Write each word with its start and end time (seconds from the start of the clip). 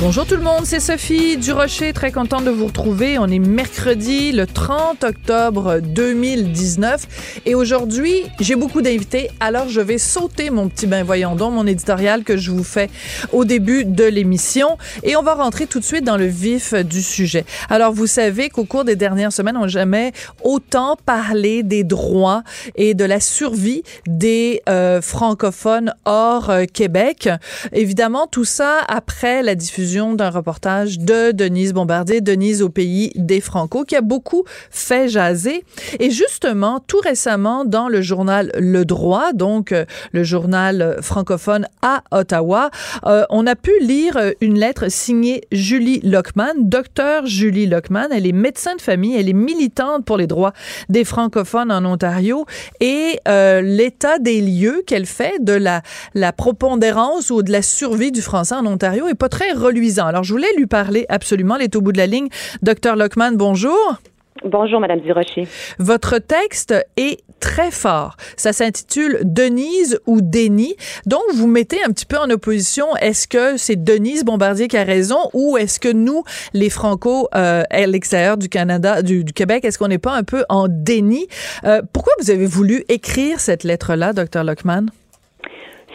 Bonjour 0.00 0.24
tout 0.24 0.36
le 0.36 0.42
monde, 0.42 0.64
c'est 0.64 0.80
Sophie 0.80 1.36
Durocher, 1.36 1.92
très 1.92 2.10
contente 2.10 2.44
de 2.44 2.50
vous 2.50 2.64
retrouver. 2.64 3.18
On 3.18 3.26
est 3.26 3.38
mercredi, 3.38 4.32
le 4.32 4.46
30 4.46 5.04
octobre 5.04 5.80
2019 5.80 7.42
et 7.44 7.54
aujourd'hui, 7.54 8.22
j'ai 8.40 8.56
beaucoup 8.56 8.80
d'invités, 8.80 9.28
alors 9.40 9.68
je 9.68 9.82
vais 9.82 9.98
sauter 9.98 10.48
mon 10.48 10.70
petit 10.70 10.86
bain 10.86 11.02
voyons 11.02 11.36
donc, 11.36 11.52
mon 11.52 11.66
éditorial 11.66 12.24
que 12.24 12.38
je 12.38 12.50
vous 12.50 12.64
fais 12.64 12.88
au 13.30 13.44
début 13.44 13.84
de 13.84 14.04
l'émission 14.04 14.78
et 15.02 15.16
on 15.16 15.22
va 15.22 15.34
rentrer 15.34 15.66
tout 15.66 15.80
de 15.80 15.84
suite 15.84 16.04
dans 16.04 16.16
le 16.16 16.24
vif 16.24 16.72
du 16.72 17.02
sujet. 17.02 17.44
Alors 17.68 17.92
vous 17.92 18.06
savez 18.06 18.48
qu'au 18.48 18.64
cours 18.64 18.84
des 18.84 18.96
dernières 18.96 19.34
semaines, 19.34 19.58
on 19.58 19.62
n'a 19.62 19.68
jamais 19.68 20.12
autant 20.42 20.96
parlé 21.04 21.62
des 21.62 21.84
droits 21.84 22.42
et 22.74 22.94
de 22.94 23.04
la 23.04 23.20
survie 23.20 23.82
des 24.06 24.62
euh, 24.66 25.02
francophones 25.02 25.92
hors 26.06 26.48
euh, 26.48 26.64
Québec. 26.64 27.28
Évidemment, 27.74 28.26
tout 28.26 28.46
ça 28.46 28.78
après 28.88 29.42
la 29.42 29.54
diffusion 29.54 29.89
d'un 29.90 30.30
reportage 30.30 30.98
de 30.98 31.32
Denise 31.32 31.72
Bombardier, 31.72 32.20
Denise 32.20 32.62
au 32.62 32.68
pays 32.68 33.10
des 33.16 33.40
Franco, 33.40 33.84
qui 33.84 33.96
a 33.96 34.00
beaucoup 34.00 34.44
fait 34.70 35.08
jaser. 35.08 35.64
Et 35.98 36.10
justement, 36.10 36.80
tout 36.86 37.00
récemment, 37.02 37.64
dans 37.64 37.88
le 37.88 38.02
journal 38.02 38.52
Le 38.58 38.84
Droit, 38.84 39.32
donc 39.32 39.72
euh, 39.72 39.84
le 40.12 40.22
journal 40.22 40.98
francophone 41.00 41.66
à 41.82 42.02
Ottawa, 42.12 42.70
euh, 43.06 43.24
on 43.30 43.46
a 43.46 43.56
pu 43.56 43.72
lire 43.80 44.16
une 44.40 44.58
lettre 44.58 44.90
signée 44.90 45.42
Julie 45.50 46.00
Lockman, 46.04 46.54
docteur 46.58 47.26
Julie 47.26 47.66
Lockman. 47.66 48.08
Elle 48.12 48.26
est 48.26 48.32
médecin 48.32 48.76
de 48.76 48.80
famille, 48.80 49.16
elle 49.16 49.28
est 49.28 49.32
militante 49.32 50.04
pour 50.04 50.16
les 50.16 50.26
droits 50.26 50.52
des 50.88 51.04
francophones 51.04 51.72
en 51.72 51.84
Ontario 51.84 52.46
et 52.80 53.18
euh, 53.28 53.60
l'état 53.60 54.18
des 54.18 54.40
lieux 54.40 54.82
qu'elle 54.86 55.06
fait 55.06 55.42
de 55.42 55.52
la, 55.52 55.82
la 56.14 56.32
propondérance 56.32 57.30
ou 57.30 57.42
de 57.42 57.50
la 57.50 57.62
survie 57.62 58.12
du 58.12 58.22
français 58.22 58.54
en 58.54 58.66
Ontario 58.66 59.08
est 59.08 59.14
pas 59.14 59.28
très 59.28 59.52
reluisant. 59.80 60.06
Alors, 60.06 60.24
je 60.24 60.32
voulais 60.32 60.52
lui 60.56 60.66
parler 60.66 61.06
absolument. 61.08 61.56
Elle 61.56 61.62
est 61.62 61.76
au 61.76 61.80
bout 61.80 61.92
de 61.92 61.98
la 61.98 62.06
ligne. 62.06 62.28
Docteur 62.62 62.96
Lockman, 62.96 63.32
bonjour. 63.32 63.96
Bonjour, 64.44 64.80
Madame 64.80 65.00
Durocher. 65.00 65.46
Votre 65.78 66.18
texte 66.18 66.74
est 66.96 67.20
très 67.40 67.70
fort. 67.70 68.16
Ça 68.36 68.54
s'intitule 68.54 69.18
Denise 69.22 70.00
ou 70.06 70.20
Déni. 70.22 70.76
Donc, 71.04 71.22
vous 71.34 71.46
mettez 71.46 71.82
un 71.84 71.88
petit 71.88 72.06
peu 72.06 72.16
en 72.16 72.30
opposition. 72.30 72.86
Est-ce 72.96 73.28
que 73.28 73.58
c'est 73.58 73.82
Denise 73.82 74.24
Bombardier 74.24 74.68
qui 74.68 74.78
a 74.78 74.84
raison 74.84 75.18
ou 75.34 75.58
est-ce 75.58 75.78
que 75.78 75.92
nous, 75.92 76.22
les 76.54 76.70
Franco 76.70 77.28
euh, 77.34 77.64
à 77.68 77.86
l'extérieur 77.86 78.38
du 78.38 78.48
Canada, 78.48 79.02
du, 79.02 79.24
du 79.24 79.32
Québec, 79.32 79.64
est-ce 79.64 79.78
qu'on 79.78 79.88
n'est 79.88 79.98
pas 79.98 80.14
un 80.14 80.22
peu 80.22 80.44
en 80.48 80.68
déni? 80.68 81.26
Euh, 81.64 81.82
pourquoi 81.92 82.12
vous 82.20 82.30
avez 82.30 82.46
voulu 82.46 82.84
écrire 82.88 83.40
cette 83.40 83.64
lettre-là, 83.64 84.12
Docteur 84.12 84.44
Lockman? 84.44 84.86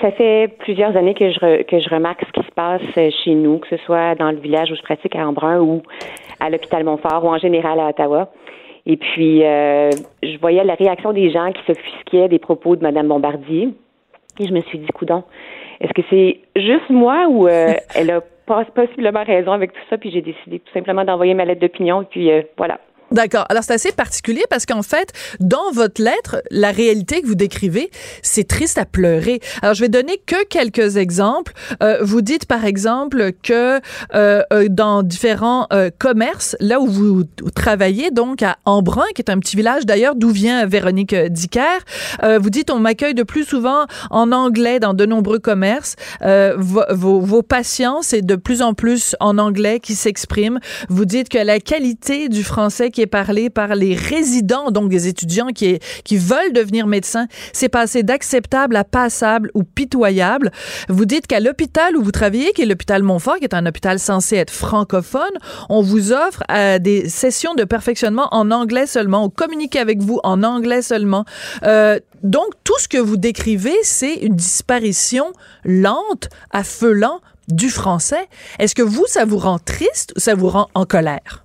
Ça 0.02 0.12
fait 0.12 0.50
plusieurs 0.60 0.96
années 0.98 1.14
que 1.14 1.32
je, 1.32 1.40
re, 1.40 1.66
que 1.66 1.80
je 1.80 1.90
remarque 1.90 2.24
ce 2.26 2.32
qui 2.32 2.46
se 2.46 2.52
passe 2.52 2.82
chez 3.24 3.34
nous, 3.34 3.60
que 3.60 3.68
ce 3.70 3.78
soit 3.86 4.16
dans 4.16 4.32
le 4.32 4.38
village 4.38 4.72
où 4.72 4.76
je 4.76 4.82
pratique 4.82 5.16
à 5.16 5.28
Embrun 5.28 5.60
ou 5.62 5.84
à 6.40 6.50
l'hôpital 6.50 6.84
Montfort 6.84 7.24
ou 7.24 7.30
en 7.30 7.38
général 7.38 7.80
à 7.80 7.88
Ottawa. 7.90 8.30
Et 8.86 8.98
puis, 8.98 9.44
euh, 9.44 9.90
je 10.22 10.38
voyais 10.40 10.64
la 10.64 10.76
réaction 10.76 11.12
des 11.12 11.32
gens 11.32 11.52
qui 11.52 11.62
s'offusquaient 11.66 12.28
des 12.28 12.40
propos 12.40 12.76
de 12.76 12.84
Mme 12.84 13.08
Bombardier. 13.08 13.70
Et 14.40 14.48
je 14.48 14.54
me 14.54 14.62
suis 14.62 14.78
dit, 14.78 14.88
coudon, 14.88 15.24
est-ce 15.80 15.94
que 15.94 16.02
c'est 16.10 16.40
juste 16.56 16.90
moi 16.90 17.28
ou 17.30 17.48
euh, 17.48 17.74
elle 17.96 18.12
a 18.12 18.22
possiblement 18.76 19.24
raison 19.24 19.54
avec 19.54 19.74
tout 19.74 19.82
ça? 19.90 19.98
Puis 19.98 20.12
j'ai 20.12 20.22
décidé 20.22 20.60
tout 20.60 20.74
simplement 20.74 21.04
d'envoyer 21.04 21.34
ma 21.34 21.46
lettre 21.46 21.62
d'opinion. 21.62 22.04
Et 22.04 22.06
puis, 22.06 22.32
euh, 22.32 22.42
voilà. 22.58 22.80
D'accord. 23.12 23.46
Alors, 23.50 23.64
c'est 23.64 23.74
assez 23.74 23.92
particulier 23.92 24.44
parce 24.50 24.66
qu'en 24.66 24.82
fait, 24.82 25.14
dans 25.40 25.72
votre 25.72 26.02
lettre, 26.02 26.42
la 26.50 26.72
réalité 26.72 27.22
que 27.22 27.28
vous 27.28 27.36
décrivez, 27.36 27.92
c'est 28.24 28.48
triste 28.48 28.78
à 28.78 28.86
pleurer. 28.86 29.40
Alors, 29.62 29.76
je 29.76 29.82
vais 29.82 29.90
donner 29.90 30.20
que 30.26 30.44
quelques 30.46 30.98
exemples. 30.98 31.54
Euh, 31.84 32.00
vous 32.02 32.22
dites, 32.22 32.46
par 32.46 32.66
exemple, 32.66 33.32
que 33.44 33.80
euh, 34.16 34.42
euh, 34.52 34.68
dans 34.70 35.04
différents 35.04 35.68
euh, 35.72 35.92
commerces, 35.98 36.56
là 36.60 36.80
où 36.80 36.88
vous, 36.88 37.24
travaillez, 37.54 38.10
donc 38.10 38.42
à 38.42 38.58
Embrun, 38.66 39.06
qui 39.14 39.22
est 39.22 39.30
un 39.30 39.40
petit 39.40 39.56
village 39.56 39.86
d'ailleurs 39.86 40.16
d'où 40.16 40.30
vient 40.30 40.66
Véronique 40.66 41.16
Dicker, 41.16 41.62
euh, 42.24 42.40
vous 42.40 42.50
dites, 42.50 42.72
on 42.72 42.80
m'accueille 42.80 43.14
de 43.14 43.24
plus 43.24 43.44
souvent 43.44 43.86
en 44.10 44.32
anglais 44.32 44.80
dans 44.80 44.94
de 44.94 45.06
nombreux 45.06 45.40
commerces. 45.40 45.96
Euh, 46.24 46.56
vos, 46.58 46.84
vos, 46.90 47.20
vos 47.20 47.44
patients, 47.44 48.02
c'est 48.02 48.24
de 48.24 48.36
plus 48.36 48.62
en 48.62 48.74
plus 48.74 49.16
en 49.20 49.38
anglais 49.38 49.80
qui 49.80 49.94
s'expriment. 49.96 50.60
Vous 50.90 51.06
dites 51.06 51.30
que 51.30 51.38
la 51.38 51.60
qualité 51.60 52.30
du 52.30 52.44
français 52.44 52.92
qui 52.96 53.02
est 53.02 53.08
parlé 53.08 53.50
par 53.50 53.76
les 53.76 53.94
résidents, 53.94 54.72
donc 54.72 54.90
des 54.90 55.08
étudiants 55.08 55.50
qui, 55.50 55.80
qui 56.06 56.18
veulent 56.18 56.54
devenir 56.54 56.88
médecins, 56.88 57.28
c'est 57.54 57.70
passé 57.70 58.02
d'acceptable 58.04 58.76
à 58.78 58.86
passable 58.86 59.52
ou 59.54 59.64
pitoyable. 59.64 60.52
Vous 60.88 61.06
dites 61.06 61.28
qu'à 61.28 61.42
l'hôpital 61.42 61.98
où 61.98 62.02
vous 62.02 62.12
travaillez, 62.12 62.54
qui 62.54 62.62
est 62.62 62.66
l'hôpital 62.66 63.04
Montfort, 63.04 63.38
qui 63.38 63.44
est 63.44 63.54
un 63.54 63.66
hôpital 63.66 64.00
censé 64.00 64.38
être 64.38 64.52
francophone, 64.52 65.36
on 65.70 65.82
vous 65.82 66.14
offre 66.14 66.44
euh, 66.50 66.80
des 66.80 67.10
sessions 67.10 67.54
de 67.54 67.66
perfectionnement 67.66 68.30
en 68.32 68.50
anglais 68.50 68.88
seulement, 68.88 69.26
on 69.26 69.30
communique 69.30 69.76
avec 69.76 70.02
vous 70.02 70.22
en 70.24 70.42
anglais 70.44 70.82
seulement. 70.82 71.26
Euh, 71.64 72.00
donc, 72.24 72.48
tout 72.64 72.80
ce 72.80 72.88
que 72.88 72.98
vous 72.98 73.18
décrivez, 73.18 73.76
c'est 73.84 74.16
une 74.16 74.36
disparition 74.36 75.34
lente, 75.66 76.30
à 76.52 76.64
feu 76.64 76.94
lent 76.94 77.20
du 77.50 77.70
français. 77.70 78.28
Est-ce 78.58 78.74
que 78.74 78.82
vous, 78.82 79.06
ça 79.08 79.26
vous 79.26 79.38
rend 79.38 79.60
triste 79.60 80.14
ou 80.16 80.20
ça 80.20 80.34
vous 80.34 80.50
rend 80.50 80.70
en 80.74 80.86
colère? 80.86 81.45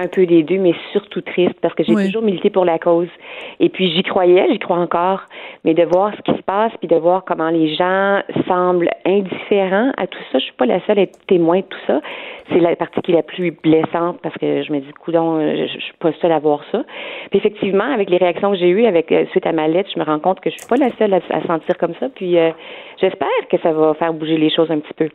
Un 0.00 0.08
peu 0.08 0.26
des 0.26 0.42
deux, 0.42 0.58
mais 0.58 0.74
surtout 0.92 1.20
triste 1.20 1.54
parce 1.60 1.74
que 1.74 1.84
j'ai 1.84 1.94
oui. 1.94 2.06
toujours 2.06 2.22
milité 2.22 2.50
pour 2.50 2.64
la 2.64 2.78
cause. 2.78 3.08
Et 3.60 3.68
puis 3.68 3.92
j'y 3.92 4.02
croyais, 4.02 4.46
j'y 4.50 4.58
crois 4.58 4.78
encore, 4.78 5.20
mais 5.64 5.74
de 5.74 5.84
voir 5.84 6.12
ce 6.16 6.22
qui 6.22 6.36
se 6.36 6.42
passe, 6.42 6.72
puis 6.78 6.88
de 6.88 6.96
voir 6.96 7.24
comment 7.24 7.50
les 7.50 7.74
gens 7.74 8.20
semblent 8.46 8.90
indifférents 9.04 9.92
à 9.96 10.06
tout 10.06 10.18
ça, 10.32 10.38
je 10.38 10.44
suis 10.44 10.52
pas 10.54 10.66
la 10.66 10.80
seule 10.86 10.98
à 10.98 11.02
être 11.02 11.18
témoin 11.26 11.58
de 11.58 11.64
tout 11.64 11.78
ça. 11.86 12.00
C'est 12.50 12.60
la 12.60 12.74
partie 12.76 13.00
qui 13.02 13.12
est 13.12 13.14
la 13.14 13.22
plus 13.22 13.52
blessante 13.52 14.18
parce 14.22 14.36
que 14.36 14.62
je 14.62 14.72
me 14.72 14.80
dis, 14.80 14.92
coudon, 14.92 15.40
je, 15.40 15.66
je 15.66 15.80
suis 15.80 15.94
pas 15.98 16.10
seule 16.20 16.32
à 16.32 16.38
voir 16.38 16.62
ça. 16.72 16.84
Puis 17.30 17.38
effectivement, 17.38 17.84
avec 17.84 18.10
les 18.10 18.16
réactions 18.16 18.50
que 18.52 18.58
j'ai 18.58 18.68
eues 18.68 18.86
avec 18.86 19.10
euh, 19.12 19.24
suite 19.30 19.46
à 19.46 19.52
ma 19.52 19.68
lettre, 19.68 19.90
je 19.94 19.98
me 19.98 20.04
rends 20.04 20.18
compte 20.18 20.40
que 20.40 20.50
je 20.50 20.56
suis 20.56 20.66
pas 20.66 20.76
la 20.76 20.90
seule 20.98 21.14
à, 21.14 21.20
à 21.30 21.46
sentir 21.46 21.78
comme 21.78 21.94
ça. 22.00 22.08
Puis 22.14 22.38
euh, 22.38 22.50
j'espère 23.00 23.28
que 23.50 23.58
ça 23.62 23.72
va 23.72 23.94
faire 23.94 24.12
bouger 24.12 24.36
les 24.36 24.50
choses 24.50 24.70
un 24.70 24.80
petit 24.80 24.94
peu. 24.94 25.08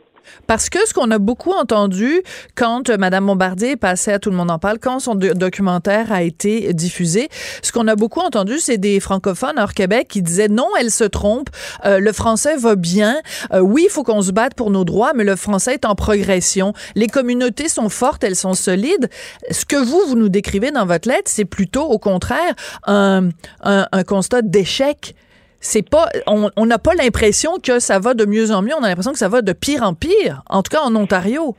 Parce 0.46 0.68
que 0.70 0.78
ce 0.86 0.94
qu'on 0.94 1.10
a 1.10 1.18
beaucoup 1.18 1.52
entendu 1.52 2.22
quand 2.54 2.90
Mme 2.90 3.26
Bombardier 3.26 3.76
passait 3.76 4.12
à 4.12 4.18
Tout 4.18 4.30
le 4.30 4.36
monde 4.36 4.50
en 4.50 4.58
parle, 4.58 4.78
quand 4.78 4.98
son 4.98 5.14
documentaire 5.14 6.12
a 6.12 6.22
été 6.22 6.72
diffusé, 6.72 7.28
ce 7.62 7.72
qu'on 7.72 7.86
a 7.88 7.96
beaucoup 7.96 8.20
entendu, 8.20 8.58
c'est 8.58 8.78
des 8.78 9.00
francophones 9.00 9.58
hors 9.58 9.74
Québec 9.74 10.08
qui 10.08 10.22
disaient 10.22 10.48
non, 10.48 10.68
elle 10.80 10.90
se 10.90 11.04
trompe, 11.04 11.48
euh, 11.84 11.98
le 12.00 12.12
français 12.12 12.56
va 12.56 12.76
bien, 12.76 13.16
euh, 13.52 13.60
oui, 13.60 13.84
il 13.86 13.90
faut 13.90 14.02
qu'on 14.02 14.22
se 14.22 14.32
batte 14.32 14.54
pour 14.54 14.70
nos 14.70 14.84
droits, 14.84 15.12
mais 15.14 15.24
le 15.24 15.36
français 15.36 15.74
est 15.74 15.84
en 15.84 15.94
progression. 15.94 16.72
Les 16.94 17.06
communautés 17.26 17.68
sont 17.68 17.88
fortes, 17.88 18.22
elles 18.22 18.36
sont 18.36 18.54
solides. 18.54 19.10
Ce 19.50 19.64
que 19.64 19.74
vous, 19.76 20.00
vous 20.06 20.14
nous 20.14 20.28
décrivez 20.28 20.70
dans 20.70 20.86
votre 20.86 21.08
lettre, 21.08 21.28
c'est 21.28 21.44
plutôt 21.44 21.82
au 21.82 21.98
contraire 21.98 22.54
un, 22.86 23.30
un, 23.62 23.88
un 23.90 24.04
constat 24.04 24.42
d'échec 24.42 25.16
c'est 25.58 25.82
pas, 25.82 26.08
on 26.26 26.66
n'a 26.66 26.78
pas 26.78 26.94
l'impression 26.94 27.56
que 27.60 27.80
ça 27.80 27.98
va 27.98 28.14
de 28.14 28.24
mieux 28.24 28.52
en 28.52 28.62
mieux. 28.62 28.74
On 28.78 28.84
a 28.84 28.88
l'impression 28.88 29.12
que 29.12 29.18
ça 29.18 29.28
va 29.28 29.42
de 29.42 29.52
pire 29.52 29.82
en 29.82 29.94
pire. 29.94 30.44
En 30.48 30.62
tout 30.62 30.70
cas, 30.70 30.82
en 30.82 30.94
Ontario. 30.94 31.56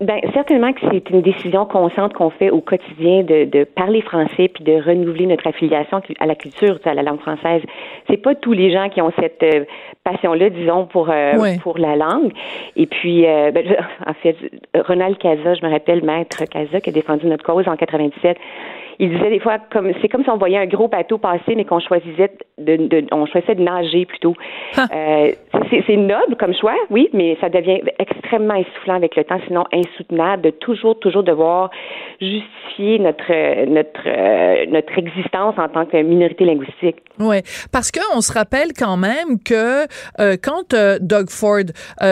Ben, 0.00 0.20
certainement 0.34 0.72
que 0.72 0.80
c'est 0.90 1.08
une 1.10 1.22
décision 1.22 1.66
consciente 1.66 2.14
qu'on 2.14 2.30
fait 2.30 2.50
au 2.50 2.60
quotidien 2.60 3.22
de, 3.22 3.44
de, 3.44 3.62
parler 3.62 4.02
français 4.02 4.48
puis 4.48 4.64
de 4.64 4.72
renouveler 4.72 5.26
notre 5.26 5.46
affiliation 5.46 6.02
à 6.18 6.26
la 6.26 6.34
culture, 6.34 6.80
à 6.84 6.94
la 6.94 7.02
langue 7.02 7.20
française. 7.20 7.62
C'est 8.08 8.16
pas 8.16 8.34
tous 8.34 8.52
les 8.52 8.72
gens 8.72 8.88
qui 8.88 9.00
ont 9.00 9.12
cette 9.20 9.42
euh, 9.44 9.64
passion-là, 10.02 10.50
disons, 10.50 10.86
pour 10.86 11.10
euh, 11.10 11.34
oui. 11.38 11.58
pour 11.60 11.78
la 11.78 11.94
langue. 11.94 12.32
Et 12.74 12.86
puis, 12.86 13.24
euh, 13.24 13.52
ben, 13.52 13.64
en 14.04 14.14
fait, 14.14 14.36
Ronald 14.74 15.16
Casa, 15.18 15.54
je 15.54 15.64
me 15.64 15.70
rappelle, 15.70 16.04
maître 16.04 16.44
Casa, 16.44 16.80
qui 16.80 16.90
a 16.90 16.92
défendu 16.92 17.26
notre 17.26 17.44
cause 17.44 17.68
en 17.68 17.76
97 17.76 18.36
il 18.98 19.10
disait 19.10 19.30
des 19.30 19.40
fois 19.40 19.58
comme 19.72 19.92
c'est 20.00 20.08
comme 20.08 20.22
si 20.22 20.30
on 20.30 20.36
voyait 20.36 20.58
un 20.58 20.66
gros 20.66 20.88
bateau 20.88 21.18
passer, 21.18 21.54
mais 21.56 21.64
qu'on 21.64 21.80
choisissait 21.80 22.32
de, 22.58 22.76
de, 22.76 23.06
on 23.12 23.26
choisissait 23.26 23.56
de 23.56 23.62
nager 23.62 24.06
plutôt. 24.06 24.34
Euh, 24.78 25.32
c'est 25.88 25.96
noble 25.96 26.36
comme 26.38 26.54
choix, 26.54 26.74
oui, 26.90 27.08
mais 27.12 27.36
ça 27.40 27.48
devient 27.48 27.80
extrêmement 27.98 28.54
essoufflant 28.54 28.94
avec 28.94 29.16
le 29.16 29.24
temps, 29.24 29.40
sinon 29.46 29.64
insoutenable 29.72 30.42
de 30.42 30.50
toujours, 30.50 30.98
toujours 30.98 31.22
devoir 31.22 31.70
justifier 32.20 32.98
notre 32.98 33.66
notre 33.66 34.00
euh, 34.06 34.66
notre 34.68 34.98
existence 34.98 35.54
en 35.58 35.68
tant 35.68 35.86
que 35.86 36.00
minorité 36.02 36.44
linguistique. 36.44 36.96
Oui, 37.18 37.36
parce 37.72 37.90
qu'on 37.90 38.20
se 38.20 38.32
rappelle 38.32 38.72
quand 38.78 38.96
même 38.96 39.40
que 39.44 39.84
euh, 40.20 40.36
quand 40.42 40.74
Doug 41.00 41.30
Ford, 41.30 41.64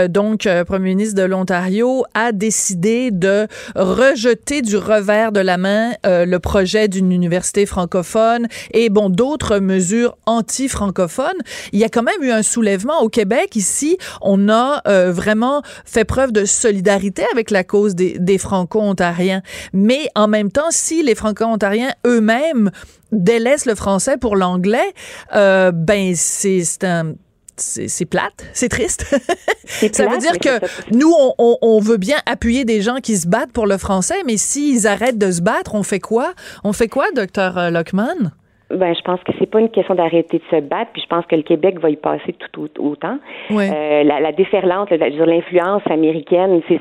donc 0.08 0.48
premier 0.66 0.90
ministre 0.90 1.20
de 1.20 1.26
l'Ontario, 1.26 2.04
a 2.14 2.32
décidé 2.32 3.10
de 3.10 3.46
rejeter 3.74 4.62
du 4.62 4.76
revers 4.76 5.32
de 5.32 5.40
la 5.40 5.58
main 5.58 5.90
le 6.04 6.38
projet 6.38 6.71
d'une 6.88 7.12
université 7.12 7.66
francophone 7.66 8.46
et 8.72 8.88
bon 8.88 9.08
d'autres 9.10 9.58
mesures 9.58 10.16
anti-francophones, 10.26 11.40
il 11.72 11.78
y 11.78 11.84
a 11.84 11.88
quand 11.88 12.02
même 12.02 12.22
eu 12.22 12.30
un 12.30 12.42
soulèvement 12.42 13.00
au 13.02 13.08
Québec 13.08 13.56
ici. 13.56 13.98
On 14.20 14.48
a 14.48 14.82
vraiment 15.10 15.62
fait 15.84 16.04
preuve 16.04 16.32
de 16.32 16.44
solidarité 16.44 17.24
avec 17.32 17.50
la 17.50 17.64
cause 17.64 17.94
des, 17.94 18.18
des 18.18 18.38
franco-ontariens, 18.38 19.42
mais 19.72 20.08
en 20.14 20.28
même 20.28 20.50
temps, 20.50 20.70
si 20.70 21.02
les 21.02 21.14
franco-ontariens 21.14 21.92
eux-mêmes 22.06 22.70
délaissent 23.12 23.66
le 23.66 23.74
français 23.74 24.16
pour 24.16 24.36
l'anglais, 24.36 24.94
euh, 25.34 25.70
ben 25.70 26.14
c'est 26.16 26.84
un 26.84 27.12
c'est 27.56 28.08
plate, 28.08 28.48
c'est 28.52 28.68
triste. 28.68 29.02
ça 29.64 30.06
veut 30.06 30.18
dire 30.18 30.38
que 30.38 30.94
nous, 30.94 31.12
on, 31.38 31.56
on, 31.60 31.80
veut 31.80 31.96
bien 31.96 32.16
appuyer 32.26 32.64
des 32.64 32.80
gens 32.80 32.96
qui 32.96 33.16
se 33.16 33.28
battent 33.28 33.52
pour 33.52 33.66
le 33.66 33.78
français, 33.78 34.22
mais 34.26 34.36
s'ils 34.36 34.86
arrêtent 34.86 35.18
de 35.18 35.30
se 35.30 35.42
battre, 35.42 35.74
on 35.74 35.82
fait 35.82 36.00
quoi? 36.00 36.32
On 36.64 36.72
fait 36.72 36.88
quoi, 36.88 37.06
docteur 37.14 37.70
Lockman? 37.70 38.32
Ben, 38.72 38.94
je 38.94 39.02
pense 39.02 39.22
que 39.22 39.32
c'est 39.38 39.46
pas 39.46 39.60
une 39.60 39.68
question 39.68 39.94
d'arrêter 39.94 40.38
de 40.38 40.44
se 40.50 40.60
battre, 40.60 40.92
puis 40.92 41.02
je 41.02 41.06
pense 41.06 41.26
que 41.26 41.36
le 41.36 41.42
Québec 41.42 41.78
va 41.78 41.90
y 41.90 41.96
passer 41.96 42.34
tout 42.52 42.70
autant. 42.78 43.18
Euh, 43.50 44.02
la, 44.02 44.20
la 44.20 44.32
déferlante, 44.32 44.90
l'influence 44.90 45.82
américaine, 45.90 46.62
c'est 46.68 46.80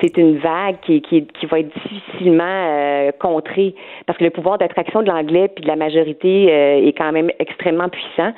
c'est 0.00 0.16
une 0.18 0.36
vague 0.38 0.76
qui, 0.84 1.00
qui, 1.00 1.26
qui 1.26 1.46
va 1.46 1.60
être 1.60 1.70
difficilement 1.82 2.44
euh, 2.44 3.12
contrée, 3.18 3.74
parce 4.04 4.18
que 4.18 4.24
le 4.24 4.30
pouvoir 4.30 4.58
d'attraction 4.58 5.02
de 5.02 5.08
l'anglais 5.08 5.48
puis 5.48 5.62
de 5.62 5.68
la 5.68 5.76
majorité 5.76 6.52
euh, 6.52 6.86
est 6.86 6.92
quand 6.92 7.12
même 7.12 7.30
extrêmement 7.38 7.88
puissant 7.88 8.32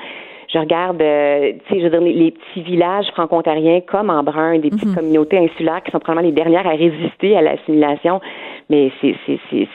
je 0.48 0.58
regarde, 0.58 1.00
euh, 1.02 1.52
tu 1.66 1.74
sais, 1.74 1.80
je 1.80 1.84
veux 1.84 1.90
dire, 1.90 2.00
les 2.00 2.30
petits 2.30 2.62
villages 2.62 3.06
franco-ontariens 3.12 3.80
comme 3.82 4.10
en 4.10 4.22
Brun, 4.22 4.58
des 4.58 4.70
petites 4.70 4.88
mhm. 4.88 4.94
communautés 4.94 5.38
insulaires 5.38 5.82
qui 5.82 5.90
sont 5.90 6.00
probablement 6.00 6.26
les 6.28 6.34
dernières 6.34 6.66
à 6.66 6.70
résister 6.70 7.36
à 7.36 7.42
l'assimilation, 7.42 8.20
mais 8.70 8.90
c'est 9.00 9.14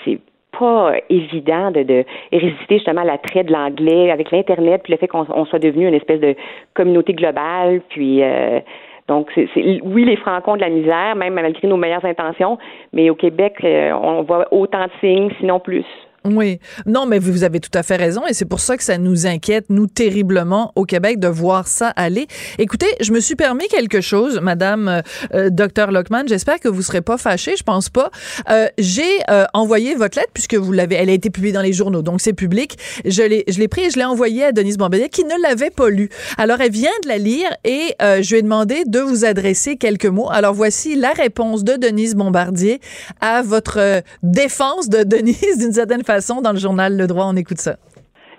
c'est 0.05 0.19
pas 0.57 0.93
évident 1.09 1.71
de, 1.71 1.81
de 1.81 2.05
résister 2.31 2.75
justement 2.75 3.01
à 3.01 3.05
l'attrait 3.05 3.43
de 3.43 3.51
l'anglais 3.51 4.11
avec 4.11 4.31
l'Internet, 4.31 4.81
puis 4.83 4.93
le 4.93 4.97
fait 4.97 5.07
qu'on 5.07 5.45
soit 5.45 5.59
devenu 5.59 5.87
une 5.87 5.95
espèce 5.95 6.19
de 6.19 6.35
communauté 6.75 7.13
globale, 7.13 7.81
puis 7.89 8.21
euh, 8.21 8.59
donc, 9.07 9.29
c'est, 9.35 9.49
oui, 9.83 10.05
les 10.05 10.15
Francs 10.15 10.45
de 10.55 10.61
la 10.61 10.69
misère, 10.69 11.15
même 11.15 11.33
malgré 11.33 11.67
nos 11.67 11.77
meilleures 11.77 12.05
intentions, 12.05 12.57
mais 12.93 13.09
au 13.09 13.15
Québec, 13.15 13.55
euh, 13.63 13.91
on 13.91 14.21
voit 14.23 14.47
autant 14.51 14.85
de 14.85 14.91
signes, 15.01 15.29
sinon 15.39 15.59
plus. 15.59 15.85
Oui. 16.25 16.59
Non, 16.85 17.05
mais 17.05 17.19
vous 17.19 17.43
avez 17.43 17.59
tout 17.59 17.71
à 17.73 17.83
fait 17.83 17.97
raison 17.97 18.25
et 18.27 18.33
c'est 18.33 18.45
pour 18.45 18.61
ça 18.61 18.77
que 18.77 18.83
ça 18.83 18.97
nous 18.97 19.27
inquiète, 19.27 19.65
nous, 19.69 19.87
terriblement 19.87 20.71
au 20.75 20.85
Québec 20.85 21.19
de 21.19 21.27
voir 21.27 21.67
ça 21.67 21.89
aller. 21.89 22.27
Écoutez, 22.57 22.87
je 23.01 23.11
me 23.11 23.19
suis 23.19 23.35
permis 23.35 23.67
quelque 23.67 23.99
chose, 23.99 24.39
Madame 24.41 24.87
euh, 24.87 25.01
euh 25.33 25.49
Dr. 25.49 25.91
Lockman. 25.91 26.23
J'espère 26.27 26.61
que 26.61 26.69
vous 26.69 26.81
serez 26.81 27.01
pas 27.01 27.17
fâchée. 27.17 27.55
Je 27.57 27.63
pense 27.63 27.89
pas. 27.89 28.09
Euh, 28.49 28.67
J'ai 28.77 29.03
euh, 29.29 29.43
envoyé 29.53 29.95
votre 29.95 30.17
lettre 30.17 30.31
puisque 30.33 30.55
vous 30.55 30.71
l'avez, 30.71 30.95
elle 30.95 31.09
a 31.09 31.13
été 31.13 31.29
publiée 31.29 31.53
dans 31.53 31.61
les 31.61 31.73
journaux, 31.73 32.01
donc 32.01 32.21
c'est 32.21 32.33
public. 32.33 32.77
Je 33.03 33.23
l'ai, 33.23 33.43
je 33.49 33.59
l'ai 33.59 33.67
pris 33.67 33.83
et 33.83 33.89
je 33.89 33.97
l'ai 33.97 34.05
envoyée 34.05 34.45
à 34.45 34.51
Denise 34.53 34.77
Bombardier 34.77 35.09
qui 35.09 35.25
ne 35.25 35.41
l'avait 35.41 35.71
pas 35.71 35.89
lu. 35.89 36.09
Alors, 36.37 36.61
elle 36.61 36.71
vient 36.71 36.91
de 37.03 37.09
la 37.09 37.17
lire 37.17 37.49
et 37.65 37.95
euh, 38.01 38.21
je 38.21 38.31
lui 38.31 38.39
ai 38.39 38.41
demandé 38.43 38.83
de 38.85 38.99
vous 38.99 39.25
adresser 39.25 39.75
quelques 39.75 40.05
mots. 40.05 40.29
Alors, 40.31 40.53
voici 40.53 40.95
la 40.95 41.11
réponse 41.11 41.65
de 41.65 41.73
Denise 41.73 42.15
Bombardier 42.15 42.79
à 43.19 43.41
votre 43.41 44.01
défense 44.23 44.87
de 44.87 45.03
Denise 45.03 45.57
d'une 45.57 45.73
certaine 45.73 46.03
façon 46.03 46.12
dans 46.41 46.51
le 46.51 46.59
journal 46.59 46.95
Le 46.95 47.07
Droit. 47.07 47.25
On 47.27 47.35
écoute 47.35 47.57
ça. 47.57 47.75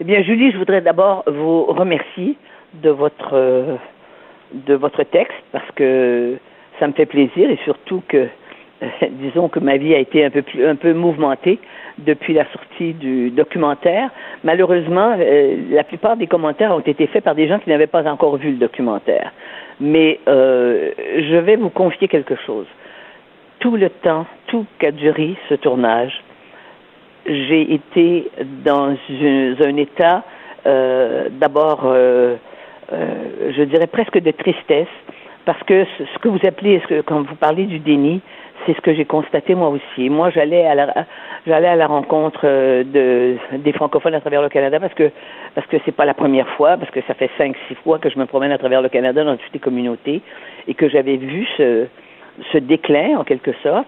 Eh 0.00 0.05
bien, 0.05 0.23
Julie, 0.23 0.53
je 0.53 0.59
voudrais 0.59 0.81
d'abord 0.81 1.25
vous 1.26 1.65
remercier 1.65 2.37
de 2.82 2.91
votre, 2.91 3.31
euh, 3.32 3.76
de 4.53 4.75
votre 4.75 5.03
texte 5.05 5.43
parce 5.53 5.69
que 5.75 6.37
ça 6.79 6.87
me 6.87 6.93
fait 6.93 7.06
plaisir 7.06 7.50
et 7.50 7.59
surtout 7.65 8.03
que, 8.09 8.29
disons 9.11 9.49
que 9.49 9.61
ma 9.61 9.76
vie 9.76 9.94
a 9.94 9.99
été 9.99 10.25
un 10.25 10.31
peu, 10.31 10.43
plus, 10.43 10.67
un 10.67 10.76
peu 10.76 10.93
mouvementée 10.93 11.59
depuis 11.99 12.35
la 12.35 12.44
sortie 12.53 12.93
du 12.93 13.31
documentaire. 13.31 14.11
Malheureusement, 14.43 15.17
euh, 15.19 15.56
la 15.70 15.85
plupart 15.85 16.17
des 16.17 16.27
commentaires 16.27 16.73
ont 16.73 16.81
été 16.81 17.06
faits 17.06 17.25
par 17.25 17.35
des 17.35 17.49
gens 17.49 17.59
qui 17.59 17.70
n'avaient 17.70 17.87
pas 17.87 18.09
encore 18.11 18.37
vu 18.37 18.50
le 18.50 18.56
documentaire. 18.56 19.32
Mais 19.81 20.20
euh, 20.29 20.91
je 20.99 21.37
vais 21.37 21.56
vous 21.56 21.70
confier 21.70 22.09
quelque 22.09 22.37
chose. 22.47 22.67
Tout 23.61 23.77
le 23.77 23.91
temps, 23.91 24.27
tout 24.49 24.67
qu'a 24.79 24.91
duré 24.91 25.37
ce 25.49 25.55
tournage, 25.55 26.23
j'ai 27.26 27.75
été 27.75 28.31
dans 28.65 28.97
un 29.61 29.76
état 29.76 30.25
euh, 30.67 31.29
d'abord, 31.31 31.82
euh, 31.85 32.37
euh, 32.93 33.53
je 33.56 33.62
dirais 33.65 33.87
presque 33.87 34.19
de 34.19 34.31
tristesse, 34.31 34.88
parce 35.44 35.62
que 35.65 35.85
ce 35.99 36.19
que 36.21 36.29
vous 36.29 36.41
appelez, 36.47 36.81
ce 36.81 36.87
que, 36.87 37.00
quand 37.03 37.23
vous 37.23 37.35
parlez 37.35 37.65
du 37.65 37.79
déni, 37.79 38.23
c'est 38.65 38.75
ce 38.75 38.81
que 38.81 38.94
j'ai 38.94 39.05
constaté 39.05 39.55
moi 39.55 39.69
aussi. 39.69 40.09
Moi, 40.09 40.31
j'allais 40.31 40.65
à 40.65 40.75
la 40.75 41.06
j'allais 41.47 41.69
à 41.69 41.76
la 41.76 41.87
rencontre 41.87 42.41
euh, 42.44 42.82
de 42.82 43.37
des 43.59 43.73
francophones 43.73 44.15
à 44.15 44.20
travers 44.20 44.41
le 44.41 44.49
Canada 44.49 44.81
parce 44.81 44.94
que 44.94 45.11
parce 45.55 45.67
que 45.67 45.77
c'est 45.85 45.93
pas 45.93 46.06
la 46.06 46.15
première 46.15 46.49
fois, 46.50 46.79
parce 46.79 46.91
que 46.91 47.00
ça 47.06 47.12
fait 47.12 47.31
cinq 47.37 47.56
six 47.69 47.75
fois 47.77 47.99
que 47.99 48.09
je 48.09 48.19
me 48.19 48.25
promène 48.25 48.53
à 48.53 48.59
travers 48.59 48.81
le 48.81 48.88
Canada 48.88 49.23
dans 49.23 49.37
toutes 49.37 49.53
les 49.53 49.61
communautés 49.61 50.23
et 50.67 50.75
que 50.75 50.88
j'avais 50.88 51.17
vu 51.17 51.47
ce 51.59 51.87
ce 52.53 52.59
déclin 52.59 53.19
en 53.19 53.25
quelque 53.25 53.53
sorte 53.62 53.87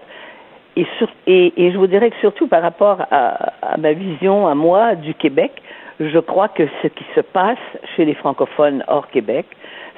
et, 1.27 1.71
je 1.71 1.77
vous 1.77 1.87
dirais 1.87 2.09
que 2.09 2.17
surtout 2.17 2.47
par 2.47 2.61
rapport 2.61 3.01
à, 3.11 3.77
ma 3.77 3.93
vision, 3.93 4.47
à 4.47 4.55
moi, 4.55 4.95
du 4.95 5.13
Québec, 5.13 5.51
je 5.99 6.19
crois 6.19 6.47
que 6.47 6.63
ce 6.81 6.87
qui 6.87 7.03
se 7.15 7.21
passe 7.21 7.57
chez 7.95 8.05
les 8.05 8.13
francophones 8.13 8.83
hors 8.87 9.07
Québec, 9.09 9.45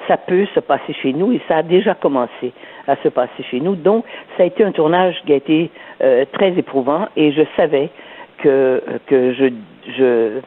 ça 0.08 0.16
peut 0.16 0.46
se 0.54 0.60
passer 0.60 0.94
chez 0.94 1.12
nous 1.12 1.32
et 1.32 1.40
ça 1.46 1.58
a 1.58 1.62
déjà 1.62 1.94
commencé 1.94 2.52
à 2.86 2.96
se 2.96 3.08
passer 3.08 3.42
chez 3.50 3.60
nous. 3.60 3.76
Donc, 3.76 4.04
ça 4.36 4.44
a 4.44 4.46
été 4.46 4.64
un 4.64 4.72
tournage 4.72 5.16
qui 5.26 5.32
a 5.32 5.36
été 5.36 5.70
euh, 6.02 6.24
très 6.32 6.58
éprouvant 6.58 7.06
et 7.16 7.32
je 7.32 7.42
savais 7.56 7.90
que, 8.38 8.82
je 9.10 10.38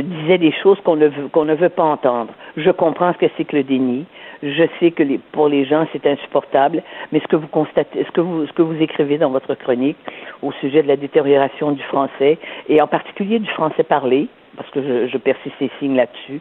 disais 0.00 0.38
des 0.38 0.52
choses 0.62 0.80
qu'on 0.80 0.96
ne, 0.96 1.08
qu'on 1.30 1.44
ne 1.44 1.54
veut 1.54 1.68
pas 1.68 1.84
entendre. 1.84 2.32
Je 2.56 2.70
comprends 2.70 3.12
ce 3.12 3.18
que 3.18 3.26
c'est 3.36 3.44
que 3.44 3.56
le 3.56 3.62
déni. 3.62 4.04
Je 4.42 4.64
sais 4.80 4.90
que 4.90 5.02
les, 5.02 5.18
pour 5.18 5.48
les 5.48 5.64
gens, 5.64 5.86
c'est 5.92 6.06
insupportable, 6.06 6.82
mais 7.12 7.20
ce 7.20 7.26
que 7.28 7.36
vous 7.36 7.46
constatez, 7.46 8.04
ce 8.04 8.10
que 8.10 8.20
vous, 8.20 8.46
ce 8.46 8.52
que 8.52 8.62
vous 8.62 8.80
écrivez 8.82 9.18
dans 9.18 9.30
votre 9.30 9.54
chronique 9.54 9.96
au 10.42 10.52
sujet 10.52 10.82
de 10.82 10.88
la 10.88 10.96
détérioration 10.96 11.72
du 11.72 11.82
français, 11.84 12.38
et 12.68 12.82
en 12.82 12.88
particulier 12.88 13.38
du 13.38 13.50
français 13.50 13.84
parlé, 13.84 14.28
parce 14.56 14.68
que 14.70 14.82
je, 14.82 15.08
je 15.08 15.18
persiste 15.18 15.54
ces 15.58 15.70
signes 15.78 15.96
là-dessus, 15.96 16.40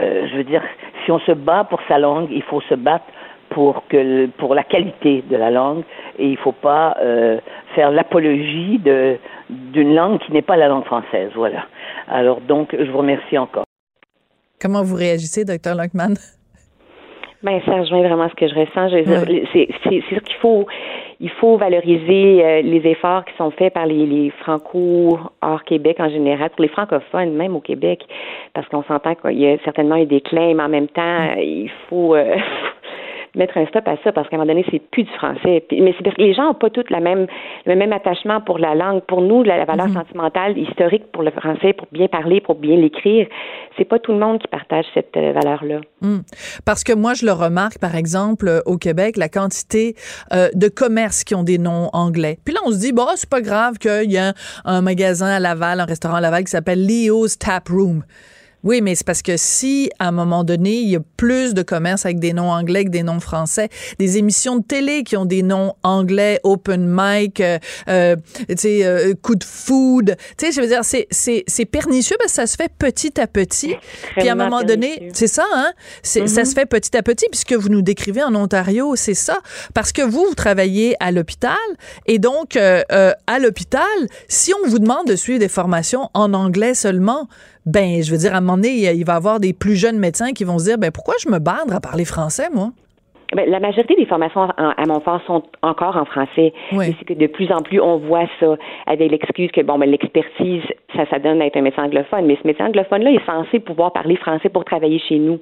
euh, 0.00 0.28
je 0.30 0.36
veux 0.36 0.44
dire, 0.44 0.62
si 1.04 1.10
on 1.10 1.18
se 1.20 1.32
bat 1.32 1.64
pour 1.64 1.80
sa 1.88 1.98
langue, 1.98 2.28
il 2.30 2.42
faut 2.42 2.60
se 2.60 2.74
battre 2.74 3.06
pour 3.50 3.86
que 3.88 4.26
pour 4.38 4.54
la 4.54 4.62
qualité 4.62 5.22
de 5.22 5.36
la 5.36 5.50
langue 5.50 5.82
et 6.18 6.26
il 6.26 6.32
ne 6.32 6.36
faut 6.36 6.52
pas 6.52 6.96
euh, 7.00 7.38
faire 7.74 7.90
l'apologie 7.90 8.80
d'une 9.48 9.94
langue 9.94 10.18
qui 10.20 10.32
n'est 10.32 10.42
pas 10.42 10.56
la 10.56 10.68
langue 10.68 10.84
française. 10.84 11.30
Voilà. 11.34 11.66
Alors 12.08 12.40
donc, 12.40 12.76
je 12.78 12.90
vous 12.90 12.98
remercie 12.98 13.38
encore. 13.38 13.64
Comment 14.60 14.82
vous 14.82 14.96
réagissez, 14.96 15.44
docteur 15.44 15.74
Lockman? 15.74 16.14
Ben, 17.42 17.60
ça 17.64 17.76
rejoint 17.76 18.02
vraiment 18.02 18.28
ce 18.28 18.34
que 18.34 18.48
je 18.48 18.54
ressens. 18.54 18.88
C'est 19.84 20.00
sûr 20.08 20.20
qu'il 20.22 20.36
faut, 20.40 20.66
il 21.20 21.30
faut 21.30 21.56
valoriser 21.56 22.44
euh, 22.44 22.62
les 22.62 22.84
efforts 22.84 23.24
qui 23.24 23.36
sont 23.36 23.52
faits 23.52 23.74
par 23.74 23.86
les, 23.86 24.06
les 24.06 24.30
franco 24.30 25.20
hors 25.40 25.62
Québec 25.62 25.98
en 26.00 26.08
général, 26.08 26.50
pour 26.50 26.62
les 26.62 26.68
francophones 26.68 27.34
même 27.34 27.54
au 27.54 27.60
Québec, 27.60 28.04
parce 28.54 28.66
qu'on 28.68 28.82
s'entend 28.82 29.14
qu'il 29.14 29.38
y 29.38 29.46
a 29.46 29.56
certainement 29.64 29.94
un 29.94 30.04
déclin, 30.04 30.54
mais 30.54 30.62
en 30.64 30.68
même 30.68 30.88
temps, 30.88 31.34
il 31.36 31.70
faut, 31.88 32.16
euh, 32.16 32.34
mettre 33.38 33.56
un 33.56 33.66
stop 33.66 33.86
à 33.86 33.96
ça 34.04 34.12
parce 34.12 34.28
qu'à 34.28 34.36
un 34.36 34.40
moment 34.40 34.52
donné, 34.52 34.64
c'est 34.70 34.80
plus 34.90 35.04
du 35.04 35.12
français. 35.12 35.64
Mais 35.72 35.94
c'est 35.96 36.04
parce 36.04 36.16
que 36.16 36.22
les 36.22 36.34
gens 36.34 36.44
n'ont 36.44 36.54
pas 36.54 36.70
tous 36.70 36.84
la 36.90 37.00
même, 37.00 37.26
le 37.66 37.76
même 37.76 37.92
attachement 37.92 38.40
pour 38.40 38.58
la 38.58 38.74
langue. 38.74 39.02
Pour 39.02 39.22
nous, 39.22 39.42
la, 39.42 39.64
valeur 39.64 39.88
mhm. 39.88 39.94
sentimentale, 39.94 40.58
historique 40.58 41.10
pour 41.12 41.22
le 41.22 41.30
français, 41.30 41.72
pour 41.72 41.86
bien 41.92 42.08
parler, 42.08 42.40
pour 42.40 42.56
bien 42.56 42.76
l'écrire, 42.76 43.26
c'est 43.76 43.84
pas 43.84 43.98
tout 43.98 44.12
le 44.12 44.18
monde 44.18 44.40
qui 44.40 44.48
partage 44.48 44.84
cette 44.94 45.16
euh, 45.16 45.32
valeur-là. 45.32 45.80
Hmm. 46.00 46.18
Parce 46.64 46.84
que 46.84 46.92
moi, 46.92 47.14
je 47.14 47.24
le 47.24 47.32
remarque, 47.32 47.78
par 47.78 47.94
exemple, 47.94 48.48
euh, 48.48 48.60
au 48.66 48.76
Québec, 48.76 49.16
la 49.16 49.28
quantité 49.28 49.94
euh, 50.32 50.48
de 50.54 50.68
commerces 50.68 51.24
qui 51.24 51.34
ont 51.34 51.44
des 51.44 51.58
noms 51.58 51.88
anglais. 51.92 52.38
Puis 52.44 52.54
là, 52.54 52.60
on 52.66 52.72
se 52.72 52.78
dit, 52.78 52.92
bon, 52.92 53.06
c'est 53.14 53.30
pas 53.30 53.40
grave 53.40 53.78
qu'il 53.78 54.10
y 54.10 54.18
a 54.18 54.32
un 54.64 54.80
magasin 54.82 55.26
à 55.26 55.40
Laval, 55.40 55.80
un 55.80 55.84
restaurant 55.84 56.16
à 56.16 56.20
Laval 56.20 56.44
qui 56.44 56.50
s'appelle 56.50 56.84
Leo's 56.86 57.38
Tap 57.38 57.68
Room. 57.68 58.02
Oui, 58.64 58.80
mais 58.82 58.94
c'est 58.94 59.06
parce 59.06 59.22
que 59.22 59.36
si, 59.36 59.90
à 59.98 60.08
un 60.08 60.12
moment 60.12 60.42
donné, 60.44 60.74
il 60.74 60.88
y 60.90 60.96
a 60.96 61.00
plus 61.16 61.54
de 61.54 61.62
commerces 61.62 62.04
avec 62.04 62.18
des 62.18 62.32
noms 62.32 62.50
anglais 62.50 62.84
que 62.84 62.90
des 62.90 63.02
noms 63.02 63.20
français, 63.20 63.68
des 63.98 64.18
émissions 64.18 64.56
de 64.56 64.64
télé 64.64 65.04
qui 65.04 65.16
ont 65.16 65.24
des 65.24 65.42
noms 65.42 65.74
anglais, 65.82 66.40
open 66.42 66.86
mic, 66.88 67.40
euh, 67.40 67.58
euh, 67.88 68.16
tu 68.48 68.54
sais, 68.56 68.84
euh, 68.84 69.14
coup 69.20 69.36
de 69.36 69.44
food, 69.44 70.16
tu 70.36 70.46
sais, 70.46 70.52
je 70.52 70.60
veux 70.60 70.66
dire, 70.66 70.84
c'est, 70.84 71.06
c'est, 71.10 71.44
c'est 71.46 71.64
pernicieux 71.66 72.16
parce 72.18 72.32
que 72.32 72.36
ça 72.36 72.46
se 72.46 72.56
fait 72.56 72.70
petit 72.78 73.20
à 73.20 73.26
petit. 73.26 73.76
Puis 74.16 74.28
à 74.28 74.32
un 74.32 74.34
moment 74.34 74.62
donné, 74.62 75.10
c'est 75.14 75.26
ça, 75.28 75.44
hein? 75.54 75.72
C'est, 76.02 76.26
Ça 76.28 76.40
Mhm. 76.40 76.46
se 76.46 76.54
fait 76.54 76.66
petit 76.66 76.96
à 76.96 77.02
petit, 77.02 77.26
puisque 77.30 77.52
vous 77.52 77.68
nous 77.68 77.82
décrivez 77.82 78.22
en 78.22 78.34
Ontario, 78.34 78.94
c'est 78.96 79.14
ça. 79.14 79.38
Parce 79.74 79.92
que 79.92 80.02
vous, 80.02 80.24
vous 80.28 80.34
travaillez 80.34 80.96
à 81.00 81.10
l'hôpital, 81.12 81.56
et 82.06 82.18
donc, 82.18 82.56
euh, 82.56 82.82
euh, 82.92 83.12
à 83.26 83.38
l'hôpital, 83.38 83.82
si 84.28 84.52
on 84.54 84.68
vous 84.68 84.78
demande 84.78 85.06
de 85.06 85.16
suivre 85.16 85.38
des 85.38 85.48
formations 85.48 86.10
en 86.14 86.34
anglais 86.34 86.74
seulement, 86.74 87.28
ben, 87.72 88.02
je 88.02 88.10
veux 88.10 88.18
dire, 88.18 88.34
à 88.34 88.38
un 88.38 88.40
moment 88.40 88.56
donné, 88.56 88.90
il 88.92 89.04
va 89.04 89.12
y 89.14 89.16
avoir 89.16 89.40
des 89.40 89.52
plus 89.52 89.76
jeunes 89.76 89.98
médecins 89.98 90.32
qui 90.32 90.44
vont 90.44 90.58
se 90.58 90.64
dire, 90.64 90.78
ben, 90.78 90.90
pourquoi 90.90 91.14
je 91.22 91.28
me 91.30 91.38
badre 91.38 91.74
à 91.74 91.80
parler 91.80 92.04
français, 92.04 92.48
moi? 92.52 92.68
Ben, 93.36 93.44
la 93.50 93.60
majorité 93.60 93.94
des 93.94 94.06
formations 94.06 94.40
en- 94.40 94.70
à 94.74 94.86
Montfort 94.86 95.20
sont 95.26 95.42
encore 95.60 95.98
en 95.98 96.06
français. 96.06 96.54
Oui. 96.72 96.96
C'est 96.98 97.04
que 97.04 97.12
de 97.12 97.26
plus 97.26 97.52
en 97.52 97.60
plus, 97.60 97.78
on 97.78 97.98
voit 97.98 98.24
ça 98.40 98.56
avec 98.86 99.10
l'excuse 99.10 99.50
que, 99.50 99.60
bon, 99.60 99.78
ben, 99.78 99.90
l'expertise, 99.90 100.62
ça, 100.96 101.04
ça 101.10 101.18
donne 101.18 101.40
d'être 101.40 101.54
un 101.58 101.60
médecin 101.60 101.84
anglophone. 101.84 102.24
Mais 102.24 102.38
ce 102.40 102.46
médecin 102.46 102.68
anglophone-là 102.68 103.10
est 103.10 103.26
censé 103.26 103.60
pouvoir 103.60 103.92
parler 103.92 104.16
français 104.16 104.48
pour 104.48 104.64
travailler 104.64 104.98
chez 104.98 105.18
nous. 105.18 105.40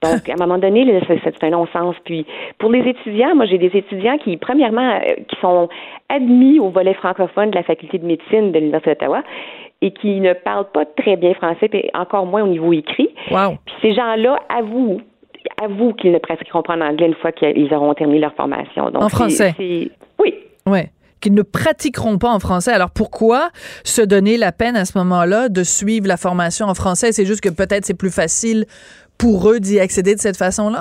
Donc, 0.00 0.28
à 0.30 0.34
un 0.34 0.36
moment 0.36 0.58
donné, 0.58 0.86
c'est 1.08 1.42
un 1.44 1.50
non-sens. 1.50 1.96
Puis, 2.04 2.24
pour 2.58 2.70
les 2.70 2.88
étudiants, 2.88 3.34
moi, 3.34 3.46
j'ai 3.46 3.58
des 3.58 3.76
étudiants 3.76 4.16
qui, 4.18 4.36
premièrement, 4.36 4.92
euh, 5.00 5.14
qui 5.26 5.34
sont 5.40 5.68
admis 6.08 6.60
au 6.60 6.68
volet 6.68 6.94
francophone 6.94 7.50
de 7.50 7.56
la 7.56 7.64
faculté 7.64 7.98
de 7.98 8.06
médecine 8.06 8.52
de 8.52 8.58
l'Université 8.60 8.90
d'Ottawa 8.90 9.24
et 9.84 9.90
qui 9.90 10.18
ne 10.20 10.32
parlent 10.32 10.70
pas 10.72 10.86
très 10.86 11.16
bien 11.16 11.34
français, 11.34 11.68
puis 11.68 11.90
encore 11.92 12.24
moins 12.24 12.42
au 12.42 12.46
niveau 12.46 12.72
écrit. 12.72 13.14
Wow. 13.30 13.58
Puis 13.66 13.74
ces 13.82 13.94
gens-là 13.94 14.38
avouent, 14.48 15.02
avouent 15.62 15.92
qu'ils 15.92 16.12
ne 16.12 16.18
pratiqueront 16.18 16.62
pas 16.62 16.74
en 16.74 16.80
anglais 16.80 17.06
une 17.06 17.14
fois 17.14 17.32
qu'ils 17.32 17.72
auront 17.74 17.92
terminé 17.92 18.20
leur 18.20 18.34
formation. 18.34 18.90
Donc, 18.90 19.02
En 19.02 19.10
français? 19.10 19.54
Oui. 20.18 20.34
Ouais. 20.66 20.90
Qu'ils 21.20 21.34
ne 21.34 21.42
pratiqueront 21.42 22.16
pas 22.16 22.30
en 22.30 22.38
français. 22.38 22.72
Alors 22.72 22.90
pourquoi 22.90 23.50
se 23.84 24.00
donner 24.00 24.38
la 24.38 24.52
peine 24.52 24.74
à 24.74 24.86
ce 24.86 24.96
moment-là 24.96 25.50
de 25.50 25.62
suivre 25.62 26.08
la 26.08 26.16
formation 26.16 26.64
en 26.64 26.74
français? 26.74 27.12
C'est 27.12 27.26
juste 27.26 27.42
que 27.42 27.50
peut-être 27.50 27.84
c'est 27.84 27.98
plus 27.98 28.14
facile 28.14 28.64
pour 29.18 29.50
eux 29.50 29.60
d'y 29.60 29.80
accéder 29.80 30.14
de 30.14 30.20
cette 30.20 30.38
façon-là? 30.38 30.80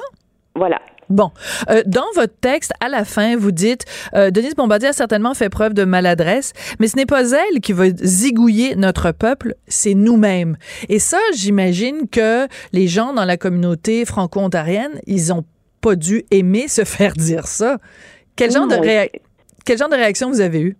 Voilà. 0.55 0.79
Bon, 1.09 1.31
Euh, 1.69 1.83
dans 1.85 2.05
votre 2.15 2.33
texte, 2.39 2.71
à 2.79 2.89
la 2.89 3.05
fin, 3.05 3.35
vous 3.35 3.51
dites 3.51 3.85
euh, 4.15 4.31
Denise 4.31 4.55
Bombardier 4.55 4.89
a 4.89 4.93
certainement 4.93 5.33
fait 5.33 5.49
preuve 5.49 5.73
de 5.73 5.83
maladresse, 5.85 6.53
mais 6.79 6.87
ce 6.87 6.95
n'est 6.95 7.05
pas 7.05 7.29
elle 7.31 7.59
qui 7.61 7.73
va 7.73 7.85
zigouiller 8.01 8.75
notre 8.75 9.11
peuple, 9.11 9.55
c'est 9.67 9.93
nous-mêmes. 9.93 10.57
Et 10.89 10.99
ça, 10.99 11.19
j'imagine 11.35 12.07
que 12.09 12.47
les 12.71 12.87
gens 12.87 13.13
dans 13.13 13.25
la 13.25 13.37
communauté 13.37 14.05
franco-ontarienne, 14.05 14.99
ils 15.07 15.33
ont 15.33 15.43
pas 15.81 15.95
dû 15.95 16.23
aimer 16.31 16.67
se 16.67 16.83
faire 16.85 17.13
dire 17.13 17.47
ça. 17.47 17.77
Quel 18.35 18.51
genre 18.51 18.67
de 18.67 18.75
Non. 18.75 18.81
réa- 18.81 19.09
quel 19.65 19.77
genre 19.77 19.89
de 19.89 19.95
réaction 19.95 20.29
vous 20.29 20.41
avez 20.41 20.59
eu 20.61 20.77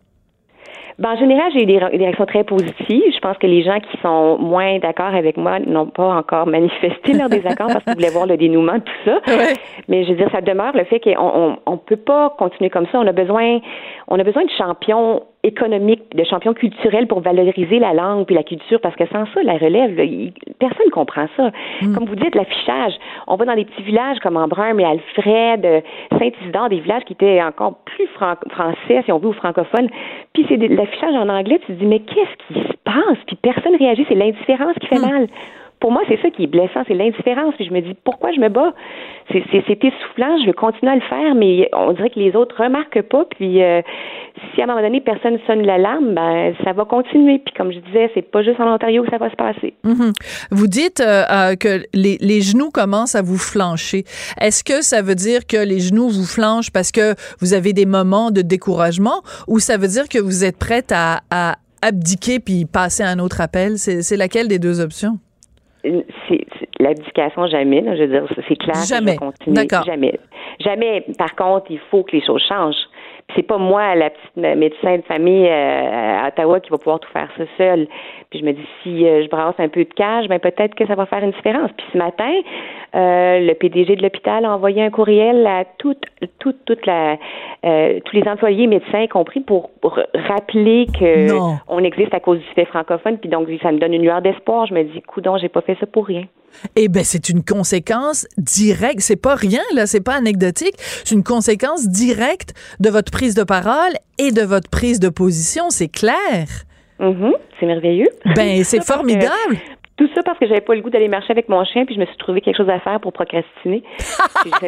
Ben, 1.00 1.12
en 1.12 1.18
général, 1.18 1.52
j'ai 1.54 1.64
eu 1.64 1.66
des, 1.66 1.78
réactions 1.78 2.26
très 2.26 2.44
positives. 2.44 3.14
Je 3.14 3.20
pense 3.20 3.38
que 3.38 3.48
les 3.48 3.64
gens 3.64 3.80
qui 3.80 3.98
sont 4.02 4.38
moins 4.38 4.80
d'accord 4.80 5.14
avec 5.14 5.38
moi 5.38 5.60
n'ont 5.60 5.88
pas 5.88 6.16
encore 6.16 6.48
manifesté 6.58 7.14
leur 7.14 7.30
désaccord 7.30 7.68
parce 7.68 7.84
qu'ils 7.84 7.96
voulaient 7.96 8.12
voir 8.12 8.28
le 8.28 8.38
dénouement 8.38 8.76
de 8.76 8.84
tout 8.84 9.04
ça. 9.06 9.20
Ouais. 9.28 9.54
Mais 9.88 10.04
je 10.04 10.10
veux 10.10 10.16
dire, 10.16 10.30
ça 10.32 10.42
demeure 10.42 10.76
le 10.76 10.84
fait 10.86 11.00
qu'on 11.00 11.16
on, 11.18 11.58
on 11.66 11.78
peut 11.78 11.98
pas 11.98 12.36
continuer 12.38 12.70
comme 12.70 12.86
ça. 12.92 13.00
On 13.00 13.08
a 13.08 13.12
besoin, 13.12 13.60
on 14.08 14.20
a 14.20 14.24
besoin 14.24 14.46
de 14.46 14.52
champions 14.58 15.24
économiques, 15.44 16.04
de 16.16 16.24
champions 16.24 16.54
culturels 16.54 17.08
pour 17.08 17.20
valoriser 17.20 17.78
la 17.80 17.94
langue 17.94 18.26
puis 18.26 18.36
la 18.36 18.44
culture, 18.44 18.80
parce 18.82 18.96
que 18.96 19.06
sans 19.08 19.26
ça, 19.34 19.44
la 19.44 19.58
relève, 19.58 19.96
là, 19.98 20.04
il- 20.04 20.32
personne 20.60 20.90
comprend 20.92 21.26
ça. 21.36 21.52
Comme 21.94 22.06
vous 22.06 22.16
dites, 22.16 22.34
l'affichage, 22.36 22.94
on 23.28 23.36
va 23.36 23.46
dans 23.46 23.56
des 23.56 23.66
petits 23.66 23.84
villages 23.84 24.20
comme 24.20 24.38
Embrun, 24.38 24.74
mais 24.74 24.86
Alfred, 24.86 25.66
euh, 25.66 25.82
Saint-Isidore, 26.18 26.70
des 26.70 26.80
villages 26.80 27.04
qui 27.04 27.14
étaient 27.14 27.42
encore 27.44 27.76
plus 27.86 28.08
fran- 28.16 28.36
français, 28.52 29.02
si 29.04 29.12
on 29.12 29.18
veut, 29.20 29.30
ou 29.30 29.34
francophones. 29.34 29.90
Puis 30.34 30.46
c'est 30.48 30.58
de 30.58 30.68
l'affichage 30.74 31.14
en 31.16 31.28
anglais, 31.30 31.60
tu 31.66 31.68
te 31.68 31.72
dis, 31.74 31.86
mais 31.86 32.00
qu'est-ce 32.00 32.54
qui 32.54 32.62
se 32.68 32.74
passe? 32.86 33.18
Puis 33.28 33.36
personne 33.36 33.76
réagit, 33.76 34.06
c'est 34.08 34.16
l'indifférence 34.16 34.76
qui 34.80 34.88
fait 34.88 35.00
mal 35.00 35.28
pour 35.84 35.92
moi, 35.92 36.02
c'est 36.08 36.18
ça 36.22 36.30
qui 36.30 36.44
est 36.46 36.48
blessant, 36.48 36.82
c'est 36.88 36.94
l'indifférence. 36.94 37.56
Puis 37.56 37.66
je 37.66 37.74
me 37.74 37.82
dis, 37.82 37.94
pourquoi 38.06 38.32
je 38.32 38.40
me 38.40 38.48
bats? 38.48 38.74
C'est, 39.34 39.44
c'est, 39.52 39.66
c'est 39.68 39.84
essoufflant, 39.84 40.38
je 40.42 40.48
veux 40.48 40.54
continuer 40.54 40.94
à 40.94 40.96
le 40.96 41.02
faire, 41.02 41.36
mais 41.36 41.70
on 41.74 41.92
dirait 41.92 42.10
que 42.10 42.20
les 42.22 42.38
autres 42.38 42.56
remarquent 42.58 43.02
pas. 43.02 43.26
Puis 43.26 43.62
euh, 43.62 43.82
si 44.56 44.62
à 44.62 44.64
un 44.64 44.68
moment 44.68 44.82
donné, 44.82 45.02
personne 45.02 45.38
sonne 45.46 45.62
l'alarme, 45.64 46.14
ben 46.14 46.54
ça 46.64 46.72
va 46.72 46.86
continuer. 46.86 47.40
Puis 47.40 47.54
comme 47.58 47.74
je 47.74 47.80
disais, 47.80 48.10
c'est 48.14 48.22
pas 48.22 48.44
juste 48.44 48.62
en 48.62 48.74
Ontario 48.74 49.04
que 49.04 49.10
ça 49.10 49.18
va 49.18 49.30
se 49.30 49.36
passer. 49.36 49.74
Mhm. 49.84 50.14
Vous 50.52 50.68
dites 50.68 51.02
euh, 51.02 51.24
euh, 51.30 51.56
que 51.58 51.84
les, 51.94 52.42
genoux 52.42 52.72
commencent 52.72 53.16
à 53.16 53.22
vous 53.22 53.38
flancher. 53.38 54.06
Est-ce 54.40 54.64
que 54.64 54.82
ça 54.82 55.02
veut 55.02 55.16
dire 55.16 55.46
que 55.46 55.58
les 55.58 55.82
genoux 55.82 56.08
vous 56.08 56.26
flanchent 56.26 56.72
parce 56.72 56.94
que 56.94 57.14
vous 57.42 57.54
avez 57.54 57.74
des 57.74 57.86
moments 57.86 58.32
de 58.32 58.42
découragement 58.42 59.22
ou 59.50 59.60
ça 59.60 59.76
veut 59.76 59.90
dire 59.90 60.08
que 60.08 60.20
vous 60.20 60.46
êtes 60.46 60.58
prête 60.58 60.94
à, 60.96 61.20
abdiquer 61.82 62.40
puis 62.40 62.64
passer 62.64 63.04
à 63.04 63.10
un 63.10 63.20
autre 63.20 63.42
appel? 63.42 63.78
C'est 63.78 64.16
laquelle 64.16 64.48
des 64.48 64.60
deux 64.60 64.80
options? 64.80 65.20
C'est, 65.84 66.46
l'abdication, 66.80 67.46
jamais. 67.48 67.82
là. 67.82 67.96
je 67.96 68.04
veux 68.04 68.08
dire, 68.08 68.26
c'est 68.48 68.56
clair. 68.56 68.76
Jamais. 68.88 69.18
D'accord. 69.48 69.84
Jamais. 69.86 70.18
Jamais. 70.60 71.02
Par 71.18 71.36
contre, 71.36 71.66
il 71.72 71.80
faut 71.92 72.04
que 72.04 72.16
les 72.16 72.26
choses 72.26 72.44
changent. 72.48 72.76
C'est 73.36 73.44
pas 73.44 73.58
moi, 73.58 73.96
la 73.96 74.10
petite 74.10 74.38
mé- 74.38 74.56
médecin 74.56 74.98
de 74.98 75.02
famille 75.04 75.48
euh, 75.48 76.20
à 76.24 76.28
Ottawa, 76.28 76.60
qui 76.60 76.70
va 76.70 76.78
pouvoir 76.78 77.00
tout 77.00 77.10
faire 77.12 77.30
ça 77.38 77.44
seul. 77.58 77.88
Puis 78.34 78.40
je 78.40 78.46
me 78.48 78.54
dis, 78.54 78.66
si 78.82 79.06
euh, 79.06 79.24
je 79.24 79.30
brasse 79.30 79.54
un 79.60 79.68
peu 79.68 79.84
de 79.84 79.94
cash, 79.94 80.28
ben 80.28 80.40
peut-être 80.40 80.74
que 80.74 80.88
ça 80.88 80.96
va 80.96 81.06
faire 81.06 81.24
une 81.24 81.34
différence. 81.34 81.70
Puis 81.78 81.86
ce 81.94 81.98
matin, 82.00 82.32
euh, 82.96 83.40
le 83.42 83.54
PDG 83.54 83.96
de 83.96 84.02
l'hôpital 84.02 84.44
a 84.44 84.56
envoyé 84.56 84.82
un 84.82 84.90
courriel 84.90 85.46
à 85.46 85.66
toute, 85.78 86.02
toute, 86.40 86.66
toute 86.66 86.84
la, 86.88 87.18
euh, 87.64 88.00
tous 88.04 88.16
les 88.16 88.28
employés 88.28 88.66
médecins 88.66 89.02
y 89.02 89.08
compris 89.08 89.42
pour, 89.42 89.70
pour 89.82 90.00
rappeler 90.16 90.88
que 91.00 91.30
Non. 91.30 91.58
on 91.68 91.84
existe 91.84 92.12
à 92.16 92.20
cause 92.20 92.40
du 92.40 92.46
fait 92.56 92.66
francophone. 92.66 93.20
Puis 93.20 93.30
donc 93.30 93.48
ça 93.62 93.72
me 93.72 93.78
donne 93.78 93.94
une 93.94 94.02
lueur 94.02 94.24
d'espoir. 94.24 94.66
Je 94.66 94.74
me 94.74 94.84
dis, 94.84 95.00
coudon, 95.04 95.38
j'ai 95.38 95.50
pas 95.50 95.62
fait 95.62 95.78
ça 95.80 95.86
pour 95.86 96.08
rien. 96.08 96.24
Eh 96.76 96.88
ben, 96.88 97.04
c'est 97.04 97.30
une 97.30 97.44
conséquence 97.44 98.26
directe. 98.40 99.02
C'est 99.02 99.22
pas 99.22 99.36
rien, 99.36 99.62
là. 99.76 99.86
C'est 99.86 100.04
pas 100.04 100.16
anecdotique. 100.16 100.74
C'est 100.78 101.14
une 101.14 101.24
conséquence 101.24 101.88
directe 101.88 102.56
de 102.80 102.90
votre 102.90 103.12
prise 103.12 103.36
de 103.36 103.44
parole 103.44 103.94
et 104.18 104.32
de 104.32 104.42
votre 104.42 104.72
prise 104.72 105.00
de 105.00 105.10
position. 105.10 105.70
C'est 105.70 105.88
clair. 105.88 106.48
Mhm, 107.04 107.34
c'est 107.60 107.66
merveilleux. 107.66 108.10
Ben, 108.36 108.64
c'est 108.64 108.80
que- 108.80 108.86
formidable. 108.86 109.58
Tout 109.98 110.10
ça 110.16 110.24
parce 110.24 110.40
que 110.40 110.48
j'avais 110.48 110.62
pas 110.62 110.74
le 110.74 110.82
goût 110.82 110.90
d'aller 110.90 111.08
marcher 111.08 111.32
avec 111.32 111.50
mon 111.50 111.64
chien, 111.66 111.86
puis 111.86 111.96
je 111.96 112.00
me 112.00 112.06
suis 112.06 112.18
trouvé 112.18 112.42
quelque 112.42 112.58
chose 112.58 112.70
à 112.70 112.80
faire 112.80 113.00
pour 113.00 113.14
procrastiner. 113.14 113.84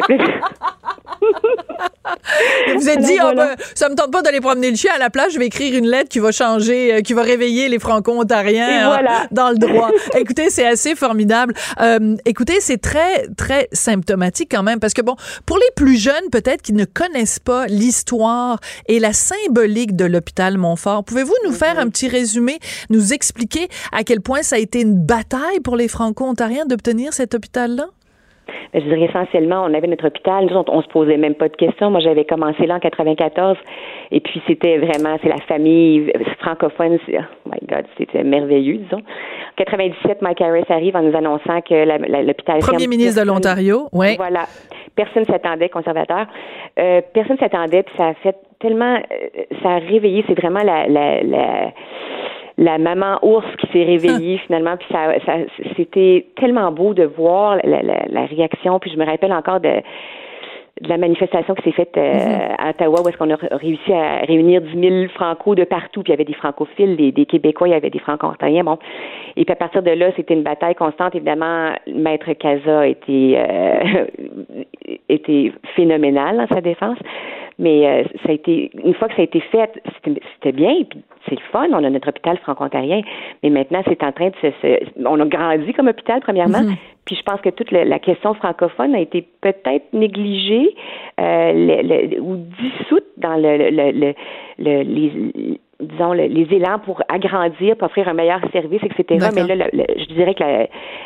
Plus- 0.05 0.17
Vous 2.75 2.89
êtes 2.89 2.99
dit, 2.99 3.17
voilà. 3.19 3.55
ben, 3.55 3.63
ça 3.73 3.89
me 3.89 3.95
tente 3.95 4.11
pas 4.11 4.21
d'aller 4.21 4.41
promener 4.41 4.69
le 4.69 4.75
chien 4.75 4.91
à 4.95 4.99
la 4.99 5.09
place, 5.09 5.33
je 5.33 5.39
vais 5.39 5.47
écrire 5.47 5.75
une 5.77 5.87
lettre 5.87 6.09
qui 6.09 6.19
va 6.19 6.31
changer, 6.31 6.95
euh, 6.95 7.01
qui 7.01 7.13
va 7.13 7.23
réveiller 7.23 7.69
les 7.69 7.79
franco-ontariens 7.79 8.91
hein, 8.91 9.27
dans 9.31 9.49
le 9.49 9.57
droit. 9.57 9.89
écoutez, 10.17 10.49
c'est 10.49 10.67
assez 10.67 10.95
formidable. 10.95 11.53
Euh, 11.81 12.15
écoutez, 12.25 12.59
c'est 12.59 12.77
très, 12.77 13.27
très 13.37 13.67
symptomatique 13.71 14.49
quand 14.51 14.63
même, 14.63 14.79
parce 14.79 14.93
que 14.93 15.01
bon, 15.01 15.15
pour 15.45 15.57
les 15.57 15.71
plus 15.75 15.97
jeunes, 15.97 16.29
peut-être 16.31 16.61
qui 16.61 16.73
ne 16.73 16.85
connaissent 16.85 17.39
pas 17.39 17.65
l'histoire 17.67 18.59
et 18.87 18.99
la 18.99 19.13
symbolique 19.13 19.95
de 19.95 20.05
l'hôpital 20.05 20.57
Montfort, 20.57 21.03
pouvez-vous 21.03 21.35
nous 21.45 21.53
faire 21.53 21.79
un 21.79 21.89
petit 21.89 22.07
résumé, 22.07 22.59
nous 22.89 23.13
expliquer 23.13 23.67
à 23.91 24.03
quel 24.03 24.21
point 24.21 24.41
ça 24.41 24.57
a 24.57 24.59
été 24.59 24.81
une 24.81 25.05
bataille 25.17 25.59
pour 25.63 25.75
les 25.75 25.87
franco-ontariens 25.87 26.65
d'obtenir 26.65 27.13
cet 27.13 27.35
hôpital-là? 27.35 27.85
Ben, 28.73 28.81
je 28.83 28.89
dirais 28.89 29.05
essentiellement, 29.05 29.63
on 29.63 29.73
avait 29.73 29.87
notre 29.87 30.07
hôpital, 30.07 30.45
nous, 30.45 30.55
on, 30.55 30.65
on 30.67 30.81
se 30.81 30.87
posait 30.87 31.17
même 31.17 31.35
pas 31.35 31.47
de 31.47 31.55
questions. 31.55 31.89
Moi, 31.89 32.01
j'avais 32.01 32.25
commencé 32.25 32.65
là 32.65 32.75
en 32.75 32.79
94, 32.79 33.57
et 34.11 34.19
puis 34.19 34.41
c'était 34.45 34.77
vraiment, 34.77 35.17
c'est 35.23 35.29
la 35.29 35.41
famille 35.47 36.11
francophone. 36.39 36.99
Oh 37.07 37.49
my 37.49 37.59
God, 37.67 37.85
c'était 37.97 38.23
merveilleux, 38.23 38.77
disons. 38.77 38.97
En 38.99 39.55
97, 39.57 40.21
Mike 40.21 40.41
Harris 40.41 40.65
arrive 40.69 40.95
en 40.95 41.03
nous 41.03 41.15
annonçant 41.15 41.61
que 41.61 41.75
l'hôpital 42.25 42.59
Premier 42.59 42.87
ministre 42.87 43.21
de 43.21 43.27
l'Ontario, 43.27 43.87
oui. 43.93 44.17
Voilà. 44.17 44.45
Personne 44.95 45.25
s'attendait, 45.25 45.69
conservateur. 45.69 46.27
Euh, 46.79 47.01
personne 47.13 47.37
s'attendait, 47.37 47.83
puis 47.83 47.95
ça 47.97 48.07
a 48.07 48.13
fait 48.15 48.35
tellement, 48.59 48.95
euh, 48.95 49.43
ça 49.61 49.69
a 49.69 49.79
réveillé. 49.79 50.23
C'est 50.27 50.39
vraiment 50.39 50.63
la, 50.63 50.87
la, 50.87 51.21
la, 51.23 51.71
la 52.57 52.77
maman 52.77 53.19
ours 53.21 53.45
qui 53.59 53.67
s'est 53.73 53.83
réveillée 53.83 54.37
finalement. 54.45 54.77
Puis 54.77 54.87
ça, 54.91 55.13
ça, 55.25 55.33
c'était 55.75 56.27
tellement 56.37 56.71
beau 56.71 56.93
de 56.93 57.03
voir 57.03 57.57
la, 57.63 57.81
la, 57.81 58.05
la 58.07 58.25
réaction. 58.25 58.79
Puis 58.79 58.91
je 58.91 58.97
me 58.97 59.05
rappelle 59.05 59.33
encore 59.33 59.59
de 59.59 59.81
de 60.81 60.89
la 60.89 60.97
manifestation 60.97 61.55
qui 61.55 61.63
s'est 61.63 61.71
faite 61.71 61.95
euh, 61.97 62.47
à 62.57 62.71
Ottawa 62.71 63.01
où 63.01 63.07
est-ce 63.07 63.17
qu'on 63.17 63.29
a 63.29 63.37
réussi 63.51 63.93
à 63.93 64.25
réunir 64.25 64.61
10 64.61 64.77
000 64.77 65.07
franco 65.13 65.55
de 65.55 65.63
partout, 65.63 66.03
puis 66.03 66.11
il 66.11 66.13
y 66.13 66.17
avait 66.17 66.25
des 66.25 66.33
francophiles, 66.33 66.97
des, 66.97 67.13
des 67.13 67.25
Québécois, 67.25 67.69
il 67.69 67.71
y 67.71 67.75
avait 67.75 67.89
des 67.89 67.99
franco-ontariens, 67.99 68.63
bon. 68.65 68.77
Et 69.37 69.45
puis 69.45 69.53
à 69.53 69.55
partir 69.55 69.83
de 69.83 69.91
là, 69.91 70.11
c'était 70.17 70.33
une 70.33 70.43
bataille 70.43 70.75
constante. 70.75 71.15
Évidemment, 71.15 71.71
Maître 71.87 72.33
Casa 72.33 72.87
été, 72.87 73.37
euh, 73.37 74.05
était 75.09 75.53
phénoménal 75.75 76.37
dans 76.37 76.47
sa 76.47 76.61
défense. 76.61 76.97
Mais 77.57 77.87
euh, 77.87 78.03
ça 78.23 78.29
a 78.29 78.33
été 78.33 78.71
une 78.83 78.93
fois 78.93 79.07
que 79.07 79.15
ça 79.15 79.21
a 79.21 79.25
été 79.25 79.39
fait, 79.39 79.71
c'était 80.03 80.51
bien, 80.51 80.73
puis 80.89 81.01
c'est 81.27 81.35
le 81.35 81.41
fun. 81.51 81.67
On 81.71 81.83
a 81.83 81.89
notre 81.89 82.09
hôpital 82.09 82.37
franco-ontarien, 82.39 83.01
mais 83.43 83.49
maintenant 83.49 83.81
c'est 83.87 84.03
en 84.03 84.11
train 84.11 84.29
de 84.29 84.35
se, 84.41 85.05
on 85.05 85.19
a 85.19 85.25
grandi 85.25 85.73
comme 85.73 85.87
hôpital 85.87 86.19
premièrement. 86.21 86.59
Mm-hmm. 86.59 86.77
Puis 87.05 87.15
je 87.15 87.23
pense 87.23 87.39
que 87.41 87.49
toute 87.49 87.71
la, 87.71 87.99
question 87.99 88.33
francophone 88.33 88.95
a 88.95 88.99
été 88.99 89.27
peut-être 89.41 89.93
négligée 89.93 90.75
euh, 91.19 92.19
ou 92.19 92.37
dissoute 92.37 93.05
dans 93.17 93.35
le, 93.35 93.69
le, 93.69 93.91
le 93.91 94.13
les, 94.57 95.59
disons, 95.81 96.13
les 96.13 96.47
élans 96.51 96.79
pour 96.79 97.01
agrandir, 97.09 97.75
pour 97.77 97.87
offrir 97.87 98.07
un 98.07 98.13
meilleur 98.13 98.39
service, 98.51 98.81
etc. 98.83 99.29
Mais 99.33 99.55
là, 99.55 99.67
je 99.73 100.13
dirais 100.13 100.33
que 100.33 100.43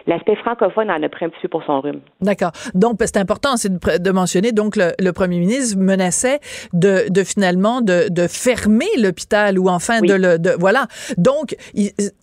l'aspect 0.07 0.35
francophone 0.35 0.91
en 0.91 1.01
a 1.01 1.09
pris 1.09 1.25
un 1.25 1.29
petit 1.29 1.41
peu 1.41 1.47
pour 1.47 1.63
son 1.63 1.81
rhume. 1.81 2.01
D'accord. 2.21 2.51
Donc, 2.75 2.97
c'est 2.99 3.17
important 3.17 3.57
c'est 3.57 3.71
de, 3.71 4.11
mentionner, 4.11 4.51
donc, 4.51 4.75
le, 4.75 5.11
premier 5.11 5.39
ministre 5.39 5.77
menaçait 5.79 6.39
de, 6.73 7.09
de 7.09 7.23
finalement 7.23 7.81
de, 7.81 8.09
de 8.09 8.27
fermer 8.27 8.85
l'hôpital 8.97 9.57
ou 9.57 9.69
enfin 9.69 10.01
de 10.01 10.13
le... 10.13 10.37
De, 10.37 10.51
voilà. 10.59 10.85
Donc, 11.17 11.55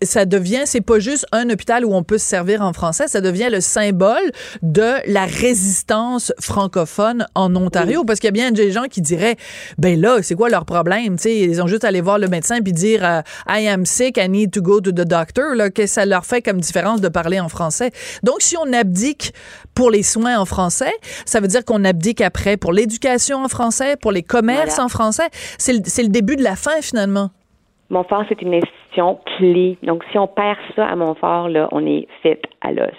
ça 0.03 0.25
devient, 0.25 0.63
c'est 0.65 0.85
pas 0.85 1.01
juste 1.01 1.27
un 1.33 1.51
hôpital 1.51 1.85
où 1.85 1.95
on 1.95 2.05
peut 2.05 2.19
se 2.19 2.27
servir 2.27 2.63
en 2.63 2.73
français, 2.73 3.09
ça 3.09 3.21
devient 3.21 3.49
le 3.51 3.61
symbole 3.61 4.31
de 4.63 4.95
la 5.13 5.25
résistance 5.25 6.33
francophone 6.41 7.27
en 7.35 7.55
Ontario. 7.57 8.05
Parce 8.05 8.21
qu'il 8.21 8.29
y 8.29 8.31
a 8.31 8.33
bien 8.33 8.53
des 8.53 8.71
gens 8.71 8.85
qui 8.85 9.01
diraient, 9.01 9.37
ben 9.79 10.01
là, 10.01 10.23
c'est 10.23 10.37
quoi 10.37 10.49
leur 10.49 10.65
problème? 10.65 11.19
sais 11.19 11.37
ils 11.37 11.63
ont 11.63 11.67
juste 11.67 11.85
à 11.85 11.89
aller 11.89 12.01
voir 12.01 12.19
le 12.19 12.29
médecin 12.37 12.61
puis 12.63 12.73
dire 12.73 13.01
euh, 13.05 13.21
I 13.49 13.67
am 13.69 13.85
sick, 13.85 14.17
I 14.19 14.29
need 14.29 14.53
to 14.53 14.63
go 14.63 14.81
to 14.81 14.93
the 14.93 15.07
doctor, 15.07 15.55
là, 15.55 15.71
que 15.71 15.87
ça 15.87 16.05
leur 16.07 16.25
fait 16.25 16.43
comme 16.43 16.61
différence 16.61 17.01
de 17.01 17.09
parler 17.09 17.41
en 17.41 17.49
français. 17.49 17.91
Donc, 18.23 18.37
si 18.41 18.57
on 18.57 18.73
abdique 18.73 19.33
pour 19.75 19.91
les 19.91 20.03
soins 20.03 20.39
en 20.39 20.45
français, 20.45 20.93
ça 21.25 21.41
veut 21.41 21.49
dire 21.49 21.65
qu'on 21.65 21.85
abdique 21.85 22.21
après 22.21 22.57
pour 22.57 22.73
l'éducation 22.73 23.45
en 23.45 23.49
français, 23.49 23.97
pour 24.01 24.13
les 24.13 24.23
commerces 24.23 24.79
en 24.79 24.89
français. 24.89 25.29
C'est 25.59 25.73
le, 25.73 25.81
le 26.03 26.09
début 26.09 26.37
de 26.37 26.43
la 26.43 26.57
fin, 26.57 26.81
finalement. 26.81 27.31
Montfort, 27.91 28.25
c'est 28.29 28.43
une 28.43 28.55
institution 28.55 29.19
clé. 29.37 29.79
Donc, 29.83 30.03
si 30.11 30.19
on 30.19 30.27
perd 30.27 30.59
ça 30.75 30.87
à 30.87 30.97
Montfort, 30.97 31.49
là, 31.49 31.69
on 31.73 31.87
est 31.87 32.07
fait 32.23 32.41
à 32.61 32.73
l'os. 32.73 32.91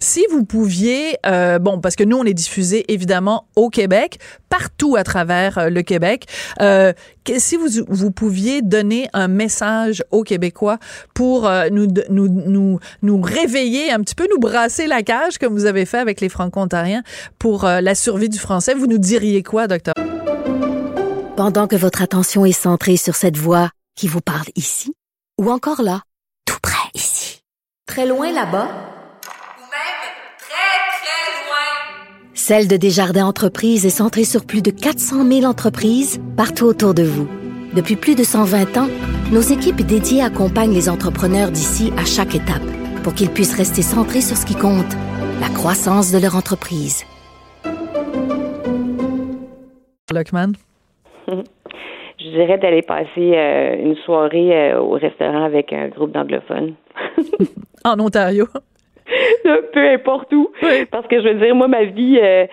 Si 0.00 0.24
vous 0.30 0.44
pouviez, 0.44 1.18
euh, 1.26 1.58
bon, 1.58 1.80
parce 1.80 1.96
que 1.96 2.04
nous, 2.04 2.16
on 2.16 2.24
est 2.24 2.34
diffusé 2.34 2.84
évidemment 2.92 3.46
au 3.56 3.68
Québec, 3.68 4.18
partout 4.48 4.96
à 4.96 5.02
travers 5.02 5.58
euh, 5.58 5.70
le 5.70 5.82
Québec, 5.82 6.26
euh, 6.60 6.92
si 7.36 7.56
vous, 7.56 7.66
vous 7.88 8.10
pouviez 8.10 8.62
donner 8.62 9.08
un 9.12 9.28
message 9.28 10.02
aux 10.10 10.22
Québécois 10.22 10.78
pour 11.14 11.46
euh, 11.46 11.68
nous, 11.70 11.86
nous, 12.08 12.28
nous, 12.28 12.78
nous 13.02 13.20
réveiller 13.20 13.90
un 13.90 14.00
petit 14.00 14.14
peu, 14.14 14.26
nous 14.30 14.38
brasser 14.38 14.86
la 14.86 15.02
cage, 15.02 15.38
comme 15.38 15.52
vous 15.52 15.66
avez 15.66 15.84
fait 15.84 15.98
avec 15.98 16.20
les 16.20 16.28
Franco-Ontariens, 16.28 17.02
pour 17.38 17.64
euh, 17.64 17.80
la 17.80 17.94
survie 17.94 18.28
du 18.28 18.38
français, 18.38 18.74
vous 18.74 18.86
nous 18.86 18.98
diriez 18.98 19.42
quoi, 19.42 19.66
docteur? 19.66 19.94
Pendant 21.36 21.66
que 21.66 21.76
votre 21.76 22.02
attention 22.02 22.44
est 22.44 22.52
centrée 22.52 22.96
sur 22.96 23.14
cette 23.14 23.36
voix 23.36 23.70
qui 23.94 24.08
vous 24.08 24.20
parle 24.20 24.46
ici, 24.56 24.94
ou 25.38 25.50
encore 25.50 25.82
là, 25.82 26.02
tout 26.46 26.58
près 26.62 26.88
ici, 26.94 27.42
très 27.86 28.06
loin 28.06 28.32
là-bas, 28.32 28.68
Celle 32.50 32.66
de 32.66 32.78
Desjardins 32.78 33.26
Entreprises 33.26 33.84
est 33.84 33.90
centrée 33.90 34.24
sur 34.24 34.46
plus 34.46 34.62
de 34.62 34.70
400 34.70 35.22
000 35.22 35.44
entreprises 35.44 36.18
partout 36.34 36.64
autour 36.64 36.94
de 36.94 37.02
vous. 37.02 37.28
Depuis 37.76 37.94
plus 37.94 38.16
de 38.16 38.22
120 38.22 38.78
ans, 38.78 38.88
nos 39.30 39.42
équipes 39.42 39.82
dédiées 39.82 40.22
accompagnent 40.22 40.72
les 40.72 40.88
entrepreneurs 40.88 41.50
d'ici 41.50 41.92
à 41.98 42.06
chaque 42.06 42.34
étape 42.34 42.64
pour 43.04 43.12
qu'ils 43.12 43.28
puissent 43.28 43.54
rester 43.54 43.82
centrés 43.82 44.22
sur 44.22 44.34
ce 44.34 44.46
qui 44.46 44.54
compte, 44.54 44.96
la 45.42 45.50
croissance 45.50 46.10
de 46.10 46.16
leur 46.16 46.36
entreprise. 46.36 47.04
Lockman? 50.10 50.52
Je 51.28 52.30
dirais 52.30 52.56
d'aller 52.56 52.80
passer 52.80 53.36
euh, 53.36 53.76
une 53.76 53.96
soirée 54.06 54.72
euh, 54.72 54.80
au 54.80 54.92
restaurant 54.92 55.44
avec 55.44 55.74
un 55.74 55.88
groupe 55.88 56.12
d'anglophones. 56.12 56.76
en 57.84 58.00
Ontario? 58.00 58.46
peu 59.72 59.88
importe 59.88 60.32
où. 60.32 60.50
Parce 60.90 61.06
que 61.06 61.20
je 61.20 61.28
veux 61.28 61.34
dire, 61.34 61.54
moi, 61.54 61.68
ma 61.68 61.84
vie, 61.84 62.18
euh, 62.22 62.46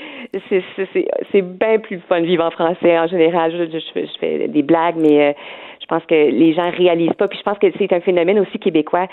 c'est 1.32 1.42
bien 1.42 1.80
plus 1.80 2.00
fun 2.08 2.22
de 2.22 2.26
vivre 2.26 2.44
en 2.44 2.52
français 2.52 2.98
en 2.98 3.08
général. 3.08 3.52
Je, 3.52 3.80
je, 3.80 4.20
fais 4.20 4.48
des 4.48 4.64
blagues, 4.64 4.96
mais 4.98 5.30
euh, 5.30 5.34
je 5.82 5.86
pense 5.88 6.04
que 6.06 6.16
les 6.16 6.54
gens 6.54 6.70
réalisent 6.72 7.14
pas. 7.14 7.28
Puis 7.28 7.40
je 7.40 7.44
pense 7.44 7.60
que 7.60 7.68
c'est 7.78 7.92
un 7.94 8.02
phénomène 8.02 8.40
aussi 8.40 8.60
québécois. 8.60 9.08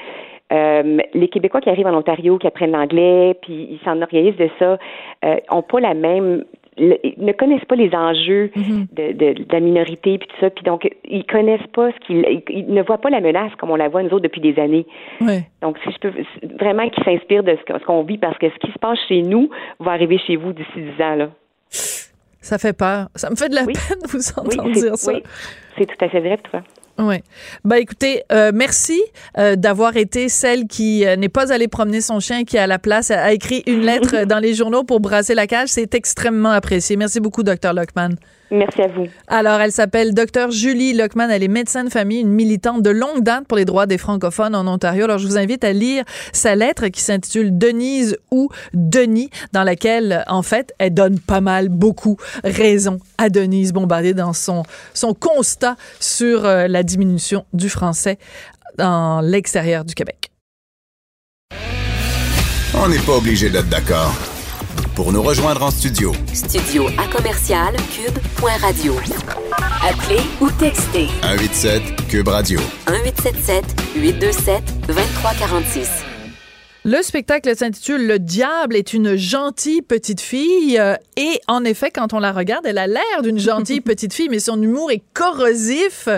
Euh, 0.53 0.99
les 1.15 1.29
Québécois 1.29 1.61
qui 1.61 1.71
arrivent 1.71 1.87
en 1.87 1.97
Ontario, 1.97 2.37
qui 2.37 2.47
apprennent 2.47 2.73
l'anglais, 2.73 3.35
puis 3.41 3.69
ils 3.71 3.81
s'en 3.85 4.01
organisent 4.03 4.37
de 4.37 4.51
ça, 4.59 4.79
euh, 5.25 5.37
ont 5.51 5.63
pas 5.63 5.81
la 5.81 5.95
même 5.95 6.45
ne 6.79 7.33
connaissent 7.33 7.65
pas 7.65 7.75
les 7.77 7.95
enjeux 7.95 8.51
mhm. 8.57 8.87
de, 8.93 9.13
de, 9.13 9.53
la 9.53 9.61
minorité 9.61 10.19
puis 10.19 10.29
tout 10.29 10.37
ça. 10.41 10.51
Puis 10.51 10.65
donc 10.65 10.89
ils 11.05 11.25
connaissent 11.27 11.67
pas 11.75 11.91
ce 11.93 12.07
qu'ils 12.07 12.43
ils 12.49 12.73
ne 12.73 12.83
voient 12.83 12.99
pas 12.99 13.11
la 13.11 13.21
menace 13.21 13.53
comme 13.59 13.71
on 13.71 13.77
la 13.77 13.89
voit 13.89 14.03
nous 14.03 14.11
autres 14.11 14.23
depuis 14.23 14.41
des 14.41 14.59
années. 14.59 14.87
Donc 15.61 15.79
si 15.85 15.93
je 15.93 15.99
peux 15.99 16.13
vraiment 16.59 16.89
qu'ils 16.89 17.05
s'inspirent 17.05 17.45
de 17.45 17.57
ce 17.57 17.85
qu'on 17.85 18.03
vit 18.03 18.19
parce 18.19 18.39
que 18.39 18.49
ce 18.49 18.59
qui 18.67 18.73
se 18.73 18.79
passe 18.79 18.99
chez 19.09 19.23
nous 19.23 19.51
va 19.81 19.93
arriver 19.93 20.19
chez 20.19 20.37
vous 20.37 20.53
d'ici 20.53 20.71
dix 20.77 21.03
ans 21.03 21.17
là. 21.17 21.29
Ça 22.41 22.59
fait 22.59 22.77
peur. 22.77 23.09
Ça 23.15 23.31
me 23.31 23.37
fait 23.37 23.49
de 23.49 23.55
la 23.55 23.65
peine 23.65 24.01
de 24.03 24.09
vous 24.09 24.31
entendre 24.37 24.73
dire 24.73 24.97
ça. 24.97 25.13
oui 25.13 25.23
c'est 25.79 25.87
tout 25.87 26.05
à 26.05 26.09
fait 26.09 26.21
vrai 26.21 26.39
toi 26.39 26.63
oui. 26.99 27.17
Ben 27.65 27.77
écoutez, 27.77 28.23
euh, 28.33 28.53
merci 28.55 29.03
euh, 29.39 29.57
d'avoir 29.57 29.97
été 29.97 30.29
celle 30.29 30.67
qui 30.67 31.07
euh, 31.07 31.17
n'est 31.17 31.31
pas 31.31 31.53
allée 31.53 31.69
promener 31.69 32.01
son 32.01 32.21
chien, 32.21 32.45
qui 32.45 32.59
à 32.59 32.67
la 32.67 32.79
place 32.79 33.11
a, 33.11 33.33
écrit 33.33 33.63
une 33.67 33.81
lettre 33.81 34.25
dans 34.25 34.39
les 34.39 34.55
journaux 34.55 34.85
pour 34.85 35.01
brasser 35.01 35.35
la 35.35 35.47
cage. 35.47 35.71
C'est 35.71 35.95
extrêmement 35.95 36.51
apprécié. 36.51 36.97
Merci 36.97 37.21
beaucoup, 37.21 37.43
docteur 37.43 37.73
Lockman. 37.73 38.11
Merci 38.51 38.83
à 38.83 38.89
vous. 38.89 39.07
Alors, 39.29 39.63
elle 39.63 39.73
s'appelle 39.73 40.13
Dr 40.13 40.51
Julie 40.51 40.93
Lockman. 40.93 41.31
Elle 41.31 41.43
est 41.43 41.49
médecin 41.49 41.85
de 41.85 41.89
famille, 41.89 42.21
une 42.21 42.29
militante 42.29 42.83
de 42.83 42.91
longue 42.91 43.23
date 43.23 43.47
pour 43.47 43.57
les 43.57 43.65
droits 43.65 43.87
des 43.87 43.97
francophones 43.97 44.55
en 44.55 44.67
Ontario. 44.67 45.05
Alors, 45.05 45.17
je 45.17 45.27
vous 45.27 45.39
invite 45.39 45.65
à 45.65 45.73
lire 45.73 46.05
sa 46.35 46.55
lettre 46.55 46.89
qui 46.89 47.01
s'intitule 47.01 47.57
Denise 47.57 48.19
ou 48.31 48.51
Denis, 48.75 49.31
dans 49.53 49.65
laquelle, 49.65 50.23
en 50.29 50.43
fait, 50.43 50.75
elle 50.79 50.93
donne 50.93 51.19
pas 51.19 51.41
mal, 51.41 51.71
beaucoup 51.71 52.19
raison 52.45 52.99
à 53.17 53.31
Denise 53.31 53.73
Bombardier 53.73 54.13
dans 54.13 54.35
son, 54.35 54.65
son 54.93 55.15
constat 55.15 55.62
sur 56.01 56.45
euh, 56.45 56.69
la 56.69 56.83
diminution 56.83 57.45
du 57.53 57.69
français 57.69 58.19
dans 58.79 59.21
l'extérieur 59.21 59.85
du 59.85 59.95
Québec. 59.95 60.31
On 62.75 62.89
n'est 62.89 62.99
pas 62.99 63.17
obligé 63.17 63.51
d'être 63.51 63.69
d'accord. 63.69 64.15
Pour 64.95 65.13
nous 65.13 65.23
rejoindre 65.23 65.63
en 65.63 65.71
studio. 65.71 66.13
Studio 66.33 66.87
à 66.99 67.07
commercial 67.15 67.75
cube.radio. 67.95 68.95
Appelez 69.83 70.23
ou 70.41 70.51
textez. 70.51 71.09
187 71.23 72.09
cube 72.09 72.29
radio. 72.29 72.61
1877 72.89 73.65
827 73.97 74.63
2346. 74.87 76.12
Le 76.85 77.01
spectacle 77.03 77.55
s'intitule 77.55 78.09
Le 78.09 78.19
diable 78.19 78.75
est 78.75 78.93
une 78.93 79.15
gentille 79.15 79.83
petite 79.83 80.21
fille. 80.21 80.79
Euh, 80.81 80.97
et 81.17 81.41
en 81.47 81.65
effet 81.65 81.93
quand 81.93 82.13
on 82.13 82.19
la 82.19 82.33
regarde 82.33 82.67
elle 82.67 82.79
a 82.79 82.89
l'air 82.89 83.23
d'une 83.23 83.39
gentille 83.39 83.81
petite 83.93 84.13
fille 84.13 84.29
mais 84.29 84.41
son 84.41 84.61
humour 84.61 84.91
est 84.91 85.03
corrosif 85.15 86.09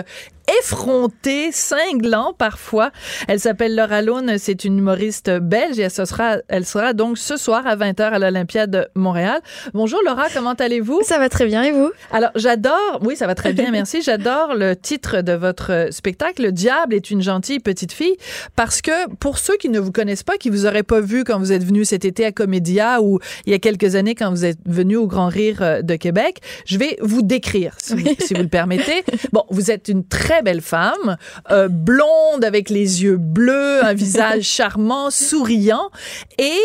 effrontée, 0.59 1.51
cinglant 1.51 2.33
parfois. 2.37 2.91
Elle 3.27 3.39
s'appelle 3.39 3.75
Laura 3.75 4.01
Lune, 4.01 4.35
c'est 4.37 4.65
une 4.65 4.77
humoriste 4.77 5.29
belge 5.29 5.79
et 5.79 5.83
elle 5.83 5.91
sera, 5.91 6.37
elle 6.47 6.65
sera 6.65 6.93
donc 6.93 7.17
ce 7.17 7.37
soir 7.37 7.65
à 7.65 7.75
20h 7.75 8.01
à 8.01 8.19
l'Olympiade 8.19 8.71
de 8.71 8.87
Montréal. 8.95 9.41
Bonjour 9.73 9.99
Laura, 10.05 10.27
comment 10.33 10.53
allez-vous? 10.53 11.01
Ça 11.03 11.17
va 11.17 11.29
très 11.29 11.45
bien 11.45 11.63
et 11.63 11.71
vous? 11.71 11.91
Alors 12.11 12.31
j'adore, 12.35 12.99
oui 13.03 13.15
ça 13.15 13.27
va 13.27 13.35
très 13.35 13.53
bien, 13.53 13.71
merci. 13.71 14.01
J'adore 14.01 14.53
le 14.55 14.75
titre 14.75 15.21
de 15.21 15.33
votre 15.33 15.87
spectacle, 15.91 16.43
Le 16.43 16.51
diable 16.51 16.93
est 16.93 17.09
une 17.11 17.21
gentille 17.21 17.59
petite 17.59 17.91
fille, 17.91 18.15
parce 18.55 18.81
que 18.81 19.09
pour 19.15 19.37
ceux 19.37 19.57
qui 19.57 19.69
ne 19.69 19.79
vous 19.79 19.91
connaissent 19.91 20.23
pas, 20.23 20.37
qui 20.37 20.49
vous 20.49 20.65
auraient 20.65 20.83
pas 20.83 21.01
vu 21.01 21.23
quand 21.23 21.39
vous 21.39 21.51
êtes 21.51 21.63
venu 21.63 21.85
cet 21.85 22.05
été 22.05 22.25
à 22.25 22.31
Comédia 22.31 23.01
ou 23.01 23.19
il 23.45 23.51
y 23.51 23.55
a 23.55 23.59
quelques 23.59 23.95
années 23.95 24.15
quand 24.15 24.29
vous 24.29 24.45
êtes 24.45 24.59
venu 24.65 24.95
au 24.97 25.07
Grand 25.07 25.27
Rire 25.27 25.83
de 25.83 25.95
Québec, 25.95 26.39
je 26.65 26.77
vais 26.77 26.97
vous 27.01 27.21
décrire, 27.21 27.75
si, 27.79 27.95
si 28.19 28.33
vous 28.33 28.41
le 28.41 28.47
permettez. 28.47 29.03
Bon, 29.31 29.43
vous 29.49 29.71
êtes 29.71 29.87
une 29.87 30.05
très 30.05 30.34
belle 30.41 30.61
femme, 30.61 31.17
euh, 31.51 31.67
blonde 31.67 32.43
avec 32.43 32.69
les 32.69 33.03
yeux 33.03 33.17
bleus, 33.17 33.83
un 33.83 33.93
visage 33.93 34.43
charmant, 34.43 35.09
souriant 35.09 35.89
et 36.37 36.59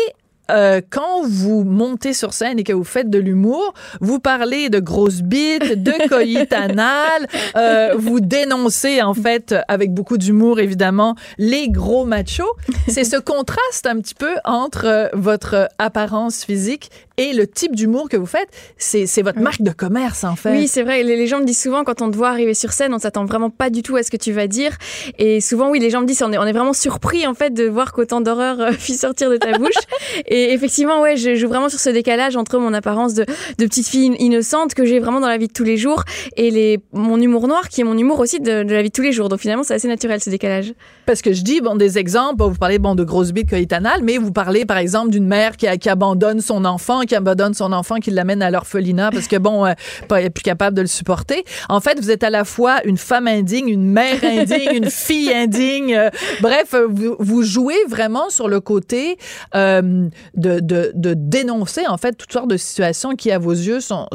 euh, 0.51 0.81
quand 0.89 1.23
vous 1.23 1.63
montez 1.63 2.13
sur 2.13 2.33
scène 2.33 2.59
et 2.59 2.63
que 2.63 2.73
vous 2.73 2.83
faites 2.83 3.09
de 3.09 3.19
l'humour, 3.19 3.73
vous 4.01 4.19
parlez 4.19 4.69
de 4.69 4.79
grosses 4.79 5.21
bites, 5.21 5.81
de 5.81 6.07
coït 6.09 6.51
anal, 6.51 7.27
euh, 7.55 7.93
vous 7.97 8.19
dénoncez 8.19 9.01
en 9.01 9.13
fait 9.13 9.55
avec 9.67 9.93
beaucoup 9.93 10.17
d'humour 10.17 10.59
évidemment 10.59 11.15
les 11.37 11.69
gros 11.69 12.05
machos. 12.05 12.55
C'est 12.87 13.05
ce 13.05 13.17
contraste 13.17 13.87
un 13.87 13.99
petit 14.01 14.15
peu 14.15 14.33
entre 14.43 15.09
votre 15.13 15.69
apparence 15.77 16.43
physique 16.43 16.89
Et 17.21 17.33
le 17.33 17.45
type 17.45 17.75
d'humour 17.75 18.09
que 18.09 18.17
vous 18.17 18.25
faites, 18.25 18.49
c'est 18.77 19.21
votre 19.21 19.39
marque 19.39 19.61
de 19.61 19.69
commerce, 19.69 20.23
en 20.23 20.35
fait. 20.35 20.53
Oui, 20.53 20.67
c'est 20.67 20.81
vrai. 20.81 21.03
Les, 21.03 21.27
gens 21.27 21.39
me 21.39 21.45
disent 21.45 21.61
souvent, 21.61 21.83
quand 21.83 22.01
on 22.01 22.09
te 22.09 22.17
voit 22.17 22.29
arriver 22.29 22.55
sur 22.55 22.73
scène, 22.73 22.95
on 22.95 22.97
s'attend 22.97 23.25
vraiment 23.25 23.51
pas 23.51 23.69
du 23.69 23.83
tout 23.83 23.95
à 23.95 24.01
ce 24.01 24.09
que 24.09 24.17
tu 24.17 24.31
vas 24.31 24.47
dire. 24.47 24.75
Et 25.19 25.39
souvent, 25.39 25.69
oui, 25.69 25.79
les 25.79 25.91
gens 25.91 26.01
me 26.01 26.07
disent, 26.07 26.23
on 26.23 26.33
est, 26.33 26.39
on 26.39 26.47
est 26.47 26.51
vraiment 26.51 26.73
surpris, 26.73 27.27
en 27.27 27.35
fait, 27.35 27.53
de 27.53 27.65
voir 27.65 27.93
qu'autant 27.93 28.21
d'horreur 28.21 28.59
euh, 28.59 28.71
sortir 28.79 29.29
de 29.29 29.37
ta 29.37 29.55
bouche. 29.55 29.69
et 30.25 30.51
effectivement, 30.51 30.99
ouais, 30.99 31.15
je 31.15 31.35
joue 31.35 31.47
vraiment 31.47 31.69
sur 31.69 31.79
ce 31.79 31.91
décalage 31.91 32.35
entre 32.35 32.57
mon 32.57 32.73
apparence 32.73 33.13
de, 33.13 33.23
de 33.59 33.65
petite 33.67 33.87
fille 33.87 34.15
innocente 34.17 34.73
que 34.73 34.83
j'ai 34.83 34.97
vraiment 34.97 35.19
dans 35.19 35.27
la 35.27 35.37
vie 35.37 35.47
de 35.47 35.53
tous 35.53 35.63
les 35.63 35.77
jours 35.77 36.03
et 36.37 36.49
les, 36.49 36.79
mon 36.91 37.21
humour 37.21 37.47
noir 37.47 37.69
qui 37.69 37.81
est 37.81 37.83
mon 37.83 37.99
humour 37.99 38.19
aussi 38.19 38.39
de, 38.39 38.63
de 38.63 38.73
la 38.73 38.81
vie 38.81 38.89
de 38.89 38.93
tous 38.93 39.03
les 39.03 39.11
jours. 39.11 39.29
Donc 39.29 39.41
finalement, 39.41 39.61
c'est 39.61 39.75
assez 39.75 39.87
naturel 39.87 40.19
ce 40.21 40.31
décalage. 40.31 40.73
Parce 41.05 41.21
que 41.21 41.33
je 41.33 41.43
dis, 41.43 41.61
bon, 41.61 41.75
des 41.75 41.99
exemples, 41.99 42.43
vous 42.43 42.55
parlez, 42.55 42.79
bon, 42.79 42.95
de 42.95 43.03
grosses 43.03 43.31
bites 43.31 43.49
coïtanales, 43.51 44.01
mais 44.01 44.17
vous 44.17 44.31
parlez, 44.31 44.65
par 44.65 44.77
exemple, 44.77 45.11
d'une 45.11 45.27
mère 45.27 45.55
qui, 45.55 45.67
qui, 45.77 45.89
abandonne 45.89 46.41
son 46.41 46.65
enfant, 46.65 47.01
qui 47.19 47.55
son 47.57 47.73
enfant, 47.73 47.95
qui 47.95 48.11
l'amène 48.11 48.41
à 48.41 48.51
l'orphelinat 48.51 49.11
parce 49.11 49.27
que, 49.27 49.35
bon, 49.35 49.65
euh, 49.65 49.73
pas 50.07 50.21
plus 50.29 50.43
capable 50.43 50.75
de 50.75 50.81
le 50.81 50.87
supporter. 50.87 51.43
En 51.69 51.79
fait, 51.79 51.99
vous 51.99 52.11
êtes 52.11 52.23
à 52.23 52.29
la 52.29 52.45
fois 52.45 52.79
une 52.85 52.97
femme 52.97 53.27
indigne, 53.27 53.67
une 53.67 53.85
mère 53.91 54.23
indigne, 54.23 54.69
une 54.73 54.89
fille 54.89 55.33
indigne. 55.33 55.95
Euh, 55.95 56.09
bref, 56.41 56.75
vous, 56.89 57.15
vous, 57.19 57.43
jouez 57.43 57.77
vraiment 57.87 58.29
sur 58.29 58.47
le 58.47 58.59
côté 58.59 59.17
euh, 59.55 60.07
de, 60.35 61.13
dénoncer, 61.15 61.87
en 61.87 61.97
fait, 61.97 62.13
toutes 62.13 62.31
sortes 62.31 62.49
de 62.49 62.57
situations 62.57 63.15
qui, 63.15 63.31
à 63.31 63.39
vos 63.39 63.51
yeux, 63.51 63.79
sont, 63.81 64.07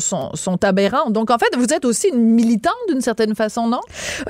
aberrantes. 0.62 1.12
Donc, 1.12 1.30
en 1.30 1.38
fait, 1.38 1.54
vous 1.56 1.72
êtes 1.74 1.84
aussi 1.84 2.08
une 2.08 2.22
militante 2.22 2.74
d'une 2.88 3.00
certaine 3.00 3.34
façon, 3.34 3.68
non? 3.68 3.80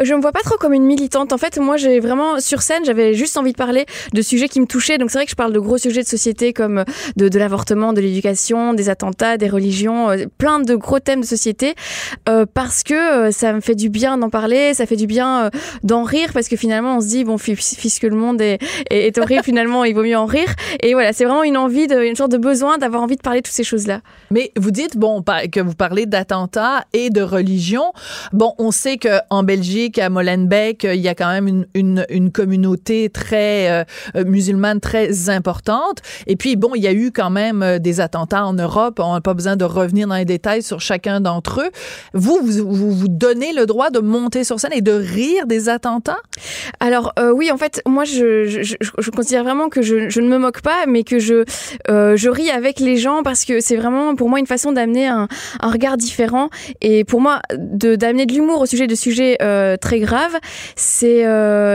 Je 0.02 0.12
me 0.14 0.20
vois 0.20 0.32
pas 0.32 0.40
trop 0.40 0.56
comme 0.56 0.72
une 0.72 0.84
militante. 0.84 1.32
En 1.32 1.38
fait, 1.38 1.58
moi, 1.58 1.76
j'ai 1.76 2.00
vraiment, 2.00 2.40
sur 2.40 2.62
scène, 2.62 2.84
j'avais 2.84 3.14
juste 3.14 3.36
envie 3.36 3.52
de 3.52 3.56
parler 3.56 3.86
de 4.12 4.22
sujets 4.22 4.48
qui 4.48 4.60
me 4.60 4.66
touchaient. 4.66 4.98
Donc, 4.98 5.10
c'est 5.10 5.18
vrai 5.18 5.24
que 5.24 5.30
je 5.30 5.36
parle 5.36 5.52
de 5.52 5.60
gros 5.60 5.78
sujets 5.78 6.02
de 6.02 6.08
société 6.08 6.52
comme 6.52 6.84
de 7.16 7.38
l'avortement, 7.38 7.92
de 7.92 8.00
l'éducation, 8.00 8.45
des 8.74 8.88
attentats, 8.88 9.36
des 9.36 9.48
religions, 9.48 10.10
euh, 10.10 10.26
plein 10.38 10.60
de 10.60 10.74
gros 10.74 11.00
thèmes 11.00 11.20
de 11.20 11.26
société, 11.26 11.74
euh, 12.28 12.46
parce 12.52 12.82
que 12.82 12.94
euh, 12.94 13.30
ça 13.30 13.52
me 13.52 13.60
fait 13.60 13.74
du 13.74 13.88
bien 13.88 14.18
d'en 14.18 14.30
parler, 14.30 14.74
ça 14.74 14.86
fait 14.86 14.96
du 14.96 15.06
bien 15.06 15.50
d'en 15.82 16.04
rire, 16.04 16.30
parce 16.32 16.48
que 16.48 16.56
finalement, 16.56 16.96
on 16.96 17.00
se 17.00 17.08
dit, 17.08 17.24
bon, 17.24 17.36
puisque 17.36 18.02
le 18.02 18.16
monde 18.16 18.40
est, 18.40 18.58
est, 18.90 19.18
horrible, 19.18 19.42
finalement, 19.44 19.84
il 19.84 19.94
vaut 19.94 20.02
mieux 20.02 20.16
en 20.16 20.26
rire. 20.26 20.48
Et 20.80 20.94
voilà, 20.94 21.12
c'est 21.12 21.24
vraiment 21.24 21.42
une 21.42 21.56
envie, 21.56 21.86
de, 21.86 22.02
une 22.02 22.16
sorte 22.16 22.32
de 22.32 22.38
besoin 22.38 22.78
d'avoir 22.78 23.02
envie 23.02 23.16
de 23.16 23.22
parler 23.22 23.40
de 23.40 23.46
toutes 23.46 23.54
ces 23.54 23.64
choses-là. 23.64 24.00
Mais 24.30 24.52
vous 24.56 24.70
dites, 24.70 24.96
bon, 24.96 25.22
que 25.52 25.60
vous 25.60 25.74
parlez 25.74 26.06
d'attentats 26.06 26.84
et 26.92 27.10
de 27.10 27.22
religion. 27.22 27.92
Bon, 28.32 28.54
on 28.58 28.70
sait 28.70 28.98
qu'en 28.98 29.42
Belgique, 29.42 29.98
à 29.98 30.08
Molenbeek, 30.08 30.84
il 30.84 31.00
y 31.00 31.08
a 31.08 31.14
quand 31.14 31.28
même 31.28 31.48
une, 31.48 31.66
une, 31.74 32.06
une 32.10 32.30
communauté 32.30 33.10
très 33.10 33.84
musulmane 34.14 34.80
très 34.80 35.30
importante. 35.30 36.00
Et 36.26 36.36
puis, 36.36 36.56
bon, 36.56 36.70
il 36.74 36.82
y 36.82 36.86
a 36.86 36.92
eu 36.92 37.10
quand 37.10 37.30
même 37.30 37.78
des 37.78 38.00
attentats 38.00 38.35
en 38.44 38.52
Europe. 38.52 39.00
On 39.02 39.14
n'a 39.14 39.20
pas 39.20 39.34
besoin 39.34 39.56
de 39.56 39.64
revenir 39.64 40.08
dans 40.08 40.16
les 40.16 40.24
détails 40.24 40.62
sur 40.62 40.80
chacun 40.80 41.20
d'entre 41.20 41.60
eux. 41.60 41.70
Vous, 42.14 42.38
vous, 42.42 42.92
vous, 42.92 43.08
donnez 43.08 43.52
le 43.52 43.66
droit 43.66 43.90
de 43.90 44.00
monter 44.00 44.44
sur 44.44 44.60
scène 44.60 44.72
et 44.72 44.82
de 44.82 44.92
rire 44.92 45.46
des 45.46 45.68
attentats? 45.68 46.18
Alors, 46.80 47.12
euh, 47.18 47.30
oui, 47.30 47.50
en 47.50 47.56
fait, 47.56 47.82
moi, 47.86 48.04
je, 48.04 48.46
je, 48.46 48.76
je, 48.98 49.10
considère 49.10 49.44
vraiment 49.44 49.68
que 49.68 49.82
je, 49.82 50.08
je, 50.08 50.20
ne 50.20 50.28
me 50.28 50.38
moque 50.38 50.60
pas, 50.60 50.86
mais 50.86 51.04
que 51.04 51.18
je, 51.18 51.44
euh, 51.88 52.16
je 52.16 52.28
ris 52.28 52.50
avec 52.50 52.80
les 52.80 52.96
gens 52.96 53.22
parce 53.22 53.44
que 53.44 53.60
c'est 53.60 53.76
vraiment, 53.76 54.14
pour 54.14 54.28
moi, 54.28 54.38
une 54.38 54.46
façon 54.46 54.72
d'amener 54.72 55.06
un, 55.06 55.28
un, 55.60 55.70
regard 55.70 55.96
différent. 55.96 56.48
Et 56.80 57.04
pour 57.04 57.20
moi, 57.20 57.40
d'amener 57.54 58.26
de, 58.26 58.32
l'humour 58.34 58.60
au 58.60 58.66
sujet 58.66 58.86
de 58.86 58.94
sujets 58.94 59.36
euh, 59.42 59.76
très 59.76 60.00
graves, 60.00 60.36
c'est 60.74 61.24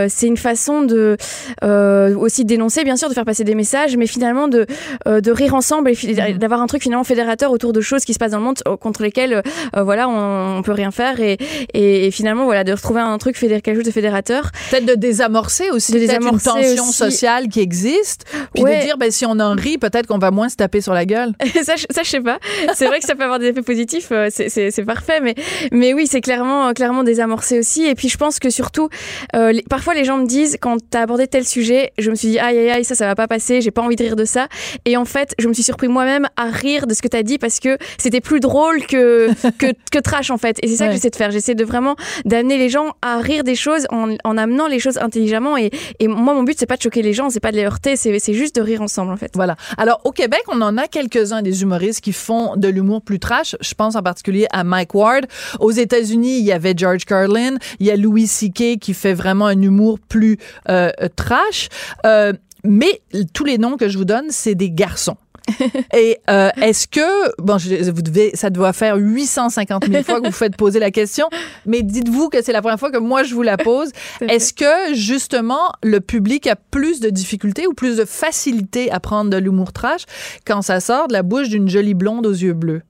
c'est 0.09 0.27
une 0.27 0.37
façon 0.37 0.83
de 0.83 1.17
aussi 1.61 2.45
dénoncer, 2.45 2.83
bien 2.83 2.95
sûr, 2.95 3.09
de 3.09 3.13
faire 3.13 3.25
passer 3.25 3.43
des 3.43 3.55
messages, 3.55 3.97
mais 3.97 4.07
finalement 4.07 4.47
de, 4.47 4.65
de 5.05 5.31
rire 5.31 5.55
ensemble 5.55 5.89
et 5.89 5.93
mm-hmm. 5.93 6.37
D'avoir 6.51 6.63
un 6.63 6.67
truc 6.67 6.83
finalement 6.83 7.05
fédérateur 7.05 7.51
autour 7.51 7.71
de 7.71 7.79
choses 7.79 8.03
qui 8.03 8.13
se 8.13 8.19
passent 8.19 8.33
dans 8.33 8.39
le 8.39 8.43
monde 8.43 8.61
contre 8.81 9.03
lesquelles 9.03 9.35
euh, 9.35 9.41
euh, 9.77 9.83
voilà 9.83 10.09
on, 10.09 10.57
on, 10.57 10.61
peut 10.61 10.73
rien 10.73 10.91
faire 10.91 11.21
et, 11.21 11.37
et, 11.73 12.11
finalement 12.11 12.43
voilà 12.43 12.65
de 12.65 12.73
retrouver 12.73 12.99
un 12.99 13.17
truc 13.17 13.37
fédér 13.37 13.61
quelque 13.61 13.77
chose 13.77 13.85
de 13.85 13.91
fédérateur. 13.91 14.51
Peut-être 14.69 14.85
de 14.85 14.95
désamorcer 14.95 15.69
aussi 15.71 15.93
peut-être 15.93 16.21
une 16.21 16.39
tension 16.39 16.85
sociale 16.85 17.47
qui 17.47 17.61
existe 17.61 18.25
puis 18.53 18.63
de 18.63 18.81
dire 18.83 18.97
ben 18.97 19.11
si 19.11 19.25
on 19.25 19.39
en 19.39 19.55
rit 19.55 19.77
peut-être 19.77 20.07
qu'on 20.07 20.17
va 20.17 20.31
moins 20.31 20.49
se 20.49 20.57
taper 20.57 20.81
sur 20.81 20.93
la 20.93 21.05
gueule. 21.05 21.31
Ça, 21.63 21.75
ça 21.77 22.01
je 22.03 22.09
sais 22.09 22.21
pas. 22.21 22.39
C'est 22.73 22.87
vrai 22.87 22.99
que 22.99 23.05
ça 23.05 23.15
peut 23.15 23.23
avoir 23.23 23.37
des 23.37 23.47
effets 23.47 23.61
positifs 23.61 24.09
euh, 24.11 24.27
c'est 24.31 24.85
parfait 24.85 25.21
mais 25.21 25.35
mais 25.71 25.93
oui 25.93 26.07
c'est 26.07 26.21
clairement 26.21 26.73
clairement 26.73 27.03
désamorcer 27.03 27.59
aussi. 27.59 27.85
Et 27.85 27.95
puis 27.95 28.09
je 28.09 28.17
pense 28.17 28.39
que 28.39 28.49
surtout 28.49 28.89
euh, 29.35 29.53
parfois 29.69 29.93
les 29.93 30.03
gens 30.03 30.17
me 30.17 30.25
disent 30.25 30.57
quand 30.59 30.77
t'as 30.89 31.01
abordé 31.01 31.27
tel 31.27 31.45
sujet 31.45 31.93
je 31.97 32.09
me 32.09 32.15
suis 32.15 32.29
dit 32.29 32.39
aïe 32.39 32.57
aïe 32.57 32.69
aïe 32.71 32.83
ça 32.83 32.95
ça 32.95 33.05
va 33.05 33.15
pas 33.15 33.27
passer 33.27 33.61
j'ai 33.61 33.71
pas 33.71 33.81
envie 33.81 33.95
de 33.95 34.03
rire 34.03 34.15
de 34.15 34.25
ça. 34.25 34.47
Et 34.85 34.97
en 34.97 35.05
fait 35.05 35.33
je 35.39 35.47
me 35.47 35.53
suis 35.53 35.63
surpris 35.63 35.87
moi-même 35.87 36.27
à 36.41 36.45
rire 36.49 36.87
de 36.87 36.93
ce 36.93 37.01
que 37.01 37.07
tu 37.07 37.17
as 37.17 37.23
dit 37.23 37.37
parce 37.37 37.59
que 37.59 37.77
c'était 37.97 38.21
plus 38.21 38.39
drôle 38.39 38.85
que, 38.85 39.29
que, 39.57 39.67
que, 39.91 39.99
trash 39.99 40.31
en 40.31 40.37
fait. 40.37 40.57
Et 40.63 40.67
c'est 40.67 40.75
ça 40.75 40.87
que 40.87 40.93
j'essaie 40.93 41.09
de 41.09 41.15
faire. 41.15 41.31
J'essaie 41.31 41.55
de 41.55 41.63
vraiment 41.63 41.95
d'amener 42.25 42.57
les 42.57 42.69
gens 42.69 42.95
à 43.01 43.19
rire 43.19 43.43
des 43.43 43.55
choses 43.55 43.85
en, 43.89 44.15
en 44.23 44.37
amenant 44.37 44.67
les 44.67 44.79
choses 44.79 44.97
intelligemment. 44.97 45.57
Et, 45.57 45.71
et 45.99 46.07
moi, 46.07 46.33
mon 46.33 46.43
but, 46.43 46.57
c'est 46.57 46.65
pas 46.65 46.77
de 46.77 46.81
choquer 46.81 47.01
les 47.01 47.13
gens, 47.13 47.29
c'est 47.29 47.39
pas 47.39 47.51
de 47.51 47.57
les 47.57 47.65
heurter, 47.65 47.95
c'est 47.95 48.33
juste 48.33 48.55
de 48.55 48.61
rire 48.61 48.81
ensemble 48.81 49.11
en 49.11 49.17
fait. 49.17 49.31
Voilà. 49.35 49.55
Alors 49.77 50.01
au 50.03 50.11
Québec, 50.11 50.41
on 50.47 50.61
en 50.61 50.77
a 50.77 50.87
quelques-uns 50.87 51.41
des 51.41 51.61
humoristes 51.61 52.01
qui 52.01 52.13
font 52.13 52.55
de 52.55 52.67
l'humour 52.67 53.01
plus 53.01 53.19
trash. 53.19 53.55
Je 53.61 53.73
pense 53.73 53.95
en 53.95 54.01
particulier 54.01 54.47
à 54.51 54.63
Mike 54.63 54.93
Ward. 54.93 55.25
Aux 55.59 55.71
États-Unis, 55.71 56.39
il 56.39 56.45
y 56.45 56.51
avait 56.51 56.73
George 56.75 57.05
Carlin. 57.05 57.57
Il 57.79 57.85
y 57.85 57.91
a 57.91 57.95
Louis 57.95 58.27
C.K. 58.27 58.79
qui 58.79 58.93
fait 58.93 59.13
vraiment 59.13 59.45
un 59.45 59.61
humour 59.61 59.99
plus 59.99 60.37
euh, 60.69 60.89
trash. 61.15 61.69
Euh, 62.05 62.33
mais 62.63 63.01
tous 63.33 63.45
les 63.45 63.57
noms 63.57 63.77
que 63.77 63.89
je 63.89 63.97
vous 63.97 64.05
donne, 64.05 64.25
c'est 64.29 64.55
des 64.55 64.69
garçons. 64.69 65.17
Et 65.95 66.17
euh, 66.29 66.49
est-ce 66.61 66.87
que, 66.87 67.41
bon, 67.41 67.57
vous 67.57 68.01
devez, 68.01 68.31
ça 68.35 68.49
doit 68.49 68.73
faire 68.73 68.97
850 68.97 69.87
000 69.89 70.03
fois 70.03 70.21
que 70.21 70.27
vous 70.27 70.33
faites 70.33 70.55
poser 70.55 70.79
la 70.79 70.91
question, 70.91 71.29
mais 71.65 71.81
dites-vous 71.83 72.29
que 72.29 72.41
c'est 72.41 72.51
la 72.51 72.61
première 72.61 72.79
fois 72.79 72.91
que 72.91 72.97
moi 72.97 73.23
je 73.23 73.33
vous 73.33 73.41
la 73.41 73.57
pose. 73.57 73.91
Est-ce 74.21 74.53
que 74.53 74.93
justement 74.93 75.71
le 75.83 75.99
public 75.99 76.47
a 76.47 76.55
plus 76.55 76.99
de 76.99 77.09
difficultés 77.09 77.67
ou 77.67 77.73
plus 77.73 77.97
de 77.97 78.05
facilité 78.05 78.91
à 78.91 78.99
prendre 78.99 79.29
de 79.29 79.37
l'humour 79.37 79.73
trash 79.73 80.05
quand 80.45 80.61
ça 80.61 80.79
sort 80.79 81.07
de 81.07 81.13
la 81.13 81.23
bouche 81.23 81.49
d'une 81.49 81.69
jolie 81.69 81.93
blonde 81.93 82.25
aux 82.25 82.31
yeux 82.31 82.53
bleus? 82.53 82.81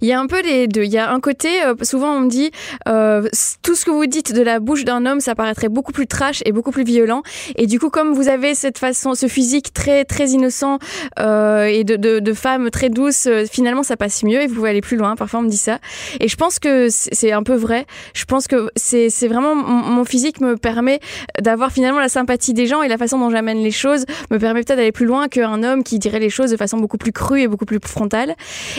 Il 0.00 0.08
y 0.08 0.12
a 0.12 0.20
un 0.20 0.26
peu 0.26 0.42
les 0.42 0.66
deux. 0.68 0.84
Il 0.84 0.90
y 0.90 0.98
a 0.98 1.10
un 1.10 1.20
côté, 1.20 1.62
euh, 1.64 1.74
souvent 1.82 2.12
on 2.12 2.20
me 2.20 2.28
dit, 2.28 2.50
euh, 2.88 3.28
tout 3.62 3.74
ce 3.74 3.84
que 3.84 3.90
vous 3.90 4.06
dites 4.06 4.32
de 4.32 4.42
la 4.42 4.60
bouche 4.60 4.84
d'un 4.84 5.06
homme, 5.06 5.20
ça 5.20 5.34
paraîtrait 5.34 5.68
beaucoup 5.68 5.92
plus 5.92 6.06
trash 6.06 6.42
et 6.44 6.52
beaucoup 6.52 6.70
plus 6.70 6.84
violent. 6.84 7.22
Et 7.56 7.66
du 7.66 7.78
coup, 7.78 7.90
comme 7.90 8.12
vous 8.12 8.28
avez 8.28 8.54
cette 8.54 8.78
façon, 8.78 9.14
ce 9.14 9.26
physique 9.26 9.72
très 9.72 10.04
très 10.04 10.28
innocent 10.30 10.78
euh, 11.18 11.64
et 11.64 11.84
de, 11.84 11.96
de, 11.96 12.32
femme 12.32 12.70
très 12.70 12.88
douce, 12.88 13.28
finalement 13.50 13.82
ça 13.82 13.96
passe 13.96 14.22
mieux 14.22 14.42
et 14.42 14.46
vous 14.46 14.56
pouvez 14.56 14.70
aller 14.70 14.80
plus 14.80 14.96
loin. 14.96 15.16
Parfois 15.16 15.40
on 15.40 15.42
me 15.42 15.48
dit 15.48 15.56
ça. 15.56 15.78
Et 16.20 16.28
je 16.28 16.36
pense 16.36 16.58
que 16.58 16.88
c'est 16.90 17.32
un 17.32 17.42
peu 17.42 17.54
vrai. 17.54 17.86
Je 18.14 18.24
pense 18.24 18.46
que 18.46 18.70
c'est 18.76 19.28
vraiment 19.28 19.54
mon 19.54 20.04
physique 20.04 20.40
me 20.40 20.56
permet 20.56 21.00
d'avoir 21.40 21.72
finalement 21.72 22.00
la 22.00 22.08
sympathie 22.08 22.52
des 22.52 22.66
gens 22.66 22.82
et 22.82 22.88
la 22.88 22.98
façon 22.98 23.18
dont 23.18 23.30
j'amène 23.30 23.58
les 23.62 23.70
choses 23.70 24.04
me 24.30 24.38
permet 24.38 24.62
peut-être 24.62 24.78
d'aller 24.78 24.92
plus 24.92 25.06
loin 25.06 25.28
qu'un 25.28 25.62
homme 25.62 25.82
qui 25.82 25.98
dirait 25.98 26.18
les 26.18 26.30
choses 26.30 26.50
de 26.50 26.56
façon 26.56 26.78
beaucoup 26.78 26.98
plus 26.98 27.12
crue 27.12 27.42
et 27.42 27.48
beaucoup 27.48 27.64
plus 27.64 27.78
frontale. 27.82 28.34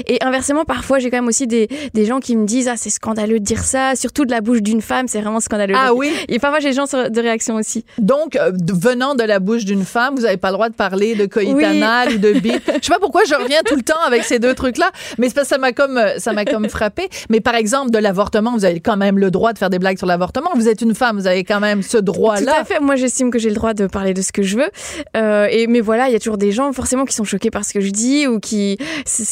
Et 0.07 0.23
inversement, 0.23 0.65
par 0.65 0.76
parfois, 0.77 0.99
j'ai 0.99 1.09
quand 1.09 1.17
même 1.17 1.27
aussi 1.27 1.47
des, 1.47 1.67
des 1.95 2.05
gens 2.05 2.19
qui 2.19 2.35
me 2.35 2.45
disent 2.45 2.67
Ah, 2.67 2.77
c'est 2.77 2.91
scandaleux 2.91 3.39
de 3.39 3.43
dire 3.43 3.63
ça, 3.63 3.95
surtout 3.95 4.25
de 4.25 4.31
la 4.31 4.41
bouche 4.41 4.61
d'une 4.61 4.81
femme, 4.81 5.07
c'est 5.07 5.19
vraiment 5.21 5.39
scandaleux. 5.39 5.73
Ah 5.75 5.95
oui? 5.95 6.11
Et 6.27 6.37
parfois, 6.37 6.59
j'ai 6.59 6.69
des 6.69 6.75
gens 6.75 6.85
de 6.85 7.19
réaction 7.19 7.55
aussi. 7.55 7.83
Donc, 7.97 8.35
euh, 8.35 8.51
venant 8.73 9.15
de 9.15 9.23
la 9.23 9.39
bouche 9.39 9.65
d'une 9.65 9.83
femme, 9.83 10.15
vous 10.15 10.21
n'avez 10.21 10.37
pas 10.37 10.49
le 10.49 10.53
droit 10.53 10.69
de 10.69 10.75
parler 10.75 11.15
de 11.15 11.25
coïtanal 11.25 12.13
ou 12.13 12.17
de 12.19 12.33
bite. 12.33 12.61
Je 12.81 12.85
sais 12.85 12.93
pas 12.93 12.99
pourquoi 12.99 13.23
je 13.25 13.33
reviens 13.33 13.61
tout 13.65 13.75
le 13.75 13.81
temps 13.81 13.99
avec 14.05 14.23
ces 14.23 14.37
deux 14.37 14.53
trucs-là, 14.53 14.91
mais 15.17 15.29
parce 15.29 15.47
que 15.47 15.47
ça 15.47 15.57
m'a 15.57 15.71
comme, 15.71 15.97
euh, 15.97 16.19
ça 16.19 16.31
m'a 16.33 16.45
comme 16.45 16.69
frappé. 16.69 17.09
Mais 17.31 17.39
par 17.41 17.55
exemple, 17.55 17.89
de 17.89 17.97
l'avortement, 17.97 18.53
vous 18.53 18.65
avez 18.65 18.79
quand 18.79 18.97
même 18.97 19.17
le 19.17 19.31
droit 19.31 19.53
de 19.53 19.57
faire 19.57 19.71
des 19.71 19.79
blagues 19.79 19.97
sur 19.97 20.07
l'avortement. 20.07 20.51
Vous 20.55 20.69
êtes 20.69 20.81
une 20.81 20.93
femme, 20.93 21.17
vous 21.17 21.25
avez 21.25 21.43
quand 21.43 21.59
même 21.59 21.81
ce 21.81 21.97
droit-là. 21.97 22.53
Tout 22.53 22.61
à 22.61 22.65
fait. 22.65 22.79
Moi, 22.79 22.97
j'estime 22.97 23.31
que 23.31 23.39
j'ai 23.39 23.49
le 23.49 23.55
droit 23.55 23.73
de 23.73 23.87
parler 23.87 24.13
de 24.13 24.21
ce 24.21 24.31
que 24.31 24.43
je 24.43 24.57
veux. 24.57 24.69
Euh, 25.15 25.47
et, 25.49 25.65
mais 25.65 25.81
voilà, 25.81 26.07
il 26.07 26.13
y 26.13 26.15
a 26.15 26.19
toujours 26.19 26.37
des 26.37 26.51
gens, 26.51 26.71
forcément, 26.71 27.05
qui 27.05 27.15
sont 27.15 27.23
choqués 27.23 27.49
par 27.49 27.65
ce 27.65 27.73
que 27.73 27.81
je 27.81 27.89
dis 27.89 28.27
ou 28.27 28.39
qui, 28.39 28.77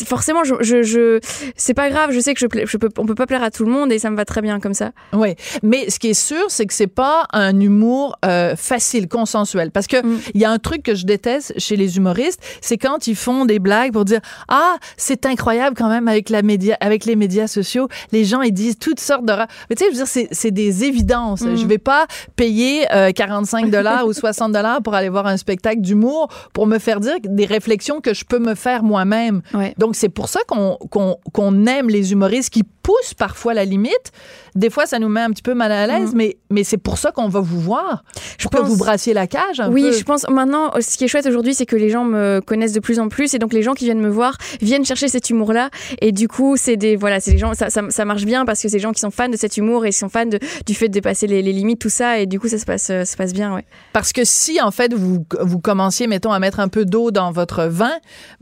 forcément, 0.07 0.43
je, 0.43 0.55
je, 0.61 0.81
je 0.81 1.19
c'est 1.55 1.73
pas 1.73 1.89
grave 1.89 2.11
je 2.11 2.19
sais 2.19 2.33
que 2.33 2.39
je, 2.39 2.65
je 2.65 2.77
peux, 2.77 2.89
on 2.97 3.05
peut 3.05 3.15
pas 3.15 3.25
plaire 3.25 3.43
à 3.43 3.51
tout 3.51 3.65
le 3.65 3.71
monde 3.71 3.91
et 3.91 3.99
ça 3.99 4.09
me 4.09 4.15
va 4.15 4.25
très 4.25 4.41
bien 4.41 4.59
comme 4.59 4.73
ça. 4.73 4.91
Oui, 5.13 5.35
mais 5.63 5.89
ce 5.89 5.99
qui 5.99 6.09
est 6.09 6.13
sûr, 6.13 6.45
c'est 6.49 6.65
que 6.65 6.73
c'est 6.73 6.87
pas 6.87 7.25
un 7.33 7.59
humour 7.59 8.17
euh, 8.25 8.55
facile, 8.55 9.07
consensuel, 9.07 9.71
parce 9.71 9.87
que 9.87 10.05
mm. 10.05 10.19
il 10.33 10.41
y 10.41 10.45
a 10.45 10.51
un 10.51 10.59
truc 10.59 10.83
que 10.83 10.95
je 10.95 11.05
déteste 11.05 11.53
chez 11.59 11.75
les 11.75 11.97
humoristes, 11.97 12.41
c'est 12.61 12.77
quand 12.77 13.07
ils 13.07 13.15
font 13.15 13.45
des 13.45 13.59
blagues 13.59 13.93
pour 13.93 14.05
dire 14.05 14.21
ah 14.47 14.75
c'est 14.97 15.25
incroyable 15.25 15.75
quand 15.77 15.89
même 15.89 16.07
avec 16.07 16.29
la 16.29 16.41
média, 16.41 16.77
avec 16.79 17.05
les 17.05 17.15
médias 17.15 17.47
sociaux, 17.47 17.87
les 18.11 18.25
gens 18.25 18.41
ils 18.41 18.53
disent 18.53 18.77
toutes 18.77 18.99
sortes 18.99 19.25
de 19.25 19.33
mais 19.69 19.75
tu 19.75 19.83
sais 19.83 19.91
je 19.91 19.97
veux 19.97 20.05
dire 20.05 20.27
c'est 20.31 20.51
des 20.51 20.83
évidences. 20.85 21.41
Mm. 21.41 21.57
Je 21.57 21.65
vais 21.65 21.77
pas 21.77 22.07
payer 22.35 22.85
45 23.15 23.65
euh, 23.65 23.69
dollars 23.69 24.07
ou 24.07 24.13
60 24.13 24.51
dollars 24.51 24.81
pour 24.81 24.93
aller 24.93 25.09
voir 25.09 25.27
un 25.27 25.37
spectacle 25.37 25.81
d'humour 25.81 26.29
pour 26.53 26.67
me 26.67 26.79
faire 26.79 26.99
dire 26.99 27.15
des 27.23 27.45
réflexions 27.45 28.01
que 28.01 28.13
je 28.13 28.23
peux 28.23 28.39
me 28.39 28.55
faire 28.55 28.83
moi-même. 28.83 29.41
Donc 29.77 29.95
c'est 29.95 30.09
pour 30.09 30.29
ça 30.29 30.39
qu'on 30.47 30.77
qu'on 30.89 31.17
qu'on 31.33 31.65
aime 31.65 31.89
les 31.89 32.11
humoristes 32.11 32.51
qui 32.51 32.63
poussent 32.63 33.13
parfois 33.13 33.53
la 33.53 33.65
limite. 33.65 34.11
Des 34.55 34.69
fois, 34.69 34.85
ça 34.85 34.99
nous 34.99 35.09
met 35.09 35.21
un 35.21 35.29
petit 35.31 35.41
peu 35.43 35.53
mal 35.53 35.71
à 35.71 35.85
l'aise, 35.85 36.13
Mm. 36.13 36.17
mais, 36.17 36.37
mais 36.49 36.63
c'est 36.63 36.77
pour 36.77 36.97
ça 36.97 37.11
qu'on 37.11 37.27
va 37.27 37.41
vous 37.41 37.59
voir. 37.59 38.03
Je 38.37 38.47
pense- 38.47 38.67
vous 38.67 38.77
brassiez 38.77 39.13
la 39.13 39.27
cage 39.27 39.59
un 39.59 39.69
Oui, 39.71 39.83
peu. 39.83 39.91
je 39.91 40.03
pense 40.03 40.27
maintenant, 40.29 40.71
ce 40.79 40.97
qui 40.97 41.03
est 41.03 41.07
chouette 41.07 41.25
aujourd'hui, 41.25 41.53
c'est 41.53 41.65
que 41.65 41.75
les 41.75 41.89
gens 41.89 42.05
me 42.05 42.39
connaissent 42.45 42.71
de 42.73 42.79
plus 42.79 42.99
en 42.99 43.09
plus 43.09 43.33
et 43.33 43.39
donc 43.39 43.51
les 43.53 43.61
gens 43.61 43.73
qui 43.73 43.83
viennent 43.85 43.99
me 44.01 44.09
voir 44.09 44.37
viennent 44.61 44.85
chercher 44.85 45.07
cet 45.09 45.29
humour-là 45.29 45.69
et 46.01 46.11
du 46.11 46.27
coup, 46.27 46.55
c'est 46.57 46.77
des 46.77 46.95
voilà, 46.95 47.19
c'est 47.19 47.31
des 47.31 47.37
gens, 47.37 47.53
ça, 47.53 47.69
ça, 47.69 47.81
ça 47.89 48.05
marche 48.05 48.25
bien 48.25 48.45
parce 48.45 48.61
que 48.61 48.69
c'est 48.69 48.77
des 48.77 48.81
gens 48.81 48.93
qui 48.93 49.01
sont 49.01 49.11
fans 49.11 49.29
de 49.29 49.37
cet 49.37 49.57
humour 49.57 49.85
et 49.85 49.89
qui 49.89 49.97
sont 49.97 50.09
fans 50.09 50.25
de, 50.25 50.39
du 50.65 50.73
fait 50.73 50.87
de 50.87 50.93
dépasser 50.93 51.27
les, 51.27 51.41
les 51.41 51.51
limites, 51.53 51.79
tout 51.79 51.89
ça 51.89 52.19
et 52.19 52.25
du 52.25 52.39
coup, 52.39 52.47
ça 52.47 52.57
se 52.57 52.65
passe, 52.65 52.83
ça 52.83 53.03
se 53.05 53.17
passe 53.17 53.33
bien, 53.33 53.53
ouais. 53.55 53.65
Parce 53.93 54.13
que 54.13 54.21
si, 54.23 54.61
en 54.61 54.71
fait, 54.71 54.93
vous, 54.93 55.25
vous 55.41 55.59
commenciez, 55.59 56.07
mettons, 56.07 56.31
à 56.31 56.39
mettre 56.39 56.59
un 56.59 56.67
peu 56.69 56.85
d'eau 56.85 57.11
dans 57.11 57.31
votre 57.31 57.65
vin, 57.65 57.91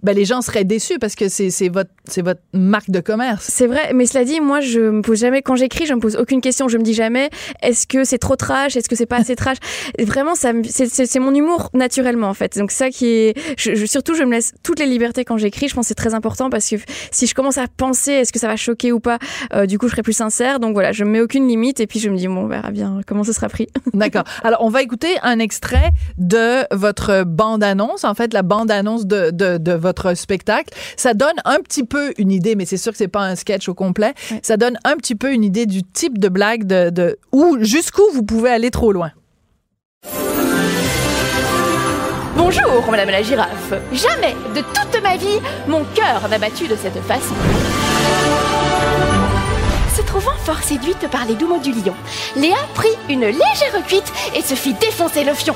ben, 0.03 0.15
les 0.15 0.25
gens 0.25 0.41
seraient 0.41 0.63
déçus 0.63 0.99
parce 0.99 1.15
que 1.15 1.27
c'est 1.29 1.69
votre, 1.69 1.89
votre 2.21 2.41
marque 2.53 2.89
de 2.91 2.99
commerce. 2.99 3.47
C'est 3.51 3.67
vrai, 3.67 3.91
mais 3.93 4.05
cela 4.05 4.25
dit, 4.25 4.39
moi, 4.41 4.61
je 4.61 4.79
me 4.79 5.01
pose 5.01 5.19
jamais, 5.19 5.41
quand 5.41 5.55
j'écris, 5.55 5.85
je 5.85 5.93
me 5.93 5.99
pose 6.03 6.15
aucune 6.17 6.41
question. 6.41 6.67
Je 6.67 6.77
me 6.77 6.83
dis 6.83 6.93
jamais, 6.93 7.29
est-ce 7.61 7.87
que 7.87 8.03
c'est 8.03 8.17
trop 8.17 8.35
trash, 8.35 8.75
est-ce 8.75 8.89
que 8.89 8.95
c'est 8.95 9.05
pas 9.05 9.17
assez 9.17 9.35
trash? 9.35 9.57
Vraiment, 9.99 10.35
ça, 10.35 10.51
me- 10.53 10.63
c'est- 10.63 11.19
mon 11.19 11.33
humour 11.33 11.69
naturellement, 11.73 12.27
en 12.27 12.33
fait. 12.33 12.57
Donc, 12.57 12.71
ça 12.71 12.89
qui 12.89 13.07
est, 13.07 13.33
je, 13.57 13.73
je- 13.75 13.85
surtout, 13.85 14.13
je 14.15 14.23
me 14.23 14.31
laisse 14.31 14.53
toutes 14.63 14.79
les 14.79 14.85
libertés 14.85 15.23
quand 15.25 15.37
j'écris. 15.37 15.67
Je 15.69 15.75
pense 15.75 15.87
c'est 15.87 15.95
très 15.95 16.13
important 16.13 16.49
parce 16.49 16.67
que 16.69 16.75
si 17.11 17.25
je 17.27 17.33
commence 17.33 17.57
à 17.57 17.65
penser, 17.67 18.11
est-ce 18.11 18.33
que 18.33 18.39
ça 18.39 18.47
va 18.47 18.55
choquer 18.57 18.91
ou 18.91 18.99
pas, 18.99 19.17
euh, 19.53 19.65
du 19.65 19.77
coup, 19.79 19.87
je 19.87 19.91
serai 19.91 20.01
plus 20.03 20.13
sincère. 20.13 20.59
Donc, 20.59 20.73
voilà, 20.73 20.91
je 20.91 21.03
me 21.05 21.09
mets 21.11 21.21
aucune 21.21 21.47
limite 21.47 21.79
et 21.79 21.87
puis 21.87 21.99
je 21.99 22.09
me 22.09 22.17
dis, 22.17 22.27
bon, 22.27 22.43
on 22.43 22.47
verra 22.47 22.71
bien 22.71 22.99
comment 23.07 23.23
ce 23.23 23.31
sera 23.33 23.47
pris. 23.49 23.67
D'accord. 23.93 24.23
Alors, 24.43 24.61
on 24.63 24.69
va 24.69 24.81
écouter 24.81 25.15
un 25.23 25.39
extrait 25.39 25.91
de 26.17 26.63
votre 26.75 27.23
bande-annonce, 27.25 28.03
en 28.03 28.13
fait, 28.13 28.33
la 28.33 28.41
bande-annonce 28.43 29.05
de, 29.05 29.29
de, 29.31 29.57
de 29.57 29.71
votre 29.73 30.13
spectacle. 30.15 30.73
Ça 30.97 31.13
donne 31.13 31.35
un 31.45 31.59
petit 31.59 31.83
peu 31.85 32.13
une 32.17 32.31
idée, 32.31 32.55
mais 32.55 32.65
c'est 32.65 32.77
sûr 32.77 32.91
que 32.91 32.97
c'est 32.97 33.07
pas 33.07 33.21
un 33.23 33.35
sketch 33.35 33.69
au 33.69 33.73
complet. 33.73 34.13
Ouais. 34.31 34.39
Ça 34.43 34.57
donne 34.57 34.77
un 34.83 34.95
petit 34.97 35.15
peu 35.15 35.31
une 35.31 35.43
idée 35.43 35.65
du 35.65 35.83
type 35.93 36.17
de 36.17 36.29
blague 36.29 36.65
de, 36.65 36.89
de 36.89 37.17
où, 37.31 37.57
jusqu'où 37.61 38.03
vous 38.13 38.23
pouvez 38.23 38.49
aller 38.49 38.71
trop 38.71 38.91
loin. 38.91 39.11
Bonjour, 42.35 42.91
Madame 42.91 43.09
la 43.09 43.21
girafe. 43.21 43.73
Jamais 43.91 44.35
de 44.55 44.61
toute 44.61 45.01
ma 45.01 45.15
vie, 45.15 45.39
mon 45.67 45.83
cœur 45.95 46.27
n'a 46.29 46.37
battu 46.37 46.67
de 46.67 46.75
cette 46.75 46.99
façon. 47.03 47.35
Se 49.95 50.01
trouvant 50.01 50.35
fort 50.43 50.61
séduite 50.63 51.07
par 51.11 51.25
les 51.25 51.35
doux 51.35 51.47
mots 51.47 51.59
du 51.59 51.71
lion, 51.71 51.93
Léa 52.35 52.57
prit 52.73 52.89
une 53.09 53.25
légère 53.25 53.85
cuite 53.87 54.11
et 54.35 54.41
se 54.41 54.55
fit 54.55 54.73
défoncer 54.73 55.23
le 55.23 55.33
fion. 55.33 55.55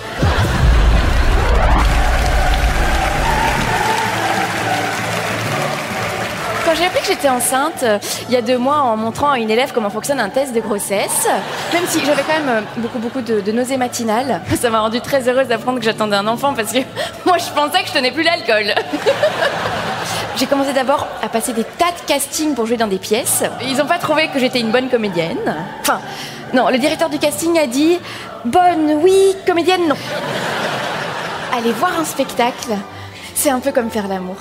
J'ai 6.77 6.85
appris 6.85 7.01
que 7.01 7.07
j'étais 7.07 7.29
enceinte, 7.29 7.83
euh, 7.83 7.97
il 8.27 8.33
y 8.33 8.37
a 8.37 8.41
deux 8.41 8.57
mois, 8.57 8.77
en 8.77 8.95
montrant 8.97 9.31
à 9.31 9.39
une 9.39 9.49
élève 9.49 9.71
comment 9.73 9.89
fonctionne 9.89 10.19
un 10.19 10.29
test 10.29 10.53
de 10.53 10.59
grossesse, 10.59 11.27
même 11.73 11.83
si 11.87 12.03
j'avais 12.05 12.21
quand 12.21 12.33
même 12.33 12.49
euh, 12.49 12.61
beaucoup, 12.77 12.99
beaucoup 12.99 13.21
de, 13.21 13.41
de 13.41 13.51
nausées 13.51 13.77
matinales, 13.77 14.41
ça 14.59 14.69
m'a 14.69 14.81
rendue 14.81 15.01
très 15.01 15.27
heureuse 15.27 15.47
d'apprendre 15.47 15.79
que 15.79 15.85
j'attendais 15.85 16.15
un 16.15 16.27
enfant 16.27 16.53
parce 16.53 16.71
que 16.71 16.79
moi, 17.25 17.37
je 17.37 17.49
pensais 17.51 17.81
que 17.81 17.87
je 17.87 17.93
tenais 17.93 18.11
plus 18.11 18.23
l'alcool. 18.23 18.73
J'ai 20.37 20.45
commencé 20.45 20.71
d'abord 20.71 21.07
à 21.23 21.29
passer 21.29 21.51
des 21.51 21.63
tas 21.63 21.85
de 21.85 22.05
castings 22.05 22.53
pour 22.53 22.67
jouer 22.67 22.77
dans 22.77 22.87
des 22.87 22.99
pièces. 22.99 23.43
Ils 23.63 23.77
n'ont 23.77 23.87
pas 23.87 23.97
trouvé 23.97 24.27
que 24.27 24.37
j'étais 24.37 24.59
une 24.59 24.71
bonne 24.71 24.87
comédienne. 24.87 25.55
Enfin, 25.81 25.99
non, 26.53 26.69
le 26.69 26.77
directeur 26.77 27.09
du 27.09 27.17
casting 27.17 27.57
a 27.57 27.65
dit 27.65 27.97
bonne, 28.45 28.99
oui, 29.01 29.35
comédienne, 29.47 29.87
non. 29.87 29.95
Aller 31.57 31.71
voir 31.71 31.99
un 31.99 32.05
spectacle, 32.05 32.69
c'est 33.33 33.49
un 33.49 33.59
peu 33.59 33.71
comme 33.71 33.89
faire 33.89 34.07
l'amour. 34.07 34.37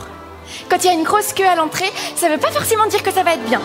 Quand 0.69 0.83
il 0.83 0.87
y 0.87 0.91
a 0.91 0.93
une 0.93 1.05
grosse 1.05 1.33
queue 1.33 1.47
à 1.47 1.55
l'entrée, 1.55 1.91
ça 2.15 2.29
veut 2.29 2.39
pas 2.39 2.51
forcément 2.51 2.87
dire 2.87 3.03
que 3.03 3.13
ça 3.13 3.23
va 3.23 3.35
être 3.35 3.45
bien. 3.45 3.61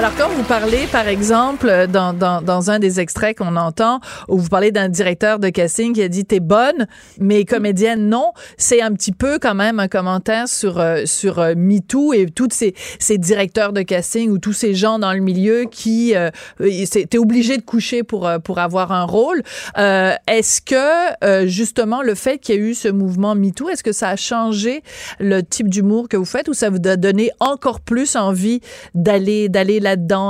Alors, 0.00 0.16
quand 0.16 0.30
vous 0.30 0.44
parlez, 0.44 0.86
par 0.90 1.08
exemple, 1.08 1.86
dans, 1.92 2.14
dans, 2.14 2.40
dans 2.40 2.70
un 2.70 2.78
des 2.78 3.00
extraits 3.00 3.36
qu'on 3.36 3.54
entend, 3.56 4.00
où 4.28 4.38
vous 4.38 4.48
parlez 4.48 4.72
d'un 4.72 4.88
directeur 4.88 5.38
de 5.38 5.50
casting 5.50 5.92
qui 5.92 6.00
a 6.00 6.08
dit 6.08 6.24
t'es 6.24 6.40
bonne, 6.40 6.86
mais 7.18 7.44
comédienne 7.44 8.08
non, 8.08 8.32
c'est 8.56 8.80
un 8.80 8.94
petit 8.94 9.12
peu 9.12 9.38
quand 9.38 9.54
même 9.54 9.78
un 9.78 9.88
commentaire 9.88 10.48
sur 10.48 10.80
euh, 10.80 11.02
sur 11.04 11.38
euh, 11.38 11.52
MeToo 11.54 12.14
et 12.14 12.24
tous 12.24 12.48
ces, 12.50 12.74
ces 12.98 13.18
directeurs 13.18 13.74
de 13.74 13.82
casting 13.82 14.30
ou 14.30 14.38
tous 14.38 14.54
ces 14.54 14.74
gens 14.74 14.98
dans 14.98 15.12
le 15.12 15.20
milieu 15.20 15.66
qui 15.70 16.16
euh, 16.16 16.30
t'es 16.58 17.18
obligé 17.18 17.58
de 17.58 17.62
coucher 17.62 18.02
pour 18.02 18.26
euh, 18.26 18.38
pour 18.38 18.58
avoir 18.58 18.92
un 18.92 19.04
rôle. 19.04 19.42
Euh, 19.76 20.14
est-ce 20.26 20.62
que 20.62 21.24
euh, 21.24 21.46
justement 21.46 22.00
le 22.00 22.14
fait 22.14 22.38
qu'il 22.38 22.54
y 22.54 22.58
a 22.58 22.60
eu 22.62 22.72
ce 22.72 22.88
mouvement 22.88 23.34
MeToo, 23.34 23.68
est-ce 23.68 23.82
que 23.82 23.92
ça 23.92 24.08
a 24.08 24.16
changé 24.16 24.82
le 25.18 25.42
type 25.42 25.68
d'humour 25.68 26.08
que 26.08 26.16
vous 26.16 26.24
faites 26.24 26.48
ou 26.48 26.54
ça 26.54 26.70
vous 26.70 26.78
a 26.86 26.96
donné 26.96 27.32
encore 27.38 27.80
plus 27.80 28.16
envie 28.16 28.62
d'aller 28.94 29.50
d'aller 29.50 29.78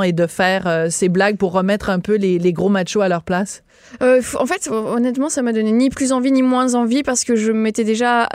et 0.03 0.13
de 0.13 0.27
faire 0.27 0.67
euh, 0.67 0.87
ces 0.91 1.09
blagues 1.09 1.37
pour 1.37 1.53
remettre 1.53 1.91
un 1.91 2.01
peu 2.01 2.17
les 2.17 2.53
gros 2.53 2.69
machos 2.69 3.01
à 3.01 3.09
leur 3.09 3.23
place? 3.23 3.63
Euh, 4.03 4.21
en 4.39 4.47
fait, 4.47 4.69
honnêtement, 4.71 5.29
ça 5.29 5.43
m'a 5.43 5.53
donné 5.53 5.73
ni 5.73 5.91
plus 5.91 6.13
envie 6.13 6.33
ni 6.33 6.43
moins 6.43 6.75
envie 6.75 7.03
parce 7.03 7.25
que 7.25 7.37
je 7.37 7.53
m'étais 7.53 7.85
déjà. 7.85 8.29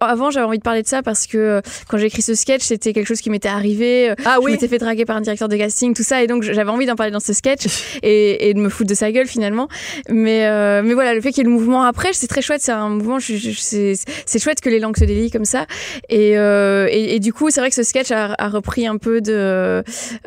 avant, 0.00 0.30
j'avais 0.30 0.46
envie 0.46 0.58
de 0.58 0.62
parler 0.62 0.82
de 0.82 0.88
ça 0.88 1.02
parce 1.02 1.26
que 1.26 1.36
euh, 1.38 1.60
quand 1.88 1.98
j'ai 1.98 2.06
écrit 2.06 2.22
ce 2.22 2.34
sketch, 2.34 2.62
c'était 2.62 2.92
quelque 2.92 3.06
chose 3.06 3.20
qui 3.20 3.30
m'était 3.30 3.48
arrivé. 3.48 4.12
Ah 4.24 4.36
je 4.38 4.44
oui. 4.44 4.52
m'étais 4.52 4.68
fait 4.68 4.78
draguer 4.78 5.04
par 5.04 5.16
un 5.16 5.20
directeur 5.20 5.48
de 5.48 5.56
casting, 5.56 5.94
tout 5.94 6.02
ça, 6.02 6.22
et 6.22 6.26
donc 6.26 6.42
j'avais 6.42 6.70
envie 6.70 6.86
d'en 6.86 6.96
parler 6.96 7.12
dans 7.12 7.20
ce 7.20 7.32
sketch 7.32 7.66
et, 8.02 8.48
et 8.48 8.54
de 8.54 8.58
me 8.60 8.68
foutre 8.68 8.88
de 8.90 8.94
sa 8.94 9.12
gueule 9.12 9.26
finalement. 9.26 9.68
Mais, 10.08 10.46
euh, 10.46 10.82
mais 10.84 10.94
voilà, 10.94 11.14
le 11.14 11.20
fait 11.20 11.30
qu'il 11.30 11.38
y 11.38 11.40
ait 11.46 11.50
le 11.50 11.50
mouvement 11.54 11.82
après, 11.84 12.10
c'est 12.12 12.26
très 12.26 12.42
chouette. 12.42 12.60
C'est 12.62 12.72
un 12.72 12.88
mouvement, 12.88 13.18
je- 13.18 13.36
je- 13.36 13.94
c'est 14.26 14.38
chouette 14.38 14.60
que 14.60 14.68
les 14.70 14.78
langues 14.80 14.96
se 14.96 15.04
délient 15.04 15.30
comme 15.30 15.44
ça. 15.44 15.66
Et, 16.08 16.36
euh, 16.38 16.88
et, 16.90 17.16
et 17.16 17.20
du 17.20 17.32
coup, 17.32 17.50
c'est 17.50 17.60
vrai 17.60 17.68
que 17.68 17.74
ce 17.74 17.82
sketch 17.82 18.10
a, 18.10 18.34
a 18.38 18.48
repris 18.48 18.86
un 18.86 18.96
peu 18.98 19.20
de. 19.20 19.32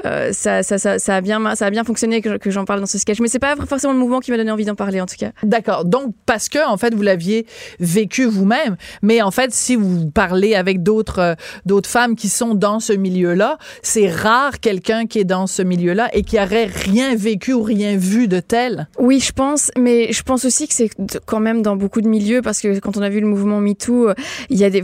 euh, 0.05 0.31
ça, 0.31 0.63
ça, 0.63 0.77
ça, 0.77 0.99
ça, 0.99 1.15
a 1.15 1.21
bien, 1.21 1.55
ça 1.55 1.65
a 1.65 1.69
bien 1.69 1.83
fonctionné 1.83 2.21
que, 2.21 2.37
que 2.37 2.51
j'en 2.51 2.65
parle 2.65 2.79
dans 2.79 2.85
ce 2.85 2.97
sketch. 2.97 3.19
Mais 3.19 3.27
c'est 3.27 3.39
pas 3.39 3.55
forcément 3.67 3.93
le 3.93 3.99
mouvement 3.99 4.19
qui 4.19 4.31
m'a 4.31 4.37
donné 4.37 4.51
envie 4.51 4.58
d'en 4.65 4.75
parler 4.75 5.01
en 5.01 5.05
tout 5.05 5.15
cas. 5.17 5.31
D'accord. 5.43 5.85
Donc, 5.85 6.13
parce 6.25 6.49
que, 6.49 6.65
en 6.67 6.77
fait, 6.77 6.93
vous 6.93 7.01
l'aviez 7.01 7.45
vécu 7.79 8.25
vous-même. 8.25 8.75
Mais 9.01 9.21
en 9.21 9.31
fait, 9.31 9.53
si 9.53 9.75
vous 9.75 10.09
parlez 10.09 10.55
avec 10.55 10.83
d'autres, 10.83 11.19
euh, 11.19 11.35
d'autres 11.65 11.89
femmes 11.89 12.15
qui 12.15 12.29
sont 12.29 12.55
dans 12.55 12.79
ce 12.79 12.93
milieu-là, 12.93 13.57
c'est 13.81 14.09
rare 14.09 14.59
quelqu'un 14.59 15.05
qui 15.05 15.19
est 15.19 15.23
dans 15.25 15.47
ce 15.47 15.61
milieu-là 15.61 16.09
et 16.13 16.23
qui 16.23 16.37
aurait 16.39 16.65
rien 16.65 17.15
vécu 17.15 17.53
ou 17.53 17.63
rien 17.63 17.97
vu 17.97 18.27
de 18.27 18.39
tel. 18.39 18.87
Oui, 18.97 19.19
je 19.19 19.31
pense, 19.31 19.71
mais 19.77 20.11
je 20.11 20.23
pense 20.23 20.45
aussi 20.45 20.67
que 20.67 20.73
c'est 20.73 20.89
quand 21.25 21.39
même 21.39 21.61
dans 21.61 21.75
beaucoup 21.75 22.01
de 22.01 22.07
milieux 22.07 22.41
parce 22.41 22.59
que 22.61 22.79
quand 22.79 22.97
on 22.97 23.01
a 23.01 23.09
vu 23.09 23.19
le 23.19 23.27
mouvement 23.27 23.59
MeToo, 23.61 24.09
euh, 24.09 24.13
il 24.49 24.57
y 24.57 24.63
a 24.65 24.69
des, 24.69 24.83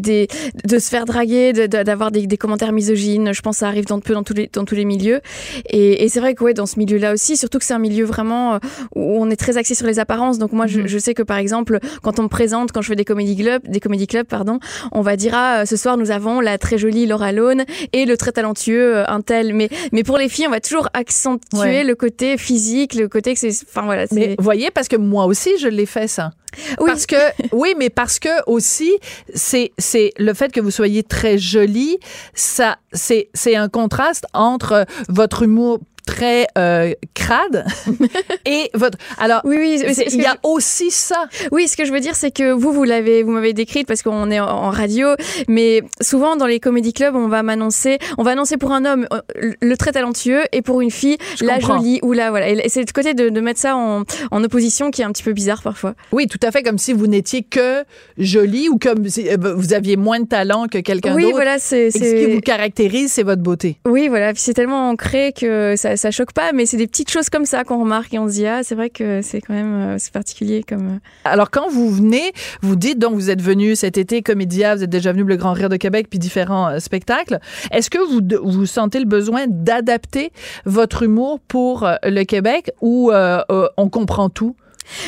des, 0.00 0.28
de 0.64 0.78
se 0.78 0.88
faire 0.88 1.04
draguer, 1.04 1.52
de- 1.52 1.66
de- 1.66 1.82
d'avoir 1.82 2.10
des, 2.10 2.26
des 2.26 2.36
commentaires 2.36 2.72
misogynes. 2.72 3.32
Je 3.32 3.40
pense 3.42 3.56
que 3.56 3.60
ça 3.60 3.68
arrive 3.68 3.86
dans, 3.86 4.00
peu 4.00 4.14
dans 4.14 4.22
tous 4.22 4.34
les 4.34 4.48
dans 4.52 4.64
tous 4.64 4.74
les 4.74 4.84
milieux. 4.84 5.20
Et, 5.68 6.04
et 6.04 6.08
c'est 6.08 6.20
vrai 6.20 6.34
que 6.34 6.44
ouais, 6.44 6.54
dans 6.54 6.66
ce 6.66 6.78
milieu-là 6.78 7.12
aussi, 7.12 7.36
surtout 7.36 7.58
que 7.58 7.64
c'est 7.64 7.74
un 7.74 7.78
milieu 7.78 8.04
vraiment 8.04 8.54
euh, 8.54 8.58
où 8.94 9.01
on 9.02 9.30
est 9.30 9.36
très 9.36 9.56
axé 9.58 9.74
sur 9.74 9.86
les 9.86 9.98
apparences. 9.98 10.38
Donc 10.38 10.52
moi, 10.52 10.66
je, 10.66 10.86
je 10.86 10.98
sais 10.98 11.14
que 11.14 11.22
par 11.22 11.38
exemple, 11.38 11.78
quand 12.02 12.18
on 12.18 12.24
me 12.24 12.28
présente, 12.28 12.72
quand 12.72 12.82
je 12.82 12.88
fais 12.88 12.96
des 12.96 13.04
comédie 13.04 13.36
clubs, 13.36 13.62
des 13.68 13.80
comédie 13.80 14.06
clubs, 14.06 14.26
pardon, 14.26 14.58
on 14.92 15.00
va 15.02 15.16
dire 15.16 15.32
ah, 15.34 15.66
ce 15.66 15.76
soir 15.76 15.96
nous 15.96 16.10
avons 16.10 16.40
la 16.40 16.58
très 16.58 16.78
jolie 16.78 17.06
Laura 17.06 17.32
Lone 17.32 17.64
et 17.92 18.04
le 18.06 18.16
très 18.16 18.32
talentueux 18.32 18.96
euh, 18.98 19.04
un 19.08 19.20
tel. 19.20 19.54
Mais 19.54 19.68
mais 19.92 20.02
pour 20.04 20.18
les 20.18 20.28
filles, 20.28 20.46
on 20.46 20.50
va 20.50 20.60
toujours 20.60 20.88
accentuer 20.94 21.40
Ouais. 21.54 21.84
le 21.84 21.94
côté 21.94 22.36
physique, 22.38 22.94
le 22.94 23.08
côté 23.08 23.34
que 23.34 23.40
c'est, 23.40 23.50
enfin 23.68 23.82
voilà. 23.82 24.04
Mais 24.12 24.36
voyez, 24.38 24.70
parce 24.70 24.88
que 24.88 24.96
moi 24.96 25.26
aussi, 25.26 25.50
je 25.60 25.68
l'ai 25.68 25.86
fait 25.86 26.08
ça. 26.08 26.32
Oui. 26.80 26.86
Parce 26.86 27.06
que 27.06 27.16
oui, 27.52 27.74
mais 27.78 27.88
parce 27.90 28.18
que 28.18 28.28
aussi 28.46 28.90
c'est 29.34 29.72
c'est 29.78 30.12
le 30.18 30.34
fait 30.34 30.52
que 30.52 30.60
vous 30.60 30.70
soyez 30.70 31.02
très 31.02 31.38
jolie, 31.38 31.98
ça 32.34 32.76
c'est 32.92 33.28
c'est 33.34 33.56
un 33.56 33.68
contraste 33.68 34.26
entre 34.34 34.84
votre 35.08 35.42
humour 35.42 35.78
très 36.06 36.46
euh, 36.58 36.92
crade 37.14 37.64
et 38.46 38.70
votre 38.74 38.98
alors 39.18 39.40
Oui, 39.44 39.56
oui, 39.58 39.82
il 40.12 40.20
y 40.20 40.26
a 40.26 40.32
je- 40.32 40.38
aussi 40.48 40.90
ça. 40.90 41.26
Oui, 41.50 41.68
ce 41.68 41.76
que 41.76 41.84
je 41.84 41.92
veux 41.92 42.00
dire, 42.00 42.14
c'est 42.14 42.30
que 42.30 42.52
vous, 42.52 42.72
vous 42.72 42.84
l'avez, 42.84 43.22
vous 43.22 43.30
m'avez 43.32 43.52
décrite 43.52 43.86
parce 43.86 44.02
qu'on 44.02 44.30
est 44.30 44.40
en, 44.40 44.48
en 44.48 44.70
radio, 44.70 45.08
mais 45.48 45.82
souvent 46.00 46.36
dans 46.36 46.46
les 46.46 46.60
comédie 46.60 46.92
clubs, 46.92 47.14
on 47.14 47.28
va 47.28 47.42
m'annoncer, 47.42 47.98
on 48.18 48.22
va 48.22 48.32
annoncer 48.32 48.56
pour 48.56 48.72
un 48.72 48.84
homme 48.84 49.06
euh, 49.12 49.52
le- 49.60 49.76
très 49.76 49.92
talentueux 49.92 50.42
et 50.52 50.62
pour 50.62 50.80
une 50.80 50.90
fille 50.90 51.16
Je 51.38 51.44
la 51.44 51.54
comprends. 51.54 51.78
jolie 51.78 51.98
ou 52.02 52.12
la 52.12 52.30
voilà. 52.30 52.48
Et 52.50 52.68
c'est 52.68 52.80
le 52.80 52.92
côté 52.92 53.14
de, 53.14 53.28
de 53.28 53.40
mettre 53.40 53.60
ça 53.60 53.76
en, 53.76 54.02
en 54.30 54.44
opposition 54.44 54.90
qui 54.90 55.02
est 55.02 55.04
un 55.04 55.12
petit 55.12 55.22
peu 55.22 55.32
bizarre 55.32 55.62
parfois. 55.62 55.94
Oui, 56.12 56.26
tout 56.26 56.38
à 56.42 56.50
fait 56.50 56.62
comme 56.62 56.78
si 56.78 56.92
vous 56.92 57.06
n'étiez 57.06 57.42
que 57.42 57.84
jolie 58.18 58.68
ou 58.68 58.78
comme 58.78 59.08
si 59.08 59.28
euh, 59.28 59.36
vous 59.56 59.72
aviez 59.72 59.96
moins 59.96 60.20
de 60.20 60.26
talent 60.26 60.66
que 60.68 60.78
quelqu'un 60.78 61.14
Oui, 61.14 61.22
d'autre. 61.24 61.34
voilà, 61.36 61.58
c'est 61.58 61.90
ce 61.90 61.98
qui 61.98 62.32
vous 62.34 62.40
caractérise, 62.40 63.12
c'est 63.12 63.22
votre 63.22 63.42
beauté. 63.42 63.76
oui, 63.86 64.08
voilà. 64.08 64.32
C'est 64.34 64.54
tellement 64.54 64.88
ancré 64.90 65.32
que 65.38 65.74
ça, 65.76 65.91
ça 65.96 66.10
choque 66.10 66.32
pas, 66.32 66.52
mais 66.52 66.66
c'est 66.66 66.76
des 66.76 66.86
petites 66.86 67.10
choses 67.10 67.28
comme 67.30 67.44
ça 67.46 67.64
qu'on 67.64 67.80
remarque 67.80 68.12
et 68.14 68.18
on 68.18 68.28
se 68.28 68.34
dit 68.34 68.46
ah, 68.46 68.62
c'est 68.62 68.74
vrai 68.74 68.90
que 68.90 69.20
c'est 69.22 69.40
quand 69.40 69.54
même 69.54 69.74
euh, 69.74 69.96
c'est 69.98 70.12
particulier 70.12 70.62
comme. 70.62 70.86
euh, 70.88 70.98
Alors, 71.24 71.50
quand 71.50 71.68
vous 71.70 71.90
venez, 71.90 72.32
vous 72.62 72.76
dites 72.76 72.98
donc 72.98 73.14
vous 73.14 73.30
êtes 73.30 73.42
venu 73.42 73.76
cet 73.76 73.98
été 73.98 74.22
Comédia, 74.22 74.74
vous 74.76 74.84
êtes 74.84 74.90
déjà 74.90 75.12
venu 75.12 75.24
le 75.24 75.36
Grand 75.36 75.52
Rire 75.52 75.68
de 75.68 75.76
Québec 75.76 76.06
puis 76.10 76.18
différents 76.18 76.68
euh, 76.68 76.78
spectacles. 76.78 77.38
Est-ce 77.70 77.90
que 77.90 77.98
vous 77.98 78.20
vous 78.50 78.66
sentez 78.66 78.98
le 78.98 79.06
besoin 79.06 79.46
d'adapter 79.48 80.32
votre 80.64 81.02
humour 81.02 81.40
pour 81.40 81.88
le 82.02 82.24
Québec 82.24 82.70
ou 82.80 83.10
euh, 83.10 83.42
on 83.76 83.88
comprend 83.88 84.28
tout? 84.28 84.56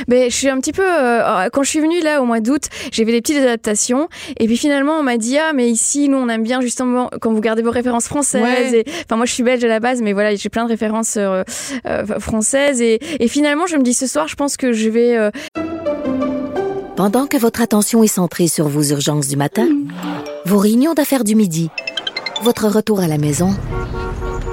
Ben, 0.09 0.31
je 0.31 0.35
suis 0.35 0.49
un 0.49 0.59
petit 0.61 0.73
peu. 0.73 0.83
euh, 0.85 1.49
quand 1.53 1.63
je 1.63 1.71
suis 1.71 1.81
venue 1.81 2.01
là 2.01 2.21
au 2.23 2.25
mois 2.25 2.41
d'août, 2.41 2.63
j'ai 2.93 3.05
fait 3.05 3.13
des 3.13 3.21
petites 3.21 3.39
adaptations. 3.39 4.09
Et 4.39 4.47
puis 4.47 4.57
finalement, 4.57 4.95
on 4.99 5.03
m'a 5.03 5.17
dit 5.17 5.39
Ah, 5.39 5.53
mais 5.55 5.69
ici, 5.71 6.09
nous, 6.09 6.17
on 6.19 6.29
aime 6.29 6.43
bien 6.43 6.61
justement 6.61 7.11
quand 7.21 7.33
vous 7.33 7.41
gardez 7.41 7.63
vos 7.63 7.71
références 7.71 8.07
françaises. 8.07 8.43
Ouais. 8.73 8.79
Et, 8.81 8.85
enfin, 9.05 9.17
moi, 9.17 9.27
je 9.27 9.33
suis 9.33 9.43
belge 9.43 9.65
à 9.65 9.69
la 9.69 9.81
base, 9.81 10.01
mais 10.03 10.13
voilà, 10.13 10.35
j'ai 10.35 10.49
plein 10.49 10.65
de 10.65 10.69
références 10.71 11.15
euh, 11.17 11.43
euh, 11.87 12.05
françaises. 12.21 12.81
Et, 12.81 12.99
et 13.21 13.29
finalement, 13.29 13.67
je 13.67 13.77
me 13.77 13.83
dis 13.83 13.95
ce 13.95 14.07
soir, 14.07 14.29
je 14.29 14.35
pense 14.37 14.57
que 14.57 14.73
je 14.73 14.89
vais. 14.89 15.17
euh, 15.17 15.31
Pendant 16.97 17.27
que 17.27 17.37
votre 17.37 17.61
attention 17.61 18.03
est 18.03 18.09
centrée 18.09 18.47
sur 18.49 18.69
vos 18.69 18.83
urgences 18.83 19.27
du 19.29 19.37
matin, 19.37 19.67
vos 20.45 20.59
réunions 20.59 20.95
d'affaires 20.95 21.25
du 21.25 21.35
midi, 21.35 21.71
votre 22.43 22.69
retour 22.69 23.01
à 23.01 23.09
la 23.09 23.19
maison 23.19 23.51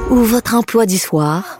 ou 0.09 0.15
votre 0.15 0.55
emploi 0.55 0.85
du 0.85 0.97
soir, 0.97 1.59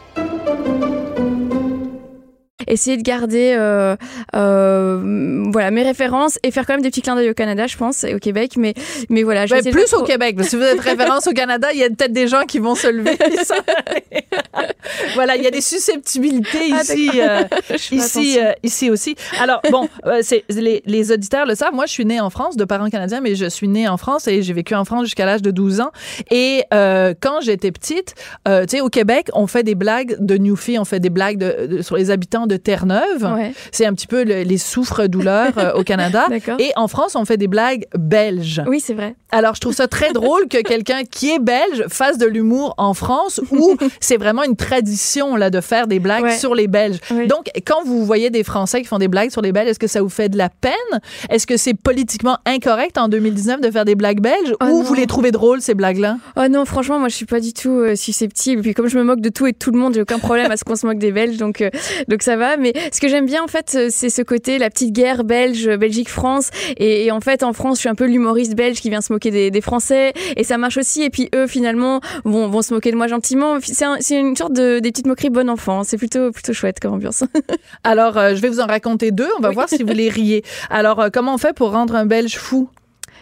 Essayer 2.67 2.97
de 2.97 3.01
garder 3.03 3.55
euh, 3.57 3.95
euh, 4.35 5.45
voilà 5.51 5.71
mes 5.71 5.83
références 5.83 6.37
et 6.43 6.51
faire 6.51 6.65
quand 6.65 6.73
même 6.73 6.81
des 6.81 6.89
petits 6.89 7.01
clins 7.01 7.15
d'œil 7.15 7.29
au 7.29 7.33
Canada 7.33 7.67
je 7.67 7.77
pense 7.77 8.03
et 8.03 8.13
au 8.15 8.19
Québec 8.19 8.53
mais 8.57 8.73
mais 9.09 9.23
voilà 9.23 9.45
je 9.45 9.55
plus 9.71 9.93
au 9.93 10.03
Québec, 10.03 10.35
parce 10.35 10.47
que 10.47 10.51
si 10.51 10.55
vous 10.57 10.63
êtes 10.63 10.79
référence 10.79 11.27
au 11.27 11.31
Canada, 11.31 11.69
il 11.73 11.79
y 11.79 11.83
a 11.83 11.89
peut-être 11.89 12.13
des 12.13 12.27
gens 12.27 12.43
qui 12.47 12.59
vont 12.59 12.75
se 12.75 12.87
lever. 12.87 13.17
voilà, 15.13 15.35
il 15.35 15.43
y 15.43 15.47
a 15.47 15.51
des 15.51 15.61
susceptibilités 15.61 16.71
Ah, 16.73 16.81
ici, 16.81 17.09
euh, 17.15 17.43
ici, 17.91 18.39
ici 18.63 18.89
aussi. 18.89 19.15
Alors 19.39 19.61
bon, 19.71 19.87
c'est 20.21 20.43
les, 20.49 20.81
les 20.85 21.11
auditeurs 21.11 21.45
le 21.45 21.55
savent. 21.55 21.73
Moi, 21.73 21.85
je 21.85 21.91
suis 21.91 22.05
née 22.05 22.19
en 22.19 22.29
France, 22.29 22.57
de 22.57 22.65
parents 22.65 22.89
canadiens, 22.89 23.21
mais 23.21 23.35
je 23.35 23.45
suis 23.45 23.67
née 23.67 23.87
en 23.87 23.97
France 23.97 24.27
et 24.27 24.41
j'ai 24.41 24.53
vécu 24.53 24.75
en 24.75 24.85
France 24.85 25.05
jusqu'à 25.05 25.25
l'âge 25.25 25.41
de 25.41 25.51
12 25.51 25.81
ans. 25.81 25.91
Et 26.31 26.63
quand 26.71 27.41
j'étais 27.41 27.71
petite, 27.71 28.15
tu 28.45 28.51
sais, 28.67 28.81
au 28.81 28.89
Québec, 28.89 29.27
on 29.33 29.47
fait 29.47 29.63
des 29.63 29.75
blagues 29.75 30.15
de 30.19 30.37
Newfie, 30.37 30.77
on 30.79 30.85
fait 30.85 30.99
des 30.99 31.09
blagues 31.09 31.37
de, 31.37 31.67
de- 31.67 31.81
sur 31.81 31.97
les 31.97 32.11
habitants 32.11 32.47
de 32.47 32.50
Terre-Neuve. 32.57 33.23
Ouais. 33.35 33.53
C'est 33.71 33.85
un 33.85 33.93
petit 33.93 34.07
peu 34.07 34.23
le- 34.23 34.43
les 34.43 34.57
souffres-douleurs 34.57 35.57
euh, 35.57 35.73
au 35.73 35.83
Canada. 35.83 36.27
Et 36.59 36.71
en 36.75 36.87
France, 36.87 37.15
on 37.15 37.25
fait 37.25 37.37
des 37.37 37.47
blagues 37.47 37.85
belges. 37.97 38.61
oui 38.67 38.79
c'est 38.79 38.93
vrai 38.93 39.15
Alors, 39.31 39.55
je 39.55 39.61
trouve 39.61 39.73
ça 39.73 39.87
très 39.87 40.11
drôle 40.13 40.47
que 40.47 40.57
quelqu'un 40.61 41.03
qui 41.03 41.29
est 41.31 41.39
belge 41.39 41.85
fasse 41.89 42.17
de 42.17 42.25
l'humour 42.25 42.73
en 42.77 42.93
France 42.93 43.41
où 43.51 43.75
c'est 43.99 44.17
vraiment 44.17 44.43
une 44.43 44.55
tradition 44.55 45.35
là, 45.35 45.49
de 45.49 45.61
faire 45.61 45.87
des 45.87 45.99
blagues 45.99 46.23
Ouais. 46.23 46.37
sur 46.37 46.53
les 46.55 46.67
Belges. 46.67 46.99
Oui. 47.11 47.27
Donc, 47.27 47.49
quand 47.65 47.83
vous 47.85 48.05
voyez 48.05 48.29
des 48.29 48.43
Français 48.43 48.81
qui 48.81 48.87
font 48.87 48.99
des 48.99 49.07
blagues 49.07 49.29
sur 49.31 49.41
les 49.41 49.51
Belges, 49.51 49.69
est-ce 49.69 49.79
que 49.79 49.87
ça 49.87 50.01
vous 50.01 50.09
fait 50.09 50.29
de 50.29 50.37
la 50.37 50.49
peine? 50.49 50.71
Est-ce 51.29 51.47
que 51.47 51.57
c'est 51.57 51.73
politiquement 51.73 52.37
incorrect 52.45 52.97
en 52.97 53.07
2019 53.07 53.61
de 53.61 53.71
faire 53.71 53.85
des 53.85 53.95
blagues 53.95 54.19
belges? 54.21 54.53
Oh 54.61 54.65
ou 54.65 54.67
non. 54.79 54.83
vous 54.83 54.93
les 54.93 55.07
trouvez 55.07 55.31
drôles, 55.31 55.61
ces 55.61 55.73
blagues-là? 55.73 56.17
oh 56.35 56.47
non 56.49 56.65
franchement 56.65 56.99
moi 56.99 57.07
je 57.09 57.15
suis 57.15 57.25
pas 57.25 57.39
du 57.39 57.53
tout 57.53 57.69
euh, 57.71 57.95
susceptible 57.95 58.61
puis 58.61 58.73
comme 58.73 58.87
je 58.87 58.97
me 58.97 59.03
moque 59.03 59.21
de 59.21 59.29
tout 59.29 59.47
et 59.47 59.51
de 59.53 59.57
tout 59.57 59.71
le 59.71 59.77
monde 59.79 59.93
j'ai 59.93 60.01
aucun 60.01 60.19
problème 60.19 60.51
à 60.51 60.57
ce 60.57 60.63
qu'on 60.63 60.75
se 60.75 60.85
moque 60.85 60.97
des 60.99 61.11
Belges 61.11 61.37
donc 61.37 61.61
euh, 61.61 61.69
donc 62.07 62.21
ça 62.21 62.35
va 62.35 62.40
mais 62.57 62.73
ce 62.91 62.99
que 63.01 63.07
j'aime 63.07 63.25
bien 63.25 63.43
en 63.43 63.47
fait 63.47 63.73
euh, 63.75 63.87
c'est 63.89 64.09
ce 64.09 64.21
côté 64.21 64.57
la 64.57 64.69
petite 64.69 64.93
guerre 64.93 65.23
belge 65.23 65.67
Belgique 65.77 66.09
France 66.09 66.49
et, 66.77 67.05
et 67.05 67.11
en 67.11 67.19
fait 67.21 67.43
en 67.43 67.53
France 67.53 67.77
je 67.77 67.81
suis 67.81 67.89
un 67.89 67.95
peu 67.95 68.05
l'humoriste 68.05 68.55
belge 68.55 68.79
qui 68.81 68.89
vient 68.89 69.01
se 69.01 69.11
moquer 69.13 69.31
des, 69.31 69.51
des 69.51 69.61
Français. 69.61 70.13
Et 70.37 70.43
ça 70.43 70.57
marche 70.57 70.77
aussi. 70.77 71.03
Et 71.03 71.09
puis 71.09 71.29
eux 71.35 71.47
finalement 71.47 71.99
vont, 72.25 72.47
vont 72.47 72.61
se 72.61 72.73
moquer 72.73 72.91
de 72.91 72.97
moi 72.97 73.07
gentiment. 73.07 73.57
C'est 73.61 73.85
un- 73.85 73.97
c'est 73.99 74.19
une 74.19 74.35
sorte 74.35 74.53
de 74.53 74.79
des 74.79 74.91
petites 74.91 75.07
moqueries 75.07 75.29
bon 75.29 75.49
enfant. 75.49 75.83
C'est 75.83 75.97
plutôt 75.97 76.31
plutôt 76.31 76.53
chouette 76.53 76.79
comme 76.79 76.93
ambiance. 76.93 77.23
Alors, 77.83 78.17
euh, 78.17 78.35
je 78.35 78.41
vais 78.41 78.49
vous 78.49 78.59
en 78.59 78.65
raconter 78.67 79.11
deux. 79.11 79.29
On 79.37 79.41
va 79.41 79.49
voir 79.51 79.69
si 79.69 79.83
vous 79.83 79.93
les 79.93 80.09
riez. 80.09 80.43
Alors, 80.69 80.99
euh, 80.99 81.09
comment 81.11 81.33
on 81.35 81.37
fait 81.37 81.53
pour 81.53 81.71
rendre 81.71 81.95
un 81.95 82.05
Belge 82.05 82.35
fou? 82.37 82.69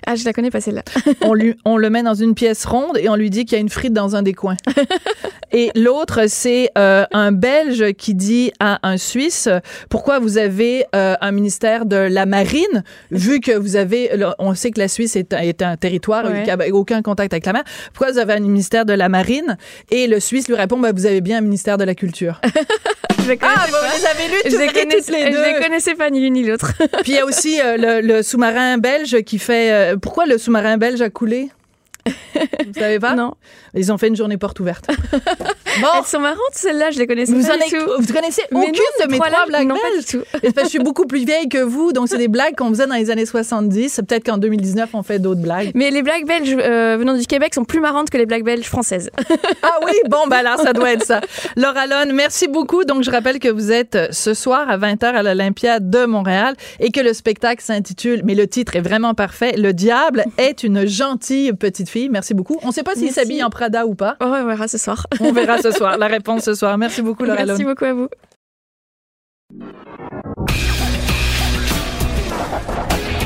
Ah 0.06 0.16
je 0.16 0.26
la 0.26 0.34
connais 0.34 0.50
pas 0.52 0.62
celle-là 0.62 0.84
on, 1.22 1.34
lui, 1.34 1.56
on 1.66 1.78
le 1.78 1.90
met 1.90 2.04
dans 2.04 2.14
une 2.14 2.36
pièce 2.36 2.66
ronde 2.66 2.98
et 2.98 3.10
on 3.10 3.16
lui 3.16 3.30
dit 3.30 3.46
qu'il 3.46 3.54
y 3.58 3.60
a 3.60 3.62
une 3.62 3.70
frite 3.70 3.94
dans 3.94 4.16
un 4.16 4.22
des 4.22 4.34
coins. 4.34 4.58
et 5.52 5.72
l'autre, 5.76 6.22
c'est 6.28 6.70
euh, 6.78 7.06
un 7.12 7.32
Belge 7.32 7.94
qui 7.94 8.14
dit 8.16 8.52
à 8.60 8.80
un 8.88 8.98
Suisse 8.98 9.50
pourquoi 9.90 10.20
vous 10.20 10.38
avez 10.38 10.86
euh, 10.96 11.16
un 11.22 11.32
ministère 11.32 11.86
de 11.86 11.96
la 11.96 12.26
marine 12.26 12.84
vu 13.12 13.40
que 13.40 13.52
vous 13.52 13.76
avez 13.76 14.12
on 14.40 14.54
sait 14.56 14.72
que 14.72 14.80
la 14.80 14.88
Suisse 14.88 15.16
est, 15.16 15.34
un- 15.34 15.40
est 15.40 15.62
un 15.62 15.78
territoire 15.78 16.26
Ouais. 16.30 16.44
qui 16.44 16.52
a 16.52 16.58
aucun 16.74 17.02
contact 17.02 17.34
avec 17.34 17.46
la 17.46 17.54
mer. 17.54 17.64
Pourquoi 17.94 18.12
vous 18.12 18.20
avez 18.20 18.34
un 18.34 18.40
ministère 18.40 18.86
de 18.86 18.94
la 18.94 19.10
marine? 19.10 19.58
Et 19.90 20.08
le 20.08 20.20
Suisse 20.20 20.48
lui 20.48 20.56
répond 20.56 20.78
ben, 20.78 20.94
vous 20.94 21.06
avez 21.06 21.22
bien 21.22 21.38
un 21.38 21.42
ministère 21.42 21.78
de 21.78 21.84
la 21.84 21.96
culture. 21.96 22.42
je 22.46 23.32
ah, 23.32 23.36
pas. 23.36 23.66
vous 23.68 23.76
les 23.98 24.06
avez 24.06 24.28
lus 24.34 24.42
je 24.46 24.50
toutes 24.50 24.60
les, 24.60 24.68
toutes 24.98 25.10
les 25.16 25.32
je 25.32 25.38
les 25.44 25.54
deux. 25.54 25.62
connaissais 25.64 25.96
pas 25.96 26.10
ni 26.10 26.20
l'une 26.20 26.34
ni 26.34 26.44
l'autre 26.44 26.74
Puis 27.04 27.12
il 27.12 27.16
y 27.16 27.20
a 27.20 27.26
aussi 27.26 27.60
euh, 27.62 27.78
le, 27.78 28.08
le 28.08 28.24
sous-marin 28.24 28.78
belge 28.78 29.22
qui 29.24 29.40
fait 29.40 29.89
euh, 29.90 29.98
pourquoi 29.98 30.26
le 30.26 30.38
sous-marin 30.38 30.78
belge 30.78 31.02
a 31.02 31.10
coulé? 31.10 31.50
Vous 32.06 32.74
savez 32.74 33.00
pas? 33.00 33.16
Non. 33.16 33.36
Ils 33.74 33.92
ont 33.92 33.98
fait 33.98 34.08
une 34.08 34.16
journée 34.16 34.38
porte 34.38 34.60
ouverte. 34.60 34.90
Bon, 35.82 35.88
Elles 35.98 36.06
sont 36.06 36.20
marrantes 36.20 36.38
celles-là, 36.54 36.92
je 36.92 37.00
les 37.00 37.08
connaissais 37.08 37.32
vous, 37.34 37.46
pas 37.46 37.54
en 37.54 37.58
du 37.58 37.70
tout. 37.72 37.92
vous 38.02 38.14
connaissez 38.14 38.42
Mais 38.52 38.58
aucune 38.60 38.74
non, 38.74 39.06
de 39.06 39.12
mes 39.12 39.20
trois 39.20 39.46
blagues 39.48 39.68
non, 39.68 39.76
pas 39.76 39.98
du 40.00 40.06
tout. 40.06 40.24
Je 40.64 40.68
suis 40.68 40.80
beaucoup 40.80 41.06
plus 41.06 41.26
vieille 41.26 41.48
que 41.50 41.60
vous, 41.60 41.94
donc 41.94 42.08
c'est 42.10 42.18
des 42.18 42.28
blagues 42.28 42.56
qu'on 42.56 42.70
faisait 42.70 42.88
dans 42.88 42.96
les 42.96 43.10
années 43.12 43.26
70. 43.26 44.02
Peut-être 44.08 44.26
qu'en 44.26 44.38
2019, 44.38 44.90
on 44.94 45.04
fait 45.04 45.20
d'autres 45.20 45.42
blagues. 45.42 45.72
Mais 45.76 45.92
les 45.92 46.02
blagues 46.02 46.26
belges 46.26 46.56
euh, 46.60 46.98
venant 47.00 47.16
du 47.16 47.26
Québec 47.26 47.54
sont 47.54 47.66
plus 47.66 47.80
marrantes 47.80 48.10
que 48.10 48.18
les 48.18 48.26
blagues 48.26 48.44
belges 48.44 48.68
françaises. 48.68 49.10
Ah 49.62 49.80
oui, 49.86 49.92
bon, 50.10 50.26
ben 50.28 50.38
alors 50.38 50.60
ça 50.60 50.74
doit 50.74 50.92
être 50.94 51.06
ça. 51.06 51.22
Laura 51.56 51.86
Lone, 51.86 52.14
merci 52.14 52.48
beaucoup. 52.48 52.86
Donc, 52.86 53.04
je 53.04 53.12
rappelle 53.12 53.40
que 53.40 53.50
vous 53.50 53.72
êtes 53.72 53.96
euh, 53.96 54.08
ce 54.12 54.34
soir 54.34 54.70
à 54.70 54.78
20h 54.78 55.06
à 55.06 55.22
l'Olympia 55.24 55.80
de 55.80 56.06
Montréal 56.06 56.56
et 56.80 56.92
que 56.92 57.00
le 57.02 57.14
spectacle 57.14 57.62
s'intitule, 57.64 58.22
mais 58.24 58.36
le 58.36 58.48
titre 58.48 58.76
est 58.76 58.82
vraiment 58.82 59.14
parfait, 59.14 59.54
Le 59.58 59.74
diable 59.74 60.26
est 60.38 60.64
une 60.64 60.86
gentille 60.88 61.54
petite 61.54 61.90
fille. 61.90 62.10
Merci 62.10 62.34
beaucoup. 62.34 62.58
On 62.64 62.68
ne 62.70 62.74
sait 62.74 62.84
pas 62.84 62.96
s'il 62.96 63.12
s'habille 63.12 63.44
en 63.44 63.50
Prada 63.50 63.86
ou 63.86 63.96
pas. 63.96 64.16
Oh, 64.22 64.26
on 64.28 64.46
verra 64.46 64.68
ce 64.68 64.78
soir. 64.78 65.06
On 65.20 65.32
verra 65.32 65.59
ce 65.62 65.72
soir. 65.72 65.98
La 65.98 66.08
réponse 66.08 66.44
ce 66.44 66.54
soir. 66.56 66.78
Merci 66.78 67.02
beaucoup, 67.02 67.24
Laura 67.26 67.44
Merci 67.46 67.64
Lone. 67.64 67.72
beaucoup 67.74 67.86
à 67.86 67.94
vous. 67.94 68.08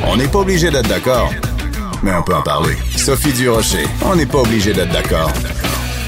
On 0.07 0.17
n'est 0.17 0.27
pas 0.27 0.39
obligé 0.39 0.69
d'être 0.69 0.87
d'accord, 0.87 1.31
mais 2.03 2.11
on 2.13 2.23
peut 2.23 2.35
en 2.35 2.41
parler. 2.43 2.75
Sophie 2.95 3.33
Durocher, 3.33 3.85
on 4.05 4.15
n'est 4.15 4.25
pas 4.25 4.39
obligé 4.39 4.73
d'être 4.73 4.91
d'accord. 4.91 5.31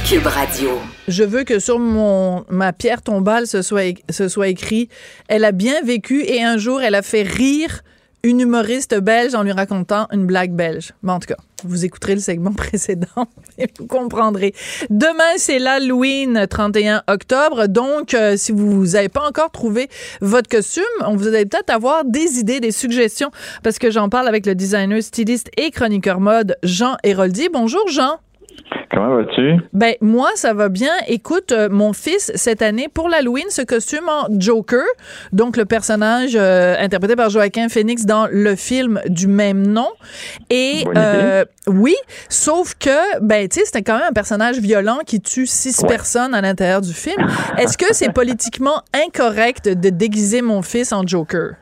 Cube 0.08 0.28
Radio. 0.28 0.80
Je 1.08 1.24
veux 1.24 1.44
que 1.44 1.58
sur 1.60 1.80
mon 1.80 2.46
ma 2.50 2.74
pierre 2.74 3.02
tombale 3.02 3.48
ce 3.48 3.64
soit 3.64 3.96
ce 4.12 4.28
soit 4.28 4.50
écrit 4.50 4.88
elle 5.28 5.44
a 5.44 5.52
bien 5.52 5.82
vécu 5.84 6.24
et 6.24 6.44
un 6.44 6.58
jour 6.58 6.80
elle 6.82 6.94
a 6.94 7.02
fait 7.02 7.24
rire 7.24 7.82
une 8.26 8.42
humoriste 8.42 9.00
belge 9.00 9.36
en 9.36 9.44
lui 9.44 9.52
racontant 9.52 10.08
une 10.12 10.26
blague 10.26 10.52
belge. 10.52 10.94
Bon, 11.04 11.14
en 11.14 11.20
tout 11.20 11.28
cas, 11.28 11.38
vous 11.64 11.86
écouterez 11.86 12.16
le 12.16 12.22
segment 12.22 12.54
précédent 12.58 13.28
et 13.60 13.68
vous 13.78 13.86
comprendrez. 13.86 14.56
Demain, 14.90 15.38
c'est 15.38 15.60
l'Halloween, 15.60 16.48
31 16.50 17.04
octobre. 17.08 17.68
Donc, 17.68 18.16
euh, 18.16 18.36
si 18.36 18.52
vous 18.52 18.88
n'avez 18.88 19.10
pas 19.10 19.28
encore 19.28 19.52
trouvé 19.52 19.90
votre 20.22 20.50
costume, 20.50 20.84
on 21.06 21.16
vous 21.16 21.28
allez 21.28 21.46
peut-être 21.46 21.70
avoir 21.70 22.04
des 22.04 22.40
idées, 22.40 22.60
des 22.60 22.72
suggestions, 22.72 23.30
parce 23.62 23.78
que 23.78 23.92
j'en 23.92 24.10
parle 24.10 24.28
avec 24.28 24.48
le 24.48 24.56
designer, 24.56 25.04
styliste 25.04 25.52
et 25.56 25.70
chroniqueur 25.70 26.20
mode 26.20 26.58
Jean 26.64 26.98
Héroldi. 27.04 27.50
Bonjour, 27.54 27.88
Jean. 27.90 28.20
Comment 28.91 29.15
vas-tu? 29.18 29.56
Ben 29.74 29.96
moi 30.02 30.30
ça 30.36 30.54
va 30.54 30.70
bien. 30.70 30.91
Écoute, 31.08 31.52
euh, 31.52 31.68
mon 31.70 31.91
fils 31.94 32.32
cette 32.36 32.62
année 32.62 32.88
pour 32.94 33.10
l'Halloween 33.10 33.46
ce 33.50 33.62
costume 33.62 34.08
en 34.08 34.28
Joker, 34.39 34.84
donc 35.34 35.58
le 35.58 35.65
personnage 35.65 36.32
euh, 36.36 36.76
interprété 36.80 37.15
par 37.15 37.30
Joaquin 37.30 37.68
Phoenix 37.70 38.06
dans 38.06 38.28
le 38.32 38.56
film 38.56 39.02
du 39.08 39.28
même 39.28 39.65
nom. 39.68 39.89
Et 40.50 40.84
euh, 40.96 41.44
oui, 41.68 41.96
sauf 42.30 42.76
que 42.76 43.20
ben 43.22 43.48
tu 43.48 43.60
sais 43.60 43.65
c'était 43.65 43.82
quand 43.82 43.98
même 43.98 44.08
un 44.10 44.13
personnage 44.13 44.60
violent 44.60 45.00
qui 45.06 45.20
tue 45.22 45.46
six 45.48 45.82
Ouais. 45.82 45.89
personnes 45.89 46.34
à 46.34 46.41
l'intérieur 46.41 46.82
du 46.82 46.94
film. 46.94 47.18
Est-ce 47.58 47.78
que 47.78 47.94
c'est 47.94 48.13
politiquement 48.13 48.82
incorrect 48.94 49.68
de 49.68 49.89
déguiser 49.89 50.41
mon 50.41 50.62
fils 50.62 50.94
en 50.94 51.06
Joker? 51.06 51.56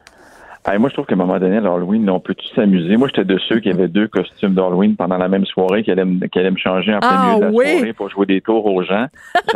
Moi, 0.80 0.90
je 0.90 0.94
trouve 0.94 1.06
qu'à 1.06 1.14
un 1.16 1.18
moment 1.18 1.40
donné, 1.40 1.58
à 1.58 1.62
l'Halloween, 1.62 2.10
on 2.10 2.20
peut 2.22 2.36
tous 2.36 2.48
s'amuser. 2.56 2.96
Moi, 2.96 3.10
j'étais 3.10 3.26
de 3.26 3.38
ceux 3.50 3.60
qui 3.60 3.70
avaient 3.70 3.90
deux 3.90 4.08
costumes 4.08 4.54
d'Halloween 4.54 4.96
pendant 4.96 5.18
la 5.18 5.28
même 5.28 5.46
soirée, 5.46 5.84
qui 5.84 5.92
allaient, 5.92 6.06
me- 6.06 6.26
qui 6.28 6.40
allaient 6.40 6.52
me 6.52 6.58
changer 6.58 6.94
en 6.96 7.00
plein 7.00 7.10
Ah, 7.12 7.26
milieu 7.28 7.40
de 7.40 7.46
la 7.46 7.52
oui. 7.52 7.66
soirée 7.78 7.94
pour 7.94 8.10
jouer 8.10 8.26
des 8.26 8.40
tours 8.40 8.66
aux 8.66 8.82
gens. 8.84 9.08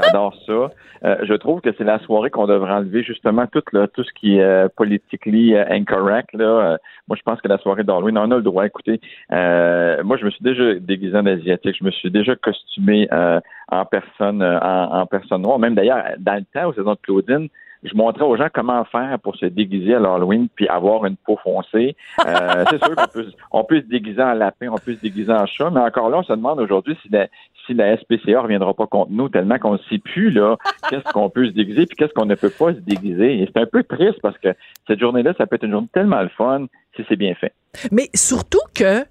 J'adore 0.02 0.36
ça. 0.46 0.54
Euh, 1.06 1.16
je 1.26 1.36
trouve 1.36 1.62
que 1.62 1.70
c'est 1.78 1.84
la 1.84 2.00
soirée 2.00 2.32
qu'on 2.32 2.48
devrait 2.48 2.72
enlever 2.74 3.04
justement 3.04 3.46
tout, 3.46 3.62
là, 3.72 3.88
tout 3.88 4.04
ce 4.04 4.12
qui 4.14 4.38
est 4.38 4.42
euh, 4.42 4.68
politically 4.76 5.54
euh, 5.54 5.64
incorrect. 5.70 6.34
Là. 6.34 6.44
Euh, 6.46 6.78
moi, 7.08 7.16
je 7.16 7.22
pense 7.22 7.40
que 7.40 7.48
la 7.48 7.60
soirée 7.60 7.84
d'Halloween, 7.84 8.18
on 8.18 8.32
a 8.32 8.36
le 8.38 8.42
droit. 8.42 8.66
Écoutez, 8.66 9.00
euh, 9.32 10.04
moi, 10.04 10.18
je 10.18 10.26
me 10.26 10.32
suis 10.32 10.44
déjà 10.44 10.74
déguisé 10.74 11.16
en 11.16 11.28
asiatique. 11.28 11.76
Je 11.80 11.84
me 11.86 11.92
suis 11.92 12.10
déjà 12.10 12.36
costumé 12.36 13.08
euh, 13.14 13.40
en 13.72 13.86
personne, 13.86 14.42
euh, 14.42 14.58
en, 14.60 15.02
en 15.02 15.06
personne 15.06 15.44
noire. 15.44 15.60
Même 15.60 15.76
d'ailleurs, 15.76 16.04
dans 16.18 16.34
le 16.34 16.46
temps, 16.52 16.68
aux 16.70 16.74
saisons 16.74 16.94
de 16.94 17.00
Claudine, 17.04 17.48
je 17.84 17.96
montrais 17.96 18.26
aux 18.26 18.36
gens 18.36 18.48
comment 18.54 18.84
faire 18.86 19.20
pour 19.20 19.36
se 19.36 19.46
déguiser 19.46 19.96
à 19.96 20.00
l'Halloween 20.00 20.48
puis 20.54 20.68
avoir 20.68 21.06
une 21.06 21.16
peau 21.16 21.38
foncée. 21.44 21.96
Euh, 22.26 22.66
c'est 22.70 22.84
sûr 22.84 22.96
qu'on 22.96 23.08
peut, 23.08 23.26
on 23.52 23.64
peut 23.64 23.82
se 23.82 23.88
déguiser 23.88 24.22
en 24.22 24.34
lapin, 24.34 24.68
on 24.72 24.78
peut 24.78 24.96
se 24.96 25.02
déguiser 25.02 25.32
en 25.32 25.46
chat, 25.46 25.70
mais 25.70 25.82
encore 25.82 26.10
là, 26.10 26.20
on 26.20 26.24
se 26.24 26.34
demande 26.34 26.60
aujourd'hui 26.60 26.98
si 27.02 27.10
la, 27.10 27.28
si 27.66 27.74
la 27.74 27.98
SPCA 27.98 28.42
reviendra 28.42 28.74
pas 28.74 28.88
contre 28.88 29.12
nous 29.12 29.30
tellement 29.30 29.60
qu'on 29.60 29.74
ne 29.74 29.80
sait 29.90 30.00
plus 30.00 30.32
là 30.32 30.58
qu'est-ce 30.90 31.12
qu'on 31.14 31.30
peut 31.30 31.48
se 31.48 31.52
déguiser 31.52 31.86
puis 31.86 31.96
qu'est-ce 31.96 32.14
qu'on 32.14 32.26
ne 32.26 32.36
peut 32.36 32.50
pas 32.50 32.74
se 32.74 32.80
déguiser. 32.80 33.42
Et 33.42 33.50
c'est 33.52 33.62
un 33.62 33.66
peu 33.66 33.84
triste 33.84 34.20
parce 34.22 34.38
que 34.38 34.50
cette 34.88 35.00
journée-là, 35.00 35.34
ça 35.38 35.46
peut 35.46 35.56
être 35.56 35.66
une 35.66 35.72
journée 35.72 35.90
tellement 35.94 36.22
le 36.22 36.30
fun 36.30 36.66
si 36.96 37.04
c'est 37.08 37.16
bien 37.16 37.36
fait. 37.36 37.54
Mais 37.92 38.10
surtout 38.16 38.62
que, 38.74 39.04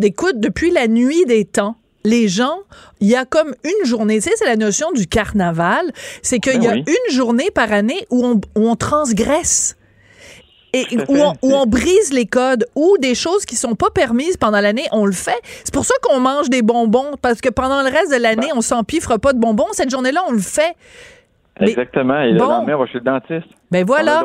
écoute, 0.00 0.38
depuis 0.38 0.70
la 0.70 0.86
nuit 0.86 1.24
des 1.26 1.44
temps, 1.44 1.76
les 2.04 2.28
gens, 2.28 2.58
il 3.00 3.08
y 3.08 3.16
a 3.16 3.24
comme 3.24 3.54
une 3.64 3.86
journée, 3.86 4.16
tu 4.20 4.28
sais, 4.28 4.34
c'est 4.36 4.44
la 4.46 4.56
notion 4.56 4.92
du 4.92 5.06
carnaval, 5.06 5.90
c'est 6.22 6.38
qu'il 6.38 6.62
y 6.62 6.66
a 6.66 6.72
Ben 6.72 6.84
oui. 6.86 6.94
une 7.08 7.14
journée 7.16 7.50
par 7.50 7.72
année 7.72 8.06
où 8.10 8.24
on, 8.26 8.34
où 8.56 8.68
on 8.68 8.76
transgresse. 8.76 9.76
Et 10.76 10.84
où 11.08 11.16
on, 11.18 11.34
où 11.42 11.54
on 11.54 11.66
brise 11.66 12.12
les 12.12 12.26
codes, 12.26 12.66
ou 12.74 12.96
des 12.98 13.14
choses 13.14 13.44
qui 13.46 13.54
sont 13.54 13.76
pas 13.76 13.90
permises 13.90 14.36
pendant 14.36 14.60
l'année, 14.60 14.86
on 14.90 15.06
le 15.06 15.12
fait. 15.12 15.38
C'est 15.62 15.72
pour 15.72 15.84
ça 15.84 15.94
qu'on 16.02 16.18
mange 16.18 16.50
des 16.50 16.62
bonbons, 16.62 17.12
parce 17.22 17.40
que 17.40 17.48
pendant 17.48 17.80
le 17.82 17.88
reste 17.90 18.10
de 18.12 18.16
l'année, 18.20 18.48
Ben 18.50 18.56
on 18.56 18.60
s'empiffre 18.60 19.16
pas 19.18 19.32
de 19.32 19.38
bonbons. 19.38 19.68
Cette 19.70 19.88
journée-là, 19.90 20.22
on 20.28 20.32
le 20.32 20.40
fait. 20.40 20.74
Exactement. 21.60 22.20
Et 22.22 22.32
Bon. 22.34 22.44
le 22.46 22.50
lendemain, 22.50 22.74
on 22.74 22.80
va 22.80 22.86
chez 22.86 22.98
le 22.98 23.04
dentiste. 23.04 23.46
Ben 23.70 23.84
voilà. 23.86 24.24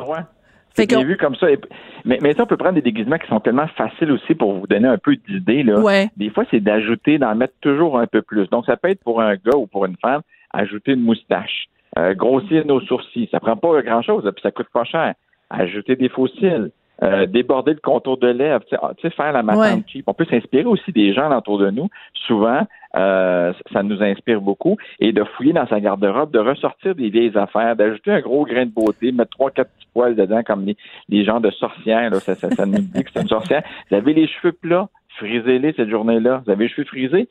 Fait 0.76 0.88
vu 1.04 1.18
comme 1.18 1.36
ça. 1.36 1.52
Et- 1.52 1.60
Mais, 2.06 2.20
mais 2.22 2.34
ça, 2.34 2.44
on 2.44 2.46
peut 2.46 2.58
prendre 2.58 2.76
des 2.76 2.82
déguisements 2.82 3.18
qui 3.18 3.28
sont 3.28 3.40
tellement 3.40 3.68
faciles 3.76 4.12
aussi 4.12 4.34
pour 4.36 4.54
vous 4.54 4.68
donner 4.68 4.88
un 4.88 4.98
peu 4.98 5.16
d'idées. 5.16 5.64
Là. 5.64 5.80
Ouais. 5.80 6.10
Des 6.16 6.30
fois, 6.30 6.46
c'est 6.50 6.60
d'ajouter, 6.62 7.18
d'en 7.18 7.36
mettre 7.36 7.54
toujours 7.62 8.00
un 8.00 8.08
peu 8.08 8.22
plus. 8.22 8.48
Donc, 8.50 8.66
ça 8.66 8.78
peut 8.78 8.90
être 8.90 9.04
pour 9.04 9.22
un 9.22 9.36
gars 9.36 9.58
ou 9.58 9.68
pour 9.68 9.86
une 9.86 9.98
femme, 9.98 10.22
ajouter 10.54 10.94
une 10.94 11.02
moustache, 11.02 11.66
euh, 11.98 12.14
grossir 12.14 12.66
nos 12.66 12.80
sourcils. 12.82 13.28
Ça 13.32 13.40
prend 13.40 13.58
pas 13.58 13.82
grand-chose, 13.82 14.24
puis 14.34 14.42
ça 14.42 14.52
coûte 14.52 14.68
pas 14.74 14.84
cher. 14.86 15.14
Ajouter 15.50 15.96
des 15.96 16.10
faux 16.10 16.28
cils. 16.28 16.72
Euh, 17.04 17.26
déborder 17.26 17.74
le 17.74 17.80
contour 17.80 18.18
de 18.18 18.28
lèvres, 18.28 18.64
tu 18.66 18.76
sais, 18.76 18.78
ah, 18.82 18.92
tu 18.98 19.08
sais, 19.08 19.14
faire 19.16 19.32
la 19.32 19.44
matante 19.44 19.60
Ouais. 19.78 19.84
cheap. 19.88 20.04
On 20.08 20.14
peut 20.14 20.26
s'inspirer 20.26 20.66
aussi 20.66 20.92
des 20.92 21.14
gens 21.14 21.36
autour 21.36 21.58
de 21.60 21.70
nous. 21.70 21.88
Souvent, 22.28 22.68
euh, 22.96 23.54
ça 23.72 23.84
nous 23.84 24.02
inspire 24.04 24.42
beaucoup. 24.42 24.76
Et 25.00 25.12
de 25.14 25.24
fouiller 25.24 25.54
dans 25.54 25.68
sa 25.68 25.80
garde-robe, 25.80 26.32
de 26.32 26.40
ressortir 26.40 26.96
des 26.96 27.10
vieilles 27.10 27.38
affaires, 27.38 27.76
d'ajouter 27.76 28.12
un 28.12 28.20
gros 28.22 28.46
grain 28.46 28.66
de 28.66 28.72
beauté, 28.72 29.12
mettre 29.12 29.32
trois, 29.32 29.52
quatre 29.52 29.72
petits 29.72 29.88
poils 29.94 30.16
dedans 30.16 30.42
comme 30.44 30.66
les, 30.66 30.76
les 31.08 31.24
gens 31.24 31.40
de 31.40 31.52
sorcières. 31.52 32.10
Là, 32.10 32.20
ça, 32.20 32.36
ça, 32.36 32.50
ça 32.50 32.66
nous 32.66 32.80
dit 32.80 33.04
que 33.04 33.10
c'est 33.14 33.22
une 33.22 33.28
sorcière. 33.28 33.64
Vous 33.90 33.96
avez 33.98 34.14
les 34.14 34.28
cheveux 34.28 34.52
plats, 34.54 34.90
frisez-les 35.20 35.74
cette 35.74 35.90
journée-là. 35.90 36.42
Vous 36.46 36.52
avez 36.52 36.66
les 36.66 36.70
cheveux 36.70 36.86
frisés, 36.86 37.28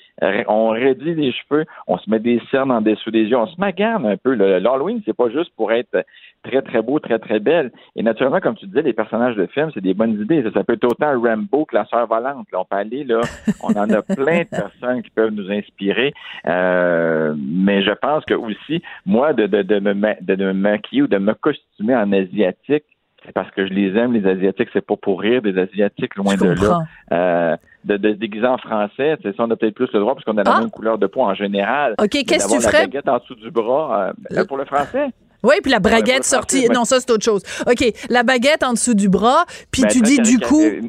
on 0.48 0.68
raidit 0.68 1.14
les 1.14 1.32
cheveux, 1.32 1.64
on 1.86 1.98
se 1.98 2.08
met 2.08 2.20
des 2.20 2.40
cernes 2.50 2.70
en 2.70 2.80
dessous 2.80 3.10
des 3.10 3.24
yeux, 3.24 3.36
on 3.36 3.46
se 3.46 3.58
magane 3.58 4.06
un 4.06 4.16
peu. 4.16 4.34
L'Halloween, 4.34 5.00
c'est 5.04 5.16
pas 5.16 5.30
juste 5.30 5.50
pour 5.56 5.72
être 5.72 6.04
très, 6.42 6.62
très 6.62 6.82
beau, 6.82 6.98
très, 6.98 7.18
très 7.18 7.40
belle. 7.40 7.72
Et 7.96 8.02
naturellement, 8.02 8.40
comme 8.40 8.56
tu 8.56 8.66
disais, 8.66 8.82
les 8.82 8.92
personnages 8.92 9.36
de 9.36 9.46
films, 9.46 9.70
c'est 9.74 9.80
des 9.80 9.94
bonnes 9.94 10.20
idées. 10.20 10.44
Ça, 10.54 10.64
peut 10.64 10.74
être 10.74 10.84
autant 10.84 11.20
Rambo 11.20 11.64
que 11.64 11.74
la 11.74 11.84
sœur 11.86 12.06
volante. 12.06 12.46
Là, 12.52 12.60
on 12.60 12.64
peut 12.64 12.76
aller, 12.76 13.04
là, 13.04 13.20
on 13.62 13.72
en 13.72 13.90
a 13.90 14.02
plein 14.02 14.40
de 14.40 14.48
personnes 14.48 15.02
qui 15.02 15.10
peuvent 15.10 15.32
nous 15.32 15.50
inspirer. 15.50 16.12
Euh, 16.46 17.34
mais 17.38 17.82
je 17.82 17.92
pense 17.92 18.24
que 18.24 18.34
aussi, 18.34 18.82
moi, 19.06 19.32
de, 19.32 19.46
de, 19.46 19.62
de 19.62 19.78
me 19.80 20.52
maquiller 20.52 21.02
ou 21.02 21.08
de 21.08 21.18
me 21.18 21.34
costumer 21.34 21.96
en 21.96 22.12
asiatique, 22.12 22.84
c'est 23.26 23.32
parce 23.32 23.50
que 23.50 23.66
je 23.66 23.72
les 23.72 23.96
aime, 23.98 24.12
les 24.12 24.26
Asiatiques. 24.28 24.68
C'est 24.72 24.84
pas 24.86 24.96
pour 24.96 25.20
rire 25.20 25.42
des 25.42 25.58
Asiatiques, 25.58 26.14
loin 26.16 26.34
de 26.36 26.50
là. 26.50 26.80
Euh, 27.12 27.56
de, 27.84 27.96
de 27.96 28.10
se 28.10 28.16
déguiser 28.16 28.46
en 28.46 28.58
français, 28.58 29.16
ça, 29.22 29.30
on 29.38 29.50
a 29.50 29.56
peut-être 29.56 29.74
plus 29.74 29.88
le 29.92 30.00
droit 30.00 30.14
parce 30.14 30.24
qu'on 30.24 30.36
a 30.38 30.42
la 30.44 30.56
Ah! 30.56 30.60
même 30.60 30.70
couleur 30.70 30.98
de 30.98 31.06
peau 31.06 31.22
en 31.22 31.34
général. 31.34 31.94
OK, 32.02 32.10
qu'est-ce 32.10 32.46
que 32.46 32.56
tu 32.58 32.62
la 32.62 32.68
ferais? 32.70 32.82
baguette 32.86 33.08
en 33.08 33.18
dessous 33.18 33.34
du 33.36 33.50
bras, 33.50 34.12
euh, 34.32 34.44
pour 34.46 34.56
le 34.56 34.64
français. 34.64 35.06
Oui, 35.44 35.54
puis 35.62 35.70
la 35.70 35.80
pas 35.80 35.90
sortie. 36.22 36.68
Non, 36.68 36.84
ça, 36.84 36.98
c'est 37.00 37.10
autre 37.12 37.24
chose. 37.24 37.42
OK, 37.66 37.84
la 38.10 38.24
baguette 38.24 38.62
en 38.64 38.72
dessous 38.72 38.94
du 38.94 39.08
bras, 39.08 39.44
puis 39.70 39.82
Ben, 39.82 39.88
tu 39.88 40.00
dis 40.00 40.18
du 40.18 40.38
coup. 40.40 40.60
euh, 40.62 40.80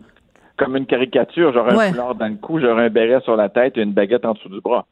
Comme 0.58 0.76
une 0.76 0.88
caricature, 0.88 1.54
j'aurais 1.54 1.76
Ouais. 1.76 1.86
un 1.88 1.92
foulard 1.92 2.16
dans 2.16 2.28
le 2.28 2.36
cou, 2.36 2.60
j'aurais 2.60 2.86
un 2.86 2.90
béret 2.90 3.22
sur 3.24 3.36
la 3.36 3.48
tête 3.50 3.78
et 3.78 3.82
une 3.82 3.94
baguette 3.94 4.26
en 4.26 4.34
dessous 4.34 4.50
du 4.50 4.60
bras. 4.60 4.86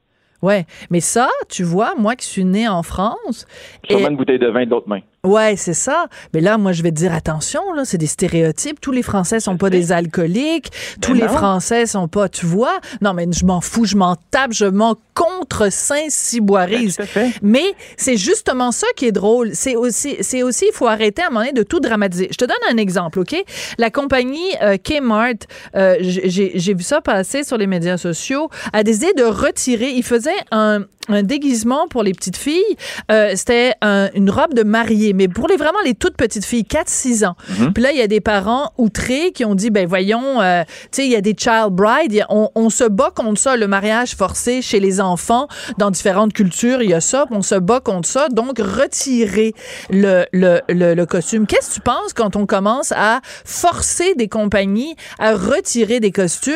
Ouais, 0.43 0.65
mais 0.91 0.99
ça, 0.99 1.27
tu 1.49 1.63
vois, 1.63 1.95
moi 1.97 2.15
qui 2.15 2.25
suis 2.25 2.45
née 2.45 2.67
en 2.67 2.83
France, 2.83 3.47
Sûrement 3.89 4.07
Et- 4.07 4.11
une 4.11 4.17
bouteille 4.17 4.37
de 4.39 4.47
vin 4.47 4.65
de 4.65 4.69
l'autre 4.69 4.87
main. 4.87 4.99
Ouais, 5.27 5.55
c'est 5.57 5.73
ça. 5.73 6.07
Mais 6.33 6.41
là, 6.41 6.57
moi, 6.57 6.71
je 6.71 6.83
vais 6.83 6.91
te 6.91 6.95
dire 6.95 7.13
attention, 7.13 7.73
là, 7.73 7.85
c'est 7.85 7.97
des 7.97 8.07
stéréotypes. 8.07 8.79
Tous 8.81 8.91
les 8.91 9.03
Français 9.03 9.39
sont 9.39 9.57
pas 9.57 9.69
des 9.69 9.91
alcooliques. 9.91 10.71
Tous 11.01 11.13
les 11.13 11.21
non. 11.21 11.29
Français 11.29 11.85
sont 11.85 12.07
pas, 12.07 12.29
tu 12.29 12.45
vois. 12.45 12.79
Non, 13.01 13.13
mais 13.13 13.27
je 13.31 13.45
m'en 13.45 13.61
fous, 13.61 13.85
je 13.85 13.95
m'en 13.95 14.15
tape, 14.31 14.53
je 14.53 14.65
m'en 14.65 14.95
contre 15.13 15.71
Saint-Cyboirise. 15.71 16.97
Ben. 17.15 17.31
Mais 17.41 17.73
c'est 17.97 18.17
justement 18.17 18.71
ça 18.71 18.87
qui 18.95 19.05
est 19.05 19.11
drôle. 19.11 19.51
C'est 19.53 19.75
aussi, 19.75 20.17
c'est 20.21 20.43
aussi, 20.43 20.65
il 20.69 20.73
faut 20.73 20.87
arrêter 20.87 21.23
à 21.23 21.27
un 21.27 21.29
moment 21.29 21.41
donné 21.41 21.53
de 21.53 21.63
tout 21.63 21.79
dramatiser. 21.79 22.27
Je 22.31 22.37
te 22.37 22.45
donne 22.45 22.55
un 22.71 22.77
exemple, 22.77 23.19
OK? 23.19 23.35
La 23.77 23.89
compagnie 23.89 24.51
euh, 24.61 24.77
Kmart, 24.77 25.33
euh, 25.75 25.97
j'ai 26.01 26.51
j'ai 26.55 26.73
vu 26.73 26.83
ça 26.83 27.01
passer 27.01 27.43
sur 27.43 27.57
les 27.57 27.67
médias 27.67 27.97
sociaux, 27.97 28.49
a 28.73 28.83
décidé 28.83 29.13
de 29.13 29.23
retirer, 29.23 29.89
il 29.91 30.03
faisait 30.03 30.29
un, 30.51 30.81
un 31.09 31.23
déguisement 31.23 31.87
pour 31.89 32.03
les 32.03 32.13
petites 32.13 32.37
filles. 32.37 32.63
Euh, 33.11 33.31
C'était 33.35 33.73
un- 33.81 34.09
une 34.13 34.29
robe 34.29 34.53
de 34.53 34.63
mariée, 34.63 35.13
mais 35.13 35.27
pour 35.27 35.47
les 35.47 35.55
vraiment 35.57 35.79
les 35.85 35.93
toutes 35.93 36.15
petites 36.17 36.45
filles, 36.45 36.63
4-6 36.65 37.23
ans. 37.25 37.35
Puis 37.73 37.83
là, 37.83 37.91
il 37.91 37.97
y 37.97 38.01
a 38.01 38.07
des 38.07 38.21
parents 38.21 38.71
outrés 38.77 39.31
qui 39.31 39.45
ont 39.45 39.55
dit, 39.55 39.69
ben 39.69 39.87
voyons, 39.87 40.41
euh, 40.41 40.63
tu 40.65 40.71
sais, 40.91 41.05
il 41.05 41.11
y 41.11 41.15
a 41.15 41.21
des 41.21 41.35
child 41.37 41.69
brides, 41.71 42.11
il 42.11 42.15
y 42.15 42.21
a- 42.21 42.27
on, 42.29 42.49
on 42.55 42.69
se 42.69 42.83
bat 42.83 43.11
contre 43.15 43.39
ça, 43.39 43.55
le 43.57 43.67
mariage 43.67 44.15
forcé 44.15 44.61
chez 44.61 44.79
les 44.79 44.99
enfants 45.01 45.47
dans 45.77 45.91
différentes 45.91 46.33
cultures, 46.33 46.81
il 46.81 46.89
y 46.89 46.93
a 46.93 47.01
ça, 47.01 47.25
on 47.31 47.41
se 47.41 47.55
bat 47.55 47.79
contre 47.79 48.07
ça. 48.07 48.27
Donc, 48.29 48.59
retirer 48.59 49.53
le, 49.89 50.25
le, 50.33 50.61
le, 50.69 50.93
le 50.93 51.05
costume. 51.05 51.45
Qu'est-ce 51.47 51.69
que 51.69 51.73
tu 51.75 51.81
penses 51.81 52.13
quand 52.13 52.35
on 52.35 52.45
commence 52.45 52.91
à 52.95 53.21
forcer 53.45 54.15
des 54.15 54.27
compagnies 54.27 54.95
à 55.19 55.33
retirer 55.33 55.99
des 55.99 56.11
costumes? 56.11 56.53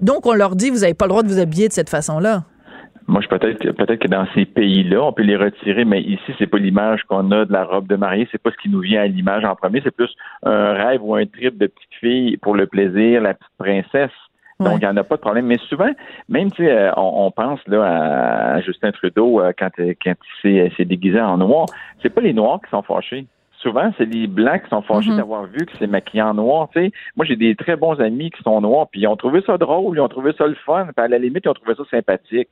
Donc, 0.00 0.26
on 0.26 0.32
leur 0.34 0.56
dit, 0.56 0.70
vous 0.70 0.78
n'avez 0.80 0.94
pas 0.94 1.06
le 1.06 1.10
droit 1.10 1.22
de 1.22 1.28
vous 1.28 1.38
habiller 1.38 1.68
de 1.68 1.72
cette 1.72 1.90
façon-là. 1.90 2.44
Moi, 3.08 3.20
je 3.20 3.28
peut-être 3.28 3.58
peut-être 3.72 3.98
que 4.00 4.08
dans 4.08 4.26
ces 4.34 4.44
pays-là, 4.44 5.02
on 5.02 5.12
peut 5.12 5.22
les 5.22 5.36
retirer, 5.36 5.84
mais 5.84 6.00
ici, 6.00 6.32
c'est 6.38 6.46
pas 6.46 6.58
l'image 6.58 7.02
qu'on 7.04 7.30
a 7.32 7.44
de 7.44 7.52
la 7.52 7.64
robe 7.64 7.86
de 7.88 7.96
mariée, 7.96 8.28
c'est 8.30 8.40
pas 8.40 8.50
ce 8.50 8.56
qui 8.56 8.68
nous 8.68 8.80
vient 8.80 9.02
à 9.02 9.06
l'image 9.06 9.44
en 9.44 9.54
premier, 9.56 9.80
c'est 9.82 9.94
plus 9.94 10.14
un 10.44 10.72
rêve 10.74 11.00
ou 11.02 11.14
un 11.14 11.26
trip 11.26 11.58
de 11.58 11.66
petite 11.66 11.94
fille 12.00 12.36
pour 12.38 12.54
le 12.54 12.66
plaisir, 12.66 13.20
la 13.20 13.34
petite 13.34 13.52
princesse. 13.58 14.10
Donc, 14.60 14.74
il 14.80 14.84
n'y 14.84 14.86
en 14.86 14.96
a 14.96 15.02
pas 15.02 15.16
de 15.16 15.20
problème. 15.20 15.46
Mais 15.46 15.58
souvent, 15.68 15.90
même, 16.28 16.52
tu 16.52 16.64
sais, 16.64 16.70
euh, 16.70 16.92
on, 16.96 17.26
on 17.26 17.30
pense 17.32 17.58
là 17.66 17.82
à 18.54 18.60
Justin 18.60 18.92
Trudeau 18.92 19.40
euh, 19.40 19.52
quand, 19.58 19.70
euh, 19.80 19.92
quand 20.00 20.12
il 20.44 20.68
s'est- 20.70 20.72
s'est 20.76 20.84
déguisé 20.84 21.20
en 21.20 21.36
noir. 21.38 21.66
C'est 22.00 22.10
pas 22.14 22.20
les 22.20 22.32
noirs 22.32 22.60
qui 22.64 22.70
sont 22.70 22.82
fâchés. 22.82 23.26
Souvent, 23.62 23.92
c'est 23.96 24.06
les 24.12 24.26
blancs 24.26 24.62
qui 24.64 24.68
sont 24.70 24.82
fâchés 24.82 25.10
Mhm. 25.10 25.16
d'avoir 25.18 25.44
vu 25.44 25.64
que 25.66 25.72
c'est 25.78 25.86
maquillé 25.86 26.22
en 26.22 26.34
noir. 26.34 26.68
Moi, 27.16 27.24
j'ai 27.24 27.36
des 27.36 27.54
très 27.54 27.76
bons 27.76 27.98
amis 28.00 28.30
qui 28.32 28.42
sont 28.42 28.60
noirs, 28.60 28.88
puis 28.90 29.02
ils 29.02 29.06
ont 29.06 29.16
trouvé 29.16 29.40
ça 29.46 29.56
drôle, 29.56 29.96
ils 29.96 30.00
ont 30.00 30.08
trouvé 30.08 30.32
ça 30.36 30.46
le 30.46 30.54
fun, 30.66 30.86
puis 30.96 31.04
à 31.04 31.08
la 31.08 31.18
limite, 31.18 31.44
ils 31.44 31.48
ont 31.48 31.54
trouvé 31.54 31.74
ça 31.76 31.84
sympathique. 31.90 32.48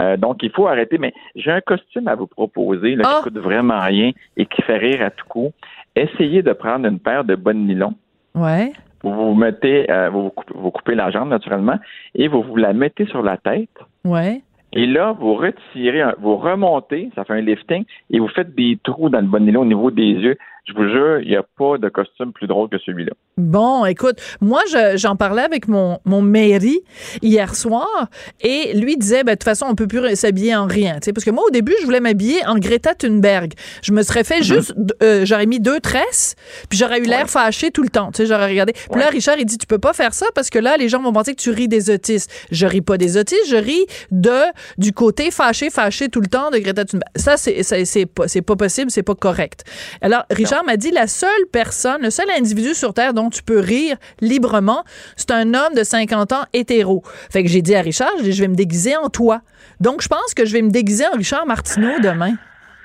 Euh, 0.00 0.16
donc, 0.16 0.42
il 0.42 0.50
faut 0.50 0.66
arrêter. 0.66 0.96
Mais 0.98 1.12
j'ai 1.36 1.50
un 1.50 1.60
costume 1.60 2.08
à 2.08 2.14
vous 2.14 2.26
proposer 2.26 2.96
là, 2.96 3.04
Ah! 3.06 3.16
qui 3.18 3.24
coûte 3.24 3.38
vraiment 3.38 3.78
rien 3.80 4.12
et 4.38 4.46
qui 4.46 4.62
fait 4.62 4.78
rire 4.78 5.02
à 5.02 5.10
tout 5.10 5.26
coup. 5.28 5.52
Essayez 5.94 6.42
de 6.42 6.52
prendre 6.54 6.86
une 6.88 6.98
paire 6.98 7.24
de 7.24 7.34
bonnes 7.34 7.66
nylons. 7.66 7.94
Ouais. 8.34 8.72
Vous 9.02 9.12
vous 9.12 9.34
mettez, 9.34 9.90
euh, 9.90 10.08
vous, 10.08 10.22
vous 10.22 10.30
coupez, 10.30 10.54
vous 10.56 10.70
coupez 10.70 10.94
la 10.94 11.10
jambe 11.10 11.28
naturellement 11.28 11.78
et 12.14 12.26
vous 12.26 12.42
vous 12.42 12.56
la 12.56 12.72
mettez 12.72 13.04
sur 13.06 13.22
la 13.22 13.36
tête. 13.36 13.68
Ouais. 14.04 14.40
Et 14.76 14.86
là, 14.86 15.12
vous 15.12 15.34
retirez, 15.34 16.02
vous 16.18 16.36
remontez, 16.36 17.10
ça 17.14 17.24
fait 17.24 17.34
un 17.34 17.40
lifting, 17.40 17.84
et 18.10 18.18
vous 18.18 18.26
faites 18.26 18.56
des 18.56 18.76
trous 18.82 19.08
dans 19.08 19.20
le 19.20 19.26
bon 19.28 19.44
nylon 19.44 19.60
au 19.60 19.64
niveau 19.66 19.92
des 19.92 20.02
yeux. 20.10 20.36
Je 20.66 20.72
vous 20.72 20.88
jure, 20.88 21.20
il 21.20 21.28
n'y 21.28 21.36
a 21.36 21.42
pas 21.58 21.76
de 21.76 21.90
costume 21.90 22.32
plus 22.32 22.46
drôle 22.46 22.70
que 22.70 22.78
celui-là. 22.78 23.12
Bon, 23.36 23.84
écoute, 23.84 24.16
moi, 24.40 24.62
je- 24.70 24.96
j'en 24.96 25.14
parlais 25.14 25.42
avec 25.42 25.68
mon, 25.68 25.98
mon 26.06 26.22
mairie 26.22 26.80
hier 27.20 27.54
soir 27.54 28.06
et 28.40 28.72
lui 28.72 28.96
disait, 28.96 29.24
ben, 29.24 29.32
de 29.32 29.36
toute 29.36 29.44
façon, 29.44 29.66
on 29.68 29.74
peut 29.74 29.86
plus 29.86 30.16
s'habiller 30.16 30.56
en 30.56 30.66
rien. 30.66 31.00
Parce 31.04 31.24
que 31.24 31.30
moi, 31.30 31.44
au 31.46 31.50
début, 31.50 31.74
je 31.80 31.84
voulais 31.84 32.00
m'habiller 32.00 32.46
en 32.46 32.56
Greta 32.58 32.94
Thunberg. 32.94 33.52
Je 33.82 33.92
me 33.92 34.02
serais 34.02 34.24
fait 34.24 34.42
juste, 34.42 34.72
euh, 35.02 35.26
j'aurais 35.26 35.44
mis 35.44 35.60
deux 35.60 35.80
tresses, 35.80 36.34
puis 36.70 36.78
j'aurais 36.78 37.00
eu 37.00 37.04
l'air 37.04 37.28
fâché 37.28 37.70
tout 37.70 37.82
le 37.82 37.90
temps. 37.90 38.10
J'aurais 38.18 38.46
regardé. 38.48 38.72
Puis 38.90 39.00
là, 39.00 39.08
Richard, 39.10 39.36
il 39.38 39.44
dit, 39.44 39.58
tu 39.58 39.66
peux 39.66 39.78
pas 39.78 39.92
faire 39.92 40.14
ça 40.14 40.26
parce 40.34 40.48
que 40.48 40.58
là, 40.58 40.78
les 40.78 40.88
gens 40.88 41.02
vont 41.02 41.12
penser 41.12 41.34
que 41.34 41.42
tu 41.42 41.50
ris 41.50 41.68
des 41.68 41.90
autistes. 41.90 42.30
Je 42.50 42.66
ris 42.66 42.80
pas 42.80 42.96
des 42.96 43.18
autistes, 43.18 43.48
je 43.50 43.56
ris 43.56 43.84
de, 44.10 44.40
du 44.78 44.92
côté 44.92 45.30
fâché, 45.30 45.68
fâché 45.68 46.08
tout 46.08 46.20
le 46.22 46.28
temps 46.28 46.50
de 46.50 46.56
Greta 46.58 46.86
Thunberg. 46.86 47.10
Ça, 47.16 47.36
c'est, 47.36 48.06
pas, 48.06 48.24
pas 48.46 48.56
possible, 48.56 48.90
c'est 48.90 49.02
pas 49.02 49.14
correct. 49.14 49.64
Alors, 50.00 50.22
Richard 50.30 50.53
m'a 50.62 50.76
dit, 50.76 50.90
la 50.90 51.06
seule 51.06 51.30
personne, 51.52 52.02
le 52.02 52.10
seul 52.10 52.30
individu 52.30 52.74
sur 52.74 52.94
Terre 52.94 53.14
dont 53.14 53.30
tu 53.30 53.42
peux 53.42 53.58
rire 53.58 53.96
librement, 54.20 54.84
c'est 55.16 55.30
un 55.30 55.54
homme 55.54 55.74
de 55.74 55.82
50 55.82 56.32
ans 56.32 56.44
hétéro. 56.52 57.02
Fait 57.30 57.42
que 57.42 57.48
j'ai 57.48 57.62
dit 57.62 57.74
à 57.74 57.80
Richard, 57.80 58.10
je, 58.18 58.24
dis, 58.24 58.32
je 58.32 58.42
vais 58.42 58.48
me 58.48 58.54
déguiser 58.54 58.96
en 58.96 59.08
toi. 59.08 59.40
Donc, 59.80 60.02
je 60.02 60.08
pense 60.08 60.34
que 60.34 60.44
je 60.44 60.52
vais 60.52 60.62
me 60.62 60.70
déguiser 60.70 61.06
en 61.06 61.16
Richard 61.16 61.46
Martineau 61.46 61.98
demain. 62.02 62.34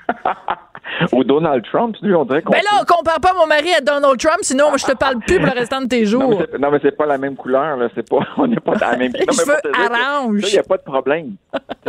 Ou 1.12 1.24
Donald 1.24 1.64
Trump, 1.70 1.96
lui, 2.02 2.14
on 2.14 2.24
dirait 2.24 2.42
qu'on. 2.42 2.52
Ben 2.52 2.62
là, 2.62 2.80
on 2.82 2.84
compare 2.84 3.20
pas 3.20 3.32
mon 3.32 3.46
mari 3.46 3.72
à 3.72 3.80
Donald 3.80 4.18
Trump, 4.18 4.38
sinon 4.42 4.76
je 4.76 4.84
te 4.84 4.92
parle 4.96 5.18
plus 5.20 5.36
pour 5.38 5.46
le 5.46 5.52
restant 5.52 5.80
de 5.80 5.86
tes 5.86 6.00
mais 6.00 6.04
jours. 6.04 6.42
non, 6.58 6.70
mais 6.70 6.78
c'est 6.82 6.96
pas 6.96 7.06
la 7.06 7.16
même 7.16 7.36
couleur, 7.36 7.76
là. 7.76 7.88
C'est 7.94 8.08
pas, 8.08 8.18
on 8.36 8.46
n'est 8.46 8.56
pas 8.56 8.74
dans 8.74 8.90
la 8.90 8.96
même. 8.96 9.12
Les 9.14 9.20
Non, 9.24 9.32
mais 9.36 9.44
cheveux 9.44 9.86
orange. 9.86 10.40
Il 10.48 10.52
n'y 10.52 10.58
a 10.58 10.62
pas 10.62 10.76
de 10.76 10.82
problème. 10.82 11.34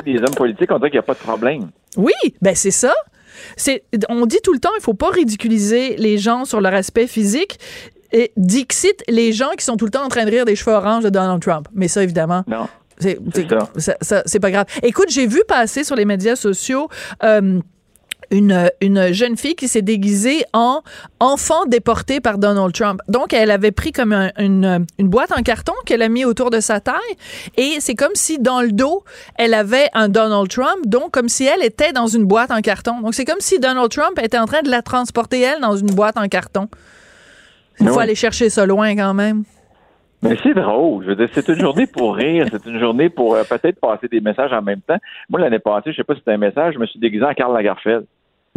Les 0.06 0.20
hommes 0.20 0.36
politiques, 0.36 0.72
on 0.72 0.78
dirait 0.78 0.92
qu'il 0.92 1.00
n'y 1.00 1.04
a 1.04 1.08
pas 1.08 1.14
de 1.14 1.20
problème. 1.20 1.70
Oui, 1.98 2.14
ben 2.42 2.56
c'est 2.56 2.72
ça. 2.72 2.94
C'est, 3.58 3.84
on 4.10 4.26
dit 4.26 4.40
tout 4.44 4.54
le 4.54 4.60
temps, 4.60 4.72
il 4.78 4.82
faut 4.84 4.94
pas 4.94 5.10
ridiculiser 5.10 5.96
les 5.98 6.18
gens 6.18 6.46
sur 6.46 6.62
leur 6.62 6.74
aspect 6.74 7.08
physique. 7.08 7.60
Et 8.14 8.32
Dixit, 8.36 9.04
les 9.08 9.32
gens 9.32 9.52
qui 9.58 9.64
sont 9.64 9.78
tout 9.78 9.86
le 9.86 9.92
temps 9.92 10.04
en 10.04 10.10
train 10.10 10.26
de 10.26 10.32
rire 10.32 10.44
des 10.46 10.56
cheveux 10.56 10.76
oranges 10.76 11.04
de 11.04 11.10
Donald 11.10 11.42
Trump. 11.42 11.68
Mais 11.74 11.88
ça, 11.88 12.04
évidemment. 12.04 12.44
Non. 12.48 12.68
C'est, 13.00 13.18
C'est 13.34 13.82
ça. 13.82 13.96
ça- 14.02 14.24
c'est 14.26 14.40
pas 14.40 14.52
grave. 14.52 14.66
Écoute, 14.84 15.08
j'ai 15.10 15.26
vu 15.26 15.42
passer 15.48 15.84
sur 15.84 15.96
les 15.96 16.06
médias 16.06 16.36
sociaux 16.36 16.88
euh, 17.24 17.60
une, 18.32 18.70
une 18.82 19.12
jeune 19.14 19.38
fille 19.38 19.56
qui 19.56 19.68
s'est 19.68 19.82
déguisée 19.82 20.44
en 20.54 20.82
enfant 21.20 21.66
déporté 21.66 22.20
par 22.22 22.38
Donald 22.38 22.74
Trump. 22.74 23.02
Donc, 23.08 23.34
elle 23.34 23.52
avait 23.52 23.72
pris 23.72 23.92
comme 23.92 24.14
un- 24.14 24.32
une, 24.40 24.86
une 24.98 25.08
boîte 25.10 25.32
en 25.38 25.42
carton 25.44 25.74
qu'elle 25.86 26.02
a 26.02 26.10
mis 26.10 26.26
autour 26.26 26.50
de 26.50 26.60
sa 26.60 26.80
taille 26.80 26.96
et 27.58 27.76
c'est 27.80 27.96
comme 27.96 28.16
si 28.16 28.40
dans 28.40 28.62
le 28.62 28.72
dos, 28.72 29.04
elle 29.38 29.54
avait 29.54 29.90
un 29.94 30.10
Donald 30.10 30.48
Trump, 30.50 30.86
donc 30.86 31.12
comme 31.12 31.30
si 31.30 31.46
elle 31.46 31.64
était 31.64 31.92
dans 31.92 32.08
une 32.08 32.26
boîte 32.26 32.52
en 32.52 32.62
carton. 32.62 33.02
Donc, 33.02 33.14
c'est 33.14 33.26
comme 33.26 33.40
si 33.42 33.60
Donald 33.60 33.90
Trump 33.92 34.18
était 34.24 34.40
en 34.40 34.46
train 34.46 34.62
de 34.62 34.70
la 34.72 34.82
transporter, 34.82 35.42
elle, 35.42 35.60
dans 35.62 35.76
une 35.76 35.94
boîte 35.94 36.18
en 36.18 36.28
carton. 36.28 36.68
Il 37.80 37.88
faut 37.88 38.00
aller 38.00 38.16
chercher 38.16 38.50
ça 38.50 38.66
loin 38.66 38.96
quand 38.96 39.14
même. 39.14 39.44
Mais 40.22 40.38
c'est 40.44 40.54
drôle. 40.54 41.04
Je 41.04 41.10
veux 41.10 41.16
dire, 41.16 41.30
c'est 41.34 41.48
une 41.48 41.60
journée 41.60 41.88
pour 41.88 42.16
rire. 42.16 42.46
C'est 42.52 42.64
une 42.70 42.80
journée 42.80 43.10
pour 43.10 43.34
euh, 43.34 43.44
peut-être 43.44 43.80
passer 43.80 44.08
des 44.08 44.22
messages 44.22 44.54
en 44.54 44.62
même 44.62 44.82
temps. 44.82 44.98
Moi, 45.30 45.40
l'année 45.40 45.58
passée, 45.58 45.92
je 45.92 45.96
sais 45.98 46.04
pas 46.04 46.14
si 46.14 46.20
c'était 46.20 46.34
un 46.34 46.38
message, 46.38 46.76
je 46.76 46.80
me 46.80 46.86
suis 46.86 47.00
déguisé 47.00 47.26
en 47.26 47.34
Karl 47.34 47.52
Lagerfeld. 47.56 48.06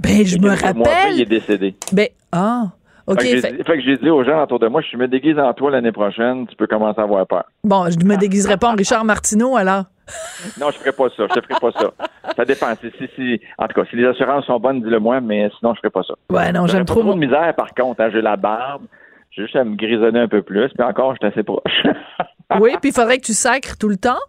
Ben, 0.03 0.25
je 0.27 0.37
me 0.39 0.43
mois 0.49 0.53
après, 0.53 0.71
il 0.73 1.21
est 1.21 1.25
rappelle. 1.25 1.29
décédé. 1.29 1.75
Ben, 1.93 2.09
ah, 2.33 2.65
OK. 3.07 3.21
fait, 3.21 3.27
que 3.29 3.35
j'ai 3.37 3.41
fait- 3.41 3.53
dit- 3.53 3.63
fait 3.65 3.77
que 3.77 3.81
j'ai 3.83 3.97
dit 3.99 4.11
aux 4.11 4.25
gens 4.25 4.43
autour 4.43 4.59
de 4.59 4.67
moi, 4.69 4.81
je 4.91 4.97
me 4.97 5.07
déguise 5.09 5.39
en 5.39 5.53
toi 5.55 5.71
l'année 5.71 5.93
prochaine, 5.93 6.47
tu 6.47 6.57
peux 6.57 6.67
commencer 6.67 7.01
à 7.01 7.05
avoir 7.05 7.27
peur. 7.27 7.45
Bon, 7.63 7.87
je 7.91 8.05
me 8.05 8.17
déguiserai 8.17 8.57
pas 8.57 8.71
en 8.71 8.75
Richard 8.75 9.05
Martineau, 9.05 9.57
alors. 9.57 9.85
Non, 10.61 10.71
je 10.71 10.77
ferai 10.79 10.93
pas 10.93 11.09
ça. 11.17 11.25
Je 11.31 11.41
te 11.41 11.47
ferai 11.47 11.59
pas 11.61 11.71
ça. 11.81 11.91
Ça 12.37 12.45
dépend. 12.45 12.67
Si, 12.81 12.91
si, 12.99 13.09
si- 13.17 13.41
en 13.57 13.67
tout 13.69 13.81
cas, 13.81 13.87
si 13.89 13.97
les 13.97 14.05
assurances 14.05 14.45
sont 14.45 14.59
bonnes, 14.61 14.83
dis-le 14.83 14.99
moi, 14.99 15.21
mais 15.23 15.49
sinon, 15.59 15.73
je 15.75 15.79
ferai 15.81 15.91
pas 15.91 16.03
ça. 16.03 16.15
Ouais, 16.31 16.53
non, 16.53 16.67
j'aime 16.67 16.85
trop. 16.85 17.01
trop 17.01 17.15
de 17.15 17.19
misère, 17.19 17.55
par 17.57 17.73
contre. 17.75 18.03
hein. 18.03 18.11
J'ai 18.13 18.21
la 18.21 18.37
barbe. 18.37 18.83
J'ai 19.31 19.43
juste 19.43 19.57
à 19.57 19.65
me 19.65 19.75
grisonner 19.77 20.21
un 20.21 20.29
peu 20.29 20.43
plus. 20.43 20.69
Puis 20.75 20.83
encore, 20.87 21.15
je 21.15 21.19
suis 21.27 21.33
assez 21.33 21.43
proche. 21.43 21.83
Oui, 22.61 22.73
puis 22.83 22.91
il 22.91 22.95
faudrait 22.95 23.17
que 23.17 23.25
tu 23.25 23.33
sacres 23.33 23.77
tout 23.79 23.89
le 23.89 23.97
temps. 23.97 24.21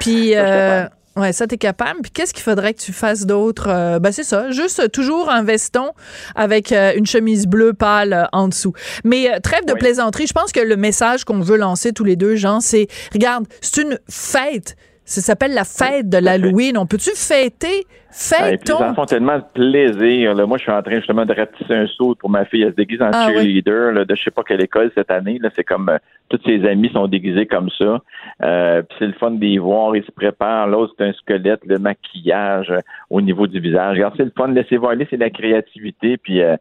Puis, 0.00 0.32
euh, 0.36 0.84
ouais, 1.16 1.32
ça, 1.32 1.46
t'es 1.46 1.58
capable. 1.58 2.00
Puis, 2.02 2.10
qu'est-ce 2.10 2.32
qu'il 2.34 2.42
faudrait 2.42 2.74
que 2.74 2.80
tu 2.80 2.92
fasses 2.92 3.26
d'autre? 3.26 3.66
Euh, 3.68 3.98
ben, 3.98 4.12
c'est 4.12 4.24
ça. 4.24 4.50
Juste 4.50 4.80
euh, 4.80 4.88
toujours 4.88 5.30
un 5.30 5.42
veston 5.42 5.90
avec 6.34 6.72
euh, 6.72 6.92
une 6.96 7.06
chemise 7.06 7.46
bleue 7.46 7.72
pâle 7.74 8.12
euh, 8.12 8.24
en 8.32 8.48
dessous. 8.48 8.72
Mais 9.04 9.40
trêve 9.40 9.64
de 9.66 9.72
Oui. 9.72 9.78
plaisanterie. 9.78 10.26
Je 10.26 10.32
pense 10.32 10.52
que 10.52 10.60
le 10.60 10.76
message 10.76 11.24
qu'on 11.24 11.40
veut 11.40 11.56
lancer 11.56 11.92
tous 11.92 12.04
les 12.04 12.16
deux, 12.16 12.36
Jean, 12.36 12.60
c'est 12.60 12.88
regarde, 13.12 13.46
c'est 13.60 13.82
une 13.82 13.98
fête. 14.08 14.76
Ça 15.04 15.20
s'appelle 15.20 15.52
la 15.52 15.64
fête 15.64 16.08
de 16.08 16.18
l'Halloween. 16.18 16.78
On 16.78 16.86
peut-tu 16.86 17.10
fêter? 17.16 17.84
Puis 18.12 18.42
les 18.42 18.50
Fêtons. 18.58 18.74
enfants 18.82 19.02
ont 19.02 19.06
tellement 19.06 19.38
de 19.38 19.44
plaisir. 19.54 20.34
là. 20.34 20.46
Moi, 20.46 20.58
je 20.58 20.62
suis 20.64 20.70
en 20.72 20.82
train 20.82 20.96
justement 20.96 21.24
de 21.24 21.32
rapetisser 21.34 21.74
un 21.74 21.86
saut 21.86 22.14
pour 22.14 22.28
ma 22.30 22.44
fille. 22.44 22.62
Elle 22.62 22.70
se 22.72 22.76
déguise 22.76 23.00
en 23.02 23.10
Ah, 23.12 23.26
oui. 23.28 23.34
cheerleader 23.34 23.92
là, 23.92 24.04
de 24.04 24.14
je 24.14 24.22
sais 24.22 24.30
pas 24.30 24.42
quelle 24.42 24.60
école 24.62 24.92
cette 24.94 25.10
année. 25.10 25.38
Là, 25.40 25.48
c'est 25.56 25.64
comme 25.64 25.88
euh, 25.88 25.96
tous 26.28 26.38
ses 26.46 26.64
amis 26.68 26.90
sont 26.92 27.08
déguisés 27.08 27.46
comme 27.46 27.68
ça. 27.78 28.00
Euh, 28.42 28.82
puis 28.82 28.96
c'est 28.98 29.06
le 29.06 29.14
fun 29.14 29.30
de 29.32 29.40
les 29.40 29.58
voir. 29.58 29.96
Ils 29.96 30.04
se 30.04 30.10
préparent. 30.12 30.66
L'autre, 30.68 30.94
c'est 30.98 31.04
un 31.06 31.12
squelette, 31.14 31.60
le 31.66 31.78
maquillage 31.78 32.70
euh, 32.70 32.78
au 33.10 33.20
niveau 33.22 33.46
du 33.46 33.60
visage. 33.60 33.96
Regarde, 33.96 34.14
c'est 34.16 34.24
le 34.24 34.32
fun 34.36 34.48
de 34.48 34.54
laisser 34.54 34.76
voler, 34.76 35.06
c'est 35.10 35.16
la 35.16 35.30
créativité. 35.30 36.16
Puis 36.18 36.42
euh, 36.42 36.56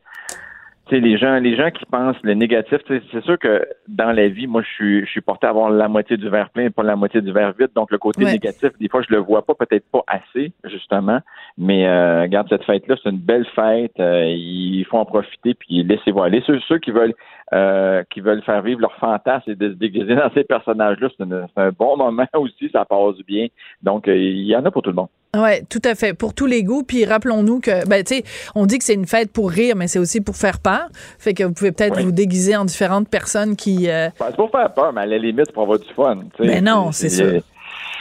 les 0.99 1.17
gens, 1.17 1.39
les 1.39 1.55
gens 1.55 1.69
qui 1.71 1.85
pensent 1.85 2.17
le 2.23 2.33
négatif, 2.33 2.79
c'est 2.87 3.23
sûr 3.23 3.37
que 3.39 3.65
dans 3.87 4.11
la 4.11 4.27
vie, 4.27 4.47
moi, 4.47 4.61
je 4.61 4.69
suis, 4.69 5.05
je 5.05 5.09
suis 5.11 5.21
porté 5.21 5.47
à 5.47 5.51
avoir 5.51 5.69
la 5.69 5.87
moitié 5.87 6.17
du 6.17 6.29
verre 6.29 6.49
plein 6.49 6.65
et 6.65 6.69
pas 6.69 6.83
la 6.83 6.95
moitié 6.95 7.21
du 7.21 7.31
verre 7.31 7.53
vide. 7.57 7.69
Donc, 7.75 7.91
le 7.91 7.97
côté 7.97 8.23
Ouais. 8.25 8.31
négatif, 8.33 8.71
des 8.79 8.89
fois, 8.89 9.01
je 9.01 9.13
le 9.13 9.19
vois 9.19 9.45
pas, 9.45 9.53
peut-être 9.55 9.85
pas 9.91 10.03
assez, 10.07 10.51
justement. 10.65 11.19
Mais 11.57 11.87
euh, 11.87 12.21
regarde, 12.23 12.47
cette 12.49 12.63
fête-là, 12.63 12.95
c'est 13.01 13.09
une 13.09 13.17
belle 13.19 13.45
fête. 13.55 13.99
Euh, 13.99 14.25
il 14.27 14.85
faut 14.89 14.97
en 14.97 15.05
profiter 15.05 15.53
puis 15.53 15.83
laisser 15.83 16.11
voler. 16.11 16.43
Ceux, 16.45 16.59
ceux 16.67 16.79
qui 16.79 16.91
veulent 16.91 17.13
euh, 17.53 18.03
qui 18.09 18.21
veulent 18.21 18.41
faire 18.43 18.61
vivre 18.61 18.79
leur 18.79 18.95
fantasme 18.95 19.51
et 19.51 19.55
de 19.55 19.69
se 19.69 19.75
déguiser 19.75 20.15
dans 20.15 20.31
ces 20.33 20.45
personnages-là, 20.45 21.09
c'est 21.17 21.25
un 21.57 21.71
bon 21.71 21.97
moment 21.97 22.25
aussi, 22.35 22.69
ça 22.71 22.85
passe 22.85 23.17
bien. 23.27 23.47
Donc, 23.81 24.07
euh, 24.07 24.15
il 24.15 24.43
y 24.43 24.55
en 24.55 24.63
a 24.65 24.71
pour 24.71 24.81
tout 24.81 24.89
le 24.89 24.95
monde. 24.95 25.09
Ouais, 25.35 25.63
tout 25.69 25.79
à 25.85 25.95
fait. 25.95 26.13
Pour 26.13 26.33
tous 26.33 26.45
les 26.45 26.61
goûts. 26.63 26.83
Puis 26.83 27.05
rappelons-nous 27.05 27.61
que, 27.61 27.87
ben, 27.87 28.03
tu 28.03 28.15
sais, 28.15 28.23
on 28.53 28.65
dit 28.65 28.77
que 28.77 28.83
c'est 28.83 28.93
une 28.95 29.07
fête 29.07 29.31
pour 29.31 29.49
rire, 29.49 29.75
mais 29.77 29.87
c'est 29.87 29.99
aussi 29.99 30.19
pour 30.19 30.35
faire 30.35 30.59
peur. 30.59 30.89
Fait 31.19 31.33
que 31.33 31.43
vous 31.43 31.53
pouvez 31.53 31.71
peut-être 31.71 32.01
vous 32.01 32.11
déguiser 32.11 32.55
en 32.57 32.65
différentes 32.65 33.07
personnes 33.07 33.55
qui. 33.55 33.89
euh, 33.89 34.09
Ben, 34.19 34.25
C'est 34.29 34.35
pour 34.35 34.51
faire 34.51 34.73
peur, 34.73 34.91
mais 34.93 35.01
à 35.01 35.05
la 35.05 35.17
limite, 35.17 35.51
pour 35.53 35.63
avoir 35.63 35.79
du 35.79 35.87
fun. 35.95 36.17
tu 36.35 36.43
sais. 36.43 36.49
Mais 36.49 36.59
non, 36.61 36.91
c'est 36.91 37.09
sûr. 37.09 37.41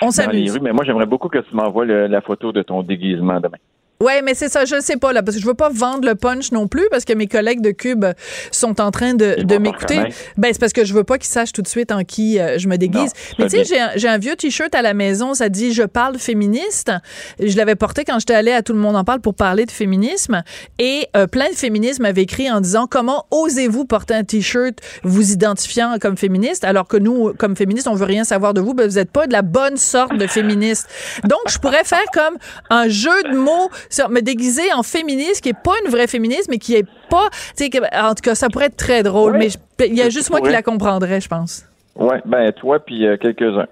on 0.03 0.11
s'amuse. 0.11 0.59
Mais 0.61 0.73
moi, 0.73 0.85
j'aimerais 0.85 1.07
beaucoup 1.07 1.29
que 1.29 1.39
tu 1.39 1.55
m'envoies 1.55 1.85
la 1.87 2.21
photo 2.21 2.51
de 2.53 2.63
ton 2.63 2.83
déguisement 2.83 3.39
demain. 3.39 3.59
Ouais, 4.01 4.23
mais 4.23 4.35
c'est 4.35 4.49
ça, 4.49 4.65
je 4.65 4.81
sais 4.81 4.97
pas 4.97 5.13
là, 5.13 5.23
parce 5.23 5.37
que 5.37 5.43
je 5.43 5.47
veux 5.47 5.55
pas 5.55 5.69
vendre 5.69 6.09
le 6.09 6.15
punch 6.15 6.53
non 6.53 6.69
plus, 6.69 6.89
parce 6.91 7.05
que 7.05 7.13
mes 7.13 7.27
collègues 7.27 7.61
de 7.61 7.71
Cube 7.71 8.07
sont 8.51 8.81
en 8.81 8.91
train 8.91 9.13
de, 9.13 9.43
de 9.43 9.59
m'écouter. 9.59 10.01
Ben 10.39 10.53
c'est 10.53 10.59
parce 10.59 10.73
que 10.73 10.87
je 10.87 10.95
veux 10.95 11.05
pas 11.05 11.19
qu'ils 11.19 11.29
sachent 11.29 11.53
tout 11.53 11.61
de 11.61 11.69
suite 11.69 11.93
en 11.93 12.03
qui 12.05 12.39
euh, 12.39 12.59
je 12.59 12.67
me 12.67 12.77
déguise. 12.77 13.13
Non, 13.39 13.45
mais 13.45 13.49
tu 13.49 13.65
sais, 13.65 13.91
j'ai 13.97 14.09
un, 14.09 14.19
vieux 14.19 14.37
t-shirt 14.37 14.75
à 14.75 14.81
la 14.81 14.95
maison, 14.95 15.35
ça 15.35 15.51
dit 15.51 15.75
je 15.75 15.83
parle 15.83 16.19
féministe. 16.19 16.93
Je 17.39 17.57
l'avais 17.57 17.75
porté 17.75 18.05
quand 18.05 18.19
j'étais 18.19 18.35
allée 18.35 18.53
à 18.53 18.63
tout 18.63 18.73
le 18.73 18.79
monde 18.79 18.97
en 18.97 19.05
parle 19.05 19.21
pour 19.21 19.35
parler 19.35 19.67
de 19.67 19.71
féminisme, 19.71 20.43
et 20.79 21.07
euh, 21.15 21.27
plein 21.27 21.51
de 21.51 21.55
féministes 21.55 22.01
m'avaient 22.01 22.23
écrit 22.23 22.51
en 22.51 22.61
disant 22.63 22.87
comment 22.91 23.27
osez-vous 23.31 23.85
porter 23.85 24.15
un 24.15 24.25
t-shirt 24.25 24.79
vous 25.03 25.33
identifiant 25.33 25.99
comme 26.01 26.17
féministe, 26.17 26.65
alors 26.65 26.89
que 26.89 26.97
nous, 26.97 27.35
comme 27.35 27.55
féministes, 27.55 27.87
on 27.87 27.95
veut 27.95 28.07
rien 28.07 28.25
savoir 28.25 28.55
de 28.55 28.63
vous, 28.63 28.73
ben, 28.73 28.87
vous 28.87 28.99
êtes 28.99 29.11
pas 29.11 29.27
de 29.27 29.33
la 29.33 29.43
bonne 29.43 29.77
sorte 29.77 30.17
de 30.17 30.27
féministe. 30.27 30.89
Donc 31.25 31.41
je 31.49 31.59
pourrais 31.59 31.85
faire 31.85 31.99
comme 32.15 32.39
un 32.71 32.89
jeu 32.89 33.23
de 33.31 33.37
mots, 33.37 33.71
me 34.11 34.21
déguiser 34.21 34.73
en 34.73 34.83
féministe 34.83 35.41
qui 35.43 35.49
est 35.51 35.53
pas 35.63 35.75
une 35.85 35.91
vraie 35.91 36.07
féministe, 36.07 36.47
mais 36.49 36.59
qui 36.59 36.75
est 36.77 36.87
pas, 37.09 37.29
tu 37.57 37.65
sais, 37.65 37.71
que- 37.71 37.79
en 37.97 38.15
tout 38.15 38.23
cas, 38.23 38.35
ça 38.35 38.49
pourrait 38.49 38.67
être 38.67 38.77
très 38.77 39.03
drôle, 39.03 39.33
mais 39.39 39.49
il 39.87 39.95
y 39.95 40.03
a 40.03 40.09
juste 40.11 40.31
moi 40.31 40.41
qui 40.41 40.47
la 40.53 40.63
comprendrais, 40.63 41.21
je 41.21 41.29
pense. 41.29 41.65
Ouais, 42.01 42.21
ben 42.25 42.51
toi 42.53 42.81
puis 42.81 43.07
euh, 43.07 43.17
quelques-uns. 43.19 43.67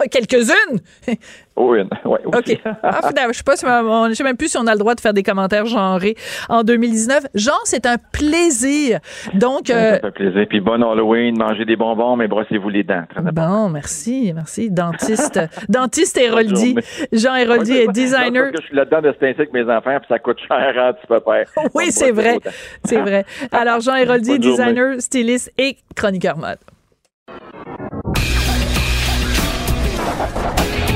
Quelques-unes? 0.10 0.80
Oh, 1.60 1.74
une. 1.74 1.88
Ouais, 2.04 2.20
aussi. 2.24 2.52
OK. 2.52 2.60
Ah, 2.84 3.00
je 3.32 3.36
sais 3.36 3.42
pas 3.42 3.56
si 3.56 3.64
on- 3.66 4.08
je 4.08 4.14
sais 4.14 4.22
même 4.22 4.36
plus 4.36 4.46
si 4.46 4.56
on 4.56 4.66
a 4.68 4.74
le 4.74 4.78
droit 4.78 4.94
de 4.94 5.00
faire 5.00 5.12
des 5.12 5.24
commentaires 5.24 5.66
genrés 5.66 6.14
en 6.48 6.62
2019. 6.62 7.26
Jean, 7.34 7.50
c'est 7.64 7.84
un 7.84 7.96
plaisir. 8.12 9.00
Donc, 9.34 9.68
euh, 9.68 9.94
Ça 9.94 9.98
fait 10.02 10.10
plaisir. 10.12 10.46
Puis 10.48 10.60
bon 10.60 10.80
Halloween, 10.80 11.36
mangez 11.36 11.64
des 11.64 11.74
bonbons, 11.74 12.14
mais 12.14 12.28
brossez-vous 12.28 12.68
les 12.68 12.84
dents. 12.84 13.02
Très 13.12 13.32
bon, 13.32 13.70
merci, 13.70 14.30
merci. 14.32 14.70
Dentiste, 14.70 15.40
dentiste 15.68 16.16
Héroldi. 16.16 16.76
Jean 17.10 17.34
Héroldi 17.34 17.72
est 17.72 17.88
designer. 17.90 18.52
je 18.56 18.62
suis 18.64 18.76
là-dedans 18.76 19.02
de 19.02 19.08
avec 19.20 19.52
mes 19.52 19.64
enfants, 19.64 19.98
puis 19.98 20.06
ça 20.08 20.20
coûte 20.20 20.38
cher 20.46 20.74
hein, 20.78 20.92
tu 21.00 21.08
peux 21.08 21.18
faire. 21.18 21.48
Oui, 21.74 21.86
c'est 21.90 22.12
vrai. 22.12 22.38
C'est 22.84 23.00
vrai. 23.00 23.24
Alors, 23.50 23.80
Jean 23.80 23.96
Héroldi, 23.96 24.40
journée. 24.40 24.48
designer, 24.48 25.00
styliste 25.00 25.52
et 25.58 25.76
chroniqueur 25.96 26.36
mode. 26.38 26.58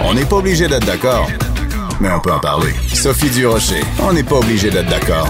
On 0.05 0.15
n'est 0.15 0.25
pas 0.25 0.37
obligé 0.37 0.69
d'être 0.69 0.85
d'accord, 0.87 1.29
mais 2.01 2.11
on 2.11 2.21
peut 2.21 2.33
en 2.33 2.41
parler. 2.41 2.73
Sophie 2.93 3.31
Durocher, 3.31 3.81
on 4.01 4.13
n'est 4.13 4.23
pas 4.23 4.37
obligé 4.37 4.71
d'être 4.71 4.89
d'accord. 4.89 5.29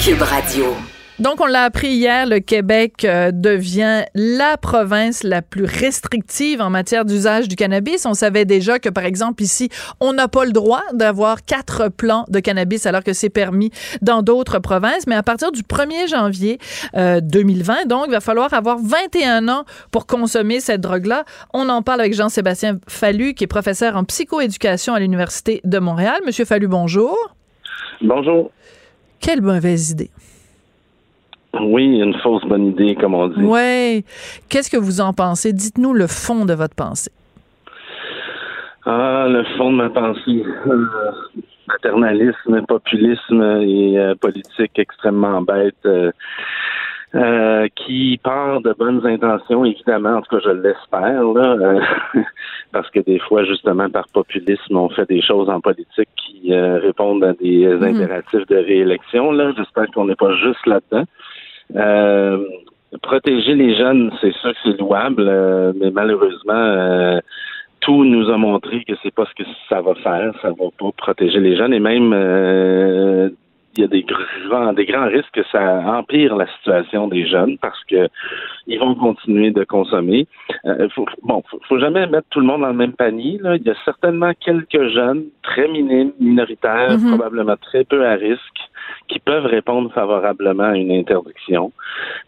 Cube 0.00 0.22
Radio. 0.22 0.74
Donc, 1.18 1.42
on 1.42 1.46
l'a 1.46 1.64
appris 1.64 1.88
hier, 1.88 2.26
le 2.26 2.40
Québec 2.40 3.04
euh, 3.04 3.32
devient 3.32 4.04
la 4.14 4.56
province 4.56 5.22
la 5.22 5.42
plus 5.42 5.66
restrictive 5.66 6.62
en 6.62 6.70
matière 6.70 7.04
d'usage 7.04 7.48
du 7.48 7.56
cannabis. 7.56 8.06
On 8.06 8.14
savait 8.14 8.46
déjà 8.46 8.78
que, 8.78 8.88
par 8.88 9.04
exemple, 9.04 9.42
ici, 9.42 9.68
on 10.00 10.14
n'a 10.14 10.26
pas 10.26 10.46
le 10.46 10.52
droit 10.52 10.82
d'avoir 10.94 11.44
quatre 11.44 11.88
plants 11.90 12.24
de 12.28 12.40
cannabis 12.40 12.86
alors 12.86 13.04
que 13.04 13.12
c'est 13.12 13.28
permis 13.28 13.70
dans 14.00 14.22
d'autres 14.22 14.58
provinces. 14.58 15.06
Mais 15.06 15.14
à 15.14 15.22
partir 15.22 15.52
du 15.52 15.62
1er 15.62 16.08
janvier 16.08 16.58
euh, 16.96 17.20
2020, 17.20 17.86
donc, 17.86 18.04
il 18.08 18.12
va 18.12 18.20
falloir 18.20 18.54
avoir 18.54 18.78
21 18.78 19.48
ans 19.48 19.64
pour 19.90 20.06
consommer 20.06 20.60
cette 20.60 20.80
drogue-là. 20.80 21.24
On 21.52 21.68
en 21.68 21.82
parle 21.82 22.00
avec 22.00 22.14
Jean-Sébastien 22.14 22.78
Fallu, 22.88 23.34
qui 23.34 23.44
est 23.44 23.48
professeur 23.48 23.96
en 23.96 24.04
psychoéducation 24.04 24.94
à 24.94 25.00
l'Université 25.00 25.60
de 25.64 25.78
Montréal. 25.78 26.20
Monsieur 26.24 26.46
Fallu, 26.46 26.68
bonjour. 26.68 27.16
Bonjour. 28.00 28.50
Quelle 29.20 29.42
mauvaise 29.42 29.90
idée. 29.90 30.10
Oui, 31.60 32.00
une 32.00 32.14
fausse 32.20 32.44
bonne 32.44 32.68
idée, 32.68 32.94
comme 32.94 33.14
on 33.14 33.28
dit. 33.28 33.42
Ouais. 33.44 34.04
Qu'est-ce 34.48 34.70
que 34.70 34.76
vous 34.76 35.00
en 35.00 35.12
pensez? 35.12 35.52
Dites-nous 35.52 35.92
le 35.92 36.06
fond 36.06 36.44
de 36.44 36.54
votre 36.54 36.74
pensée. 36.74 37.10
Ah, 38.84 39.26
le 39.28 39.44
fond 39.56 39.70
de 39.70 39.76
ma 39.76 39.90
pensée. 39.90 40.42
Euh, 40.66 40.86
paternalisme, 41.66 42.62
populisme 42.66 43.42
et 43.62 43.98
euh, 43.98 44.14
politique 44.14 44.78
extrêmement 44.78 45.42
bête. 45.42 45.76
euh, 47.14 47.68
qui 47.76 48.18
part 48.24 48.62
de 48.62 48.72
bonnes 48.72 49.06
intentions, 49.06 49.66
évidemment, 49.66 50.16
en 50.16 50.22
tout 50.22 50.34
cas 50.34 50.42
je 50.46 50.50
l'espère, 50.50 51.22
là, 51.22 51.78
parce 52.72 52.88
que 52.90 53.00
des 53.00 53.18
fois, 53.18 53.44
justement, 53.44 53.90
par 53.90 54.08
populisme, 54.08 54.76
on 54.78 54.88
fait 54.88 55.06
des 55.06 55.20
choses 55.20 55.50
en 55.50 55.60
politique 55.60 56.08
qui 56.16 56.32
répondent 56.54 57.22
à 57.24 57.34
des 57.34 57.66
euh, 57.66 57.82
impératifs 57.82 58.46
de 58.46 58.56
réélection. 58.56 59.30
Là, 59.32 59.52
j'espère 59.56 59.86
qu'on 59.94 60.06
n'est 60.06 60.16
pas 60.16 60.34
juste 60.36 60.66
là-dedans. 60.66 61.04
Euh, 61.76 62.44
protéger 63.02 63.54
les 63.54 63.74
jeunes, 63.76 64.12
c'est 64.20 64.32
sûr 64.34 64.52
que 64.52 64.58
c'est 64.64 64.78
louable, 64.78 65.24
euh, 65.26 65.72
mais 65.76 65.90
malheureusement, 65.90 66.52
euh, 66.52 67.20
tout 67.80 68.04
nous 68.04 68.30
a 68.30 68.36
montré 68.36 68.84
que 68.84 68.92
c'est 69.02 69.14
pas 69.14 69.26
ce 69.26 69.42
que 69.42 69.48
ça 69.68 69.80
va 69.80 69.94
faire. 69.96 70.32
Ça 70.42 70.50
va 70.50 70.66
pas 70.78 70.92
protéger 70.96 71.40
les 71.40 71.56
jeunes 71.56 71.74
et 71.74 71.80
même 71.80 72.12
euh, 72.14 73.30
il 73.76 73.80
y 73.80 73.84
a 73.84 73.88
des 73.88 74.02
grands, 74.04 74.72
des 74.72 74.84
grands 74.84 75.06
risques 75.08 75.32
que 75.32 75.44
ça 75.50 75.82
empire 75.86 76.36
la 76.36 76.46
situation 76.58 77.08
des 77.08 77.26
jeunes 77.26 77.58
parce 77.58 77.82
que 77.84 78.08
ils 78.66 78.78
vont 78.78 78.94
continuer 78.94 79.50
de 79.50 79.64
consommer. 79.64 80.26
Euh, 80.64 80.88
faut, 80.94 81.06
bon, 81.22 81.42
faut, 81.50 81.60
faut 81.68 81.78
jamais 81.78 82.06
mettre 82.06 82.28
tout 82.30 82.40
le 82.40 82.46
monde 82.46 82.60
dans 82.60 82.68
le 82.68 82.74
même 82.74 82.92
panier. 82.92 83.38
Là. 83.40 83.56
Il 83.56 83.62
y 83.62 83.70
a 83.70 83.74
certainement 83.84 84.32
quelques 84.38 84.88
jeunes 84.88 85.24
très 85.42 85.68
minimes, 85.68 86.12
minoritaires, 86.20 86.98
Mhm. 86.98 87.08
probablement 87.16 87.56
très 87.56 87.84
peu 87.84 88.06
à 88.06 88.14
risque, 88.14 88.60
qui 89.08 89.18
peuvent 89.18 89.46
répondre 89.46 89.92
favorablement 89.92 90.64
à 90.64 90.76
une 90.76 90.90
interdiction, 90.92 91.72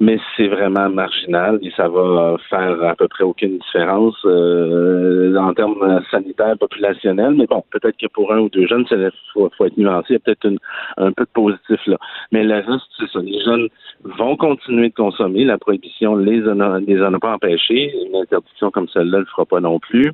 mais 0.00 0.18
c'est 0.36 0.48
vraiment 0.48 0.88
marginal 0.88 1.58
et 1.62 1.70
ça 1.76 1.88
va 1.88 2.36
faire 2.50 2.82
à 2.82 2.94
peu 2.94 3.08
près 3.08 3.24
aucune 3.24 3.58
différence 3.58 4.16
euh, 4.24 5.36
en 5.36 5.52
termes 5.54 6.02
sanitaires 6.10 6.56
populationnels. 6.58 7.34
Mais 7.34 7.46
bon, 7.46 7.62
peut-être 7.70 7.96
que 7.96 8.06
pour 8.06 8.32
un 8.32 8.38
ou 8.40 8.48
deux 8.48 8.66
jeunes, 8.66 8.84
il 8.90 9.10
faut, 9.32 9.50
faut 9.56 9.64
être 9.66 9.76
nuancé, 9.78 10.06
il 10.10 10.12
y 10.14 10.16
a 10.16 10.18
peut-être 10.20 10.48
un 10.96 11.12
peu 11.12 11.24
de 11.24 11.30
positif 11.34 11.80
là. 11.86 11.98
Mais 12.32 12.44
le 12.44 12.54
reste, 12.54 12.86
c'est 12.98 13.10
ça. 13.10 13.20
Les 13.20 13.40
jeunes 13.44 13.68
vont 14.04 14.36
continuer 14.36 14.88
de 14.88 14.94
consommer. 14.94 15.44
La 15.44 15.58
prohibition 15.58 16.16
les 16.16 16.42
en 16.48 16.60
a, 16.60 16.80
les 16.80 17.02
en 17.02 17.12
a 17.12 17.18
pas 17.18 17.34
empêchés. 17.34 17.92
Une 18.06 18.16
interdiction 18.16 18.70
comme 18.70 18.88
celle-là 18.88 19.18
ne 19.18 19.22
le 19.22 19.26
fera 19.26 19.44
pas 19.44 19.60
non 19.60 19.78
plus. 19.78 20.12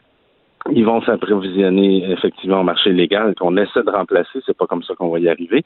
Ils 0.72 0.84
vont 0.84 1.00
s'approvisionner 1.02 2.04
effectivement 2.10 2.60
au 2.60 2.64
marché 2.64 2.92
légal 2.92 3.34
qu'on 3.34 3.56
essaie 3.56 3.82
de 3.82 3.90
remplacer, 3.90 4.40
c'est 4.44 4.56
pas 4.56 4.66
comme 4.66 4.82
ça 4.82 4.94
qu'on 4.94 5.08
va 5.08 5.18
y 5.18 5.28
arriver. 5.28 5.64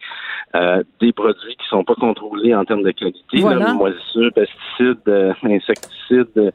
Euh, 0.54 0.82
des 1.00 1.12
produits 1.12 1.56
qui 1.56 1.66
sont 1.68 1.82
pas 1.82 1.96
contrôlés 1.96 2.54
en 2.54 2.64
termes 2.64 2.84
de 2.84 2.92
qualité, 2.92 3.40
Voilà. 3.40 3.66
là, 3.66 3.74
moisissures, 3.74 4.30
pesticides, 4.32 5.08
euh, 5.08 5.32
insecticides 5.42 6.28
euh, 6.36 6.50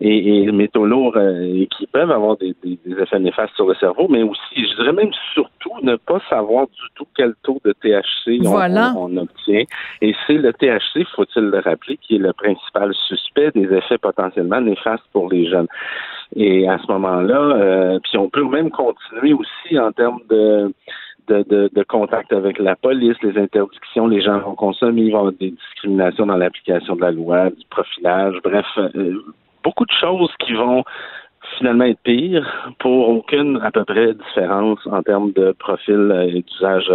et, 0.00 0.42
et 0.42 0.52
métaux 0.52 0.84
lourds 0.84 1.16
euh, 1.16 1.40
et 1.62 1.66
qui 1.66 1.86
peuvent 1.86 2.10
avoir 2.10 2.36
des, 2.36 2.54
des- 2.62 2.78
des 2.84 3.00
effets 3.02 3.18
néfastes 3.20 3.54
sur 3.56 3.66
le 3.66 3.74
cerveau, 3.76 4.06
mais 4.08 4.22
aussi, 4.22 4.40
je 4.56 4.76
dirais 4.76 4.92
même 4.92 5.10
surtout, 5.32 5.72
ne 5.82 5.96
pas 5.96 6.20
savoir 6.28 6.66
du 6.66 6.82
tout 6.94 7.06
quel 7.16 7.34
taux 7.42 7.58
de 7.64 7.72
THC 7.72 8.38
on- 8.44 8.50
Voilà. 8.50 8.92
on, 8.96 9.10
on 9.12 9.16
obtient. 9.16 9.62
Et 10.02 10.14
c'est 10.26 10.34
le 10.34 10.52
THC, 10.52 11.04
faut-il 11.16 11.44
le 11.44 11.58
rappeler, 11.60 11.96
qui 11.96 12.16
est 12.16 12.18
le 12.18 12.34
principal 12.34 12.92
suspect 13.08 13.50
des 13.54 13.72
effets 13.74 13.98
potentiellement 13.98 14.60
néfastes 14.60 15.04
pour 15.12 15.30
les 15.30 15.48
jeunes. 15.48 15.68
Et 16.36 16.68
à 16.68 16.76
ce 16.78 16.92
moment-là, 16.92 17.40
euh, 17.78 17.98
puis 18.02 18.18
on 18.18 18.28
peut 18.28 18.44
même 18.44 18.70
continuer 18.70 19.32
aussi 19.32 19.78
en 19.78 19.92
termes 19.92 20.20
de, 20.28 20.72
de, 21.28 21.82
contact 21.84 22.32
avec 22.32 22.58
la 22.58 22.76
police, 22.76 23.16
les 23.22 23.38
interdictions, 23.38 24.06
les 24.06 24.22
gens 24.22 24.38
vont 24.40 24.54
consommer, 24.54 25.02
il 25.02 25.14
avoir 25.14 25.32
des 25.32 25.50
discriminations 25.50 26.26
dans 26.26 26.36
l'application 26.36 26.96
de 26.96 27.02
la 27.02 27.10
loi, 27.10 27.50
du 27.50 27.64
profilage, 27.70 28.36
bref, 28.42 28.66
euh, 28.78 29.22
beaucoup 29.62 29.84
de 29.84 29.92
choses 30.00 30.32
qui 30.40 30.54
vont 30.54 30.84
finalement 31.58 31.84
être 31.84 32.00
pires 32.02 32.72
pour 32.78 33.08
aucune 33.08 33.60
à 33.62 33.70
peu 33.70 33.84
près 33.84 34.14
différence 34.14 34.80
en 34.86 35.02
termes 35.02 35.32
de 35.32 35.52
profil 35.52 36.10
euh, 36.10 36.28
et 36.28 36.42
d'usage 36.42 36.90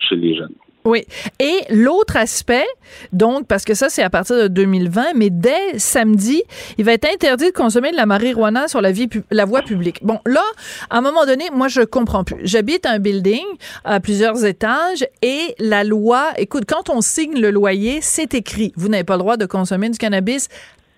chez 0.00 0.16
les 0.16 0.36
jeunes. 0.36 0.54
Oui. 0.84 1.04
Et 1.38 1.60
l'autre 1.70 2.16
aspect, 2.16 2.66
donc, 3.12 3.46
parce 3.46 3.64
que 3.64 3.74
ça, 3.74 3.88
c'est 3.90 4.02
à 4.02 4.08
partir 4.08 4.36
de 4.36 4.48
2020, 4.48 5.12
mais 5.14 5.28
dès 5.28 5.78
samedi, 5.78 6.42
il 6.78 6.84
va 6.84 6.92
être 6.92 7.06
interdit 7.06 7.46
de 7.46 7.50
consommer 7.50 7.90
de 7.90 7.96
la 7.96 8.06
marijuana 8.06 8.66
sur 8.66 8.80
la, 8.80 8.90
vie, 8.90 9.08
la 9.30 9.44
voie 9.44 9.62
publique. 9.62 9.98
Bon, 10.02 10.20
là, 10.24 10.42
à 10.88 10.98
un 10.98 11.00
moment 11.02 11.26
donné, 11.26 11.50
moi, 11.52 11.68
je 11.68 11.82
comprends 11.82 12.24
plus. 12.24 12.38
J'habite 12.44 12.86
un 12.86 12.98
building 12.98 13.44
à 13.84 14.00
plusieurs 14.00 14.44
étages 14.44 15.06
et 15.22 15.54
la 15.58 15.84
loi, 15.84 16.28
écoute, 16.38 16.64
quand 16.66 16.88
on 16.88 17.02
signe 17.02 17.38
le 17.38 17.50
loyer, 17.50 17.98
c'est 18.00 18.34
écrit. 18.34 18.72
Vous 18.76 18.88
n'avez 18.88 19.04
pas 19.04 19.14
le 19.14 19.20
droit 19.20 19.36
de 19.36 19.46
consommer 19.46 19.90
du 19.90 19.98
cannabis 19.98 20.48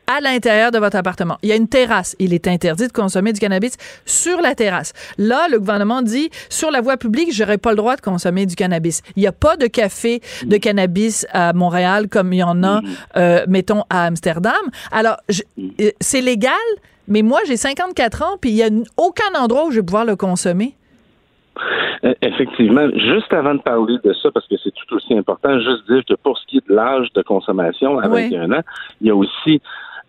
à 0.07 0.21
l'intérieur 0.21 0.71
de 0.71 0.79
votre 0.79 0.97
appartement. 0.97 1.39
Il 1.43 1.49
y 1.49 1.53
a 1.53 1.57
une 1.57 1.69
terrasse. 1.69 2.17
Il 2.19 2.35
est 2.35 2.49
interdit 2.49 2.87
de 2.89 2.93
consommer 2.93 3.33
du 3.33 3.41
cannabis 3.41 3.77
sur 4.05 4.41
la 4.41 4.55
terrasse. 4.55 4.93
Là, 5.19 5.47
le 5.51 5.59
gouvernement 5.59 6.03
dit, 6.03 6.31
sur 6.49 6.71
la 6.71 6.81
voie 6.81 6.97
publique, 6.97 7.33
j'aurais 7.33 7.59
pas 7.59 7.71
le 7.71 7.77
droit 7.77 7.97
de 7.97 8.01
consommer 8.01 8.47
du 8.47 8.55
cannabis. 8.57 9.03
Il 9.17 9.21
n'y 9.21 9.27
a 9.27 9.33
pas 9.33 9.57
de 9.57 9.67
café 9.67 10.21
de 10.45 10.57
cannabis 10.57 11.27
à 11.33 11.53
Montréal 11.53 12.09
comme 12.09 12.33
il 12.33 12.39
y 12.39 12.43
en 12.43 12.63
a, 12.63 12.81
euh, 13.17 13.45
mettons, 13.49 13.85
à 13.91 14.07
Amsterdam. 14.07 14.53
Alors, 14.91 15.17
euh, 15.31 15.91
c'est 16.01 16.21
légal, 16.21 16.53
mais 17.09 17.23
moi, 17.23 17.41
j'ai 17.47 17.57
54 17.57 18.23
ans, 18.23 18.37
puis 18.41 18.51
il 18.51 18.57
y 18.57 18.63
a 18.63 18.69
aucun 18.97 19.39
endroit 19.39 19.67
où 19.67 19.71
je 19.71 19.77
vais 19.81 19.87
pouvoir 19.87 20.05
le 20.05 20.17
consommer. 20.17 20.75
Euh, 22.05 22.15
Effectivement, 22.23 22.89
juste 22.97 23.33
avant 23.33 23.55
de 23.55 23.61
parler 23.61 23.97
de 24.03 24.13
ça, 24.15 24.31
parce 24.33 24.47
que 24.49 24.57
c'est 24.63 24.73
tout 24.73 24.97
aussi 24.97 25.15
important, 25.15 25.59
juste 25.61 25.89
dire 25.89 26.03
que 26.09 26.15
pour 26.15 26.37
ce 26.39 26.47
qui 26.47 26.59
est 26.59 26.69
de 26.69 26.75
l'âge 26.75 27.09
de 27.15 27.23
consommation 27.23 27.99
à 27.99 28.09
Oui. 28.09 28.25
21 28.31 28.51
ans, 28.53 28.63
il 29.01 29.07
y 29.09 29.11
a 29.11 29.15
aussi 29.15 29.61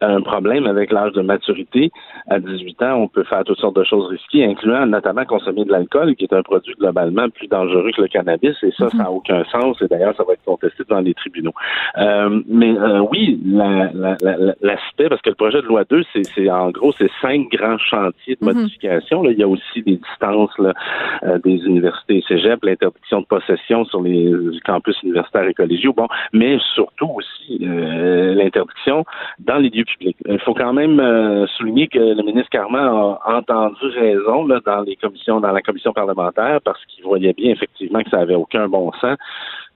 un 0.03 0.21
problème 0.21 0.65
avec 0.67 0.91
l'âge 0.91 1.11
de 1.13 1.21
maturité. 1.21 1.91
À 2.29 2.39
18 2.39 2.81
ans, 2.83 2.95
on 2.95 3.07
peut 3.07 3.23
faire 3.23 3.43
toutes 3.43 3.59
sortes 3.59 3.75
de 3.75 3.83
choses 3.83 4.07
risquées, 4.09 4.45
incluant 4.45 4.85
notamment 4.85 5.25
consommer 5.25 5.65
de 5.65 5.71
l'alcool, 5.71 6.15
qui 6.15 6.25
est 6.25 6.33
un 6.33 6.41
produit 6.43 6.73
globalement 6.79 7.29
plus 7.29 7.47
dangereux 7.47 7.91
que 7.95 8.01
le 8.01 8.07
cannabis, 8.07 8.55
et 8.63 8.71
ça, 8.77 8.89
ça 8.89 8.97
n'a 8.97 9.11
aucun 9.11 9.43
sens, 9.45 9.81
et 9.81 9.87
d'ailleurs, 9.87 10.15
ça 10.15 10.23
va 10.23 10.33
être 10.33 10.43
contesté 10.45 10.83
devant 10.87 11.01
les 11.01 11.13
tribunaux. 11.13 11.53
Euh, 11.97 12.41
mais 12.47 12.77
euh, 12.77 12.99
oui, 13.11 13.39
la- 13.45 13.91
la- 13.93 14.17
la- 14.21 14.37
la- 14.37 14.55
l'aspect, 14.61 15.09
parce 15.09 15.21
que 15.21 15.29
le 15.29 15.35
projet 15.35 15.61
de 15.61 15.67
loi 15.67 15.83
2, 15.89 16.03
c'est, 16.13 16.49
en 16.49 16.69
gros, 16.71 16.91
c'est 16.97 17.09
cinq 17.21 17.47
grands 17.51 17.77
chantiers 17.77 18.37
de 18.41 18.45
Mhm. 18.45 18.53
modification. 18.53 19.23
Là. 19.23 19.31
Il 19.31 19.39
y 19.39 19.43
a 19.43 19.47
aussi 19.47 19.81
des 19.83 19.97
distances 19.97 20.57
là, 20.59 20.73
euh, 21.23 21.39
des 21.39 21.57
universités 21.65 22.17
et 22.17 22.23
cégep, 22.27 22.63
l'interdiction 22.63 23.21
de 23.21 23.25
possession 23.25 23.85
sur 23.85 24.01
les 24.01 24.31
campus 24.65 24.95
universitaires 25.03 25.47
et 25.47 25.53
collégiaux, 25.53 25.93
bon, 25.93 26.07
mais 26.33 26.57
surtout 26.73 27.09
aussi 27.15 27.59
euh, 27.63 28.33
l'interdiction 28.35 29.05
dans 29.39 29.57
les 29.57 29.69
lieux 29.69 29.83
Il 30.01 30.39
faut 30.39 30.53
quand 30.53 30.73
même 30.73 30.99
euh, 30.99 31.45
souligner 31.57 31.87
que 31.87 31.99
le 31.99 32.23
ministre 32.23 32.49
Carman 32.49 33.17
a 33.23 33.37
entendu 33.37 33.85
raison 33.87 34.47
là, 34.47 34.59
dans 34.65 34.81
les 34.81 34.95
commissions, 34.95 35.39
dans 35.39 35.51
la 35.51 35.61
commission 35.61 35.93
parlementaire, 35.93 36.59
parce 36.63 36.83
qu'il 36.85 37.03
voyait 37.03 37.33
bien 37.33 37.51
effectivement 37.51 38.01
que 38.03 38.09
ça 38.09 38.19
avait 38.19 38.35
aucun 38.35 38.67
bon 38.67 38.91
sens 38.99 39.17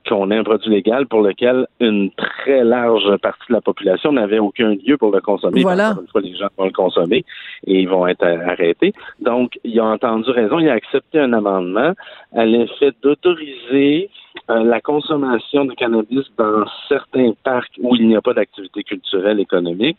qu'on 0.07 0.31
ait 0.31 0.37
un 0.37 0.43
produit 0.43 0.69
légal 0.69 1.05
pour 1.07 1.21
lequel 1.21 1.67
une 1.79 2.11
très 2.11 2.63
large 2.63 3.17
partie 3.17 3.47
de 3.49 3.53
la 3.53 3.61
population 3.61 4.11
n'avait 4.11 4.39
aucun 4.39 4.75
lieu 4.75 4.97
pour 4.97 5.11
le 5.11 5.21
consommer. 5.21 5.61
Voilà. 5.61 5.95
Une 5.99 6.07
fois, 6.07 6.21
les 6.21 6.35
gens 6.35 6.47
vont 6.57 6.65
le 6.65 6.71
consommer 6.71 7.25
et 7.65 7.81
ils 7.81 7.89
vont 7.89 8.07
être 8.07 8.25
arrêtés. 8.25 8.93
Donc, 9.19 9.59
il 9.63 9.79
a 9.79 9.85
entendu 9.85 10.29
raison, 10.31 10.59
il 10.59 10.69
a 10.69 10.73
accepté 10.73 11.19
un 11.19 11.33
amendement 11.33 11.93
à 12.33 12.45
l'effet 12.45 12.91
d'autoriser 13.01 14.09
euh, 14.49 14.63
la 14.63 14.81
consommation 14.81 15.65
de 15.65 15.73
cannabis 15.73 16.25
dans 16.37 16.65
certains 16.87 17.31
parcs 17.43 17.71
où 17.81 17.95
il 17.95 18.07
n'y 18.07 18.15
a 18.15 18.21
pas 18.21 18.33
d'activité 18.33 18.83
culturelle 18.83 19.39
économique. 19.39 19.97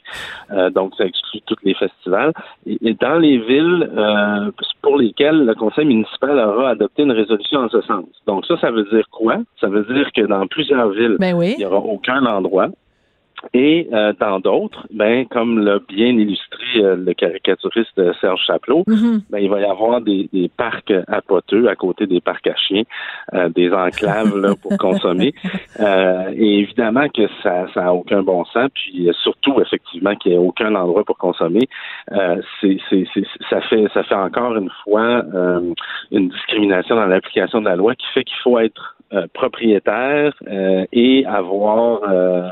Euh, 0.51 0.70
donc, 0.70 0.95
ça 0.97 1.05
exclut 1.05 1.41
tous 1.47 1.57
les 1.64 1.74
festivals. 1.74 2.32
Et, 2.66 2.78
et 2.82 2.95
dans 2.95 3.18
les 3.18 3.39
villes 3.39 3.91
euh, 3.97 4.51
pour 4.82 4.97
lesquelles 4.97 5.45
le 5.45 5.55
conseil 5.55 5.86
municipal 5.86 6.39
aura 6.39 6.70
adopté 6.70 7.03
une 7.03 7.12
résolution 7.12 7.61
en 7.61 7.68
ce 7.68 7.80
sens. 7.82 8.07
Donc, 8.26 8.47
ça, 8.47 8.59
ça 8.59 8.70
veut 8.70 8.84
dire 8.84 9.09
quoi? 9.11 9.36
Ça 9.61 9.68
veut 9.68 9.84
dire 9.84 10.11
que 10.12 10.22
dans 10.22 10.47
plusieurs 10.47 10.91
villes, 10.91 11.16
Ben 11.18 11.34
oui. 11.34 11.55
il 11.57 11.61
n'y 11.61 11.66
aura 11.66 11.78
aucun 11.78 12.24
endroit. 12.26 12.68
Et 13.55 13.89
euh, 13.93 14.12
dans 14.20 14.41
d'autres, 14.41 14.86
ben, 14.93 15.26
comme 15.26 15.61
l'a 15.61 15.78
bien 15.89 16.09
illustré 16.09 16.64
euh, 16.76 16.97
le 16.97 17.14
caricaturiste 17.14 17.99
euh, 17.99 18.12
Serge 18.20 18.41
Chaplot, 18.47 18.84
Mhm. 18.86 19.22
ben, 19.30 19.39
il 19.39 19.49
va 19.51 19.61
y 19.61 19.64
avoir 19.64 20.01
des, 20.01 20.28
des 20.32 20.49
parcs 20.49 20.93
à 21.07 21.22
poteux 21.22 21.68
à 21.68 21.76
côté 21.76 22.07
des 22.07 22.20
parcs 22.20 22.47
à 22.47 22.55
chiens, 22.57 22.82
euh, 23.34 23.49
des 23.49 23.72
enclaves 23.72 24.36
là, 24.36 24.55
pour 24.61 24.76
consommer. 24.78 25.34
Euh, 25.80 26.32
et 26.34 26.59
évidemment 26.61 27.09
que 27.09 27.26
ça 27.43 27.66
ça 27.74 27.86
a 27.86 27.93
aucun 27.93 28.22
bon 28.22 28.45
sens. 28.47 28.68
Puis 28.74 29.09
euh, 29.09 29.12
surtout, 29.22 29.61
effectivement, 29.61 30.14
qu'il 30.16 30.32
n'y 30.32 30.36
ait 30.36 30.41
aucun 30.41 30.74
endroit 30.74 31.05
pour 31.05 31.18
consommer. 31.18 31.68
Euh, 32.12 32.41
c'est, 32.61 32.78
ça 33.51 33.61
fait 33.62 33.86
ça 33.95 34.03
fait 34.03 34.14
encore 34.14 34.57
une 34.57 34.70
fois 34.84 35.22
euh, 35.34 35.72
une 36.11 36.28
discrimination 36.28 36.97
dans 36.97 37.07
l'application 37.07 37.61
de 37.61 37.66
la 37.66 37.76
loi 37.76 37.95
qui 37.95 38.07
fait 38.14 38.24
qu'il 38.24 38.39
faut 38.43 38.59
être 38.59 38.97
euh, 39.15 39.27
propriétaire 39.33 40.35
euh, 40.49 40.85
et 40.93 41.25
avoir 41.27 42.03
euh, 42.09 42.43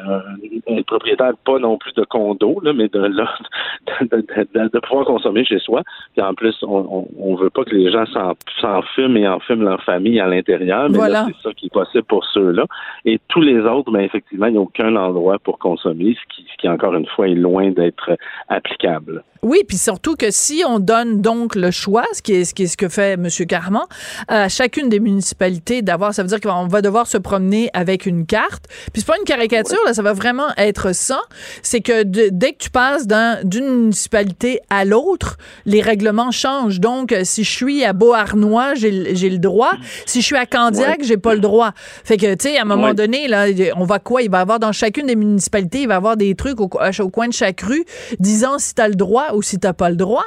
un, 0.68 0.78
un 0.78 0.82
propriétaire 0.82 1.32
pas 1.44 1.58
non 1.58 1.76
plus 1.76 1.92
de 1.92 2.04
condo, 2.04 2.60
là, 2.62 2.72
mais 2.72 2.88
de, 2.88 2.98
là, 3.00 3.28
de, 4.00 4.06
de, 4.16 4.48
de- 4.54 4.68
de 4.72 4.78
pouvoir 4.80 5.04
consommer 5.04 5.44
chez 5.44 5.58
soi. 5.58 5.82
Puis 6.14 6.22
en 6.24 6.32
plus, 6.34 6.56
on, 6.62 7.06
on, 7.18 7.34
veut 7.34 7.50
pas 7.50 7.64
que 7.64 7.74
les 7.74 7.90
gens 7.90 8.06
s'en, 8.06 8.32
s'en 8.60 8.80
fument 8.94 9.18
et 9.18 9.28
en 9.28 9.38
fument 9.40 9.64
leur 9.64 9.82
famille 9.82 10.18
à 10.18 10.26
l'intérieur, 10.28 10.88
mais 10.88 10.96
Voilà. 10.96 11.22
là, 11.22 11.26
c'est 11.28 11.48
ça 11.48 11.54
qui 11.54 11.66
est 11.66 11.72
possible 11.72 12.04
pour 12.04 12.24
ceux-là. 12.24 12.64
Et 13.04 13.20
tous 13.28 13.42
les 13.42 13.60
autres, 13.60 13.90
ben 13.92 14.00
effectivement, 14.00 14.46
il 14.46 14.52
n'y 14.52 14.58
a 14.58 14.62
aucun 14.62 14.96
endroit 14.96 15.38
pour 15.38 15.58
consommer, 15.58 16.14
ce 16.14 16.34
qui, 16.34 16.46
ce 16.50 16.56
qui 16.56 16.68
encore 16.68 16.94
une 16.94 17.06
fois 17.06 17.28
est 17.28 17.34
loin 17.34 17.70
d'être 17.70 18.16
applicable. 18.48 19.22
Oui, 19.42 19.60
puis 19.66 19.76
surtout 19.76 20.16
que 20.16 20.30
si 20.30 20.62
on 20.66 20.78
donne 20.78 21.20
donc 21.20 21.54
le 21.54 21.70
choix, 21.70 22.04
ce 22.12 22.22
qui 22.22 22.32
est 22.34 22.44
ce, 22.44 22.54
qui 22.54 22.64
est 22.64 22.66
ce 22.66 22.76
que 22.76 22.88
fait 22.88 23.12
M. 23.12 23.28
Carman, 23.48 23.82
à 24.28 24.48
chacune 24.48 24.88
des 24.88 25.00
municipalités 25.00 25.82
d'avoir, 25.82 26.14
ça 26.14 26.22
veut 26.22 26.28
dire 26.28 26.40
qu'on 26.40 26.66
va 26.66 26.82
devoir 26.82 27.06
se 27.06 27.18
promener 27.18 27.70
avec 27.72 28.06
une 28.06 28.26
carte. 28.26 28.64
Puis 28.92 29.02
c'est 29.02 29.06
pas 29.06 29.16
une 29.18 29.24
caricature, 29.24 29.78
là, 29.86 29.94
ça 29.94 30.02
va 30.02 30.12
vraiment 30.12 30.48
être 30.56 30.94
ça. 30.94 31.20
C'est 31.62 31.80
que 31.80 32.02
de- 32.02 32.28
dès 32.32 32.52
que 32.52 32.58
tu 32.58 32.70
passes 32.70 33.06
d'un- 33.06 33.42
d'une 33.44 33.68
municipalité 33.68 34.60
à 34.70 34.84
l'autre, 34.84 35.36
les 35.64 35.80
règlements 35.80 36.30
changent. 36.30 36.80
Donc, 36.80 37.12
euh, 37.12 37.22
si 37.24 37.44
je 37.44 37.50
suis 37.50 37.84
à 37.84 37.92
Beauharnois, 37.92 38.74
j'ai 38.74 38.90
le- 38.90 39.36
droit. 39.38 39.72
Si 40.06 40.20
je 40.22 40.26
suis 40.26 40.36
à 40.36 40.46
Candiac, 40.46 41.00
j'ai 41.02 41.18
pas 41.18 41.34
le 41.34 41.40
droit. 41.40 41.72
Fait 42.04 42.16
que, 42.16 42.34
tu 42.34 42.48
sais, 42.48 42.56
à 42.58 42.62
un 42.62 42.64
moment 42.64 42.86
Ouais. 42.88 42.94
donné, 42.94 43.28
là, 43.28 43.46
on 43.76 43.84
va 43.84 43.98
quoi? 43.98 44.22
Il 44.22 44.30
va 44.30 44.38
y 44.38 44.40
avoir 44.40 44.58
dans 44.58 44.72
chacune 44.72 45.06
des 45.06 45.16
municipalités, 45.16 45.82
il 45.82 45.88
va 45.88 45.94
y 45.94 45.96
avoir 45.96 46.16
des 46.16 46.34
trucs 46.34 46.60
au, 46.60 46.70
au 47.00 47.08
coin 47.10 47.28
de 47.28 47.32
chaque 47.34 47.60
rue 47.60 47.84
disant 48.18 48.58
si 48.58 48.74
t'as 48.74 48.88
le 48.88 48.94
droit 48.94 49.32
ou 49.36 49.42
si 49.42 49.58
t'as 49.58 49.72
pas 49.72 49.90
le 49.90 49.96
droit. 49.96 50.24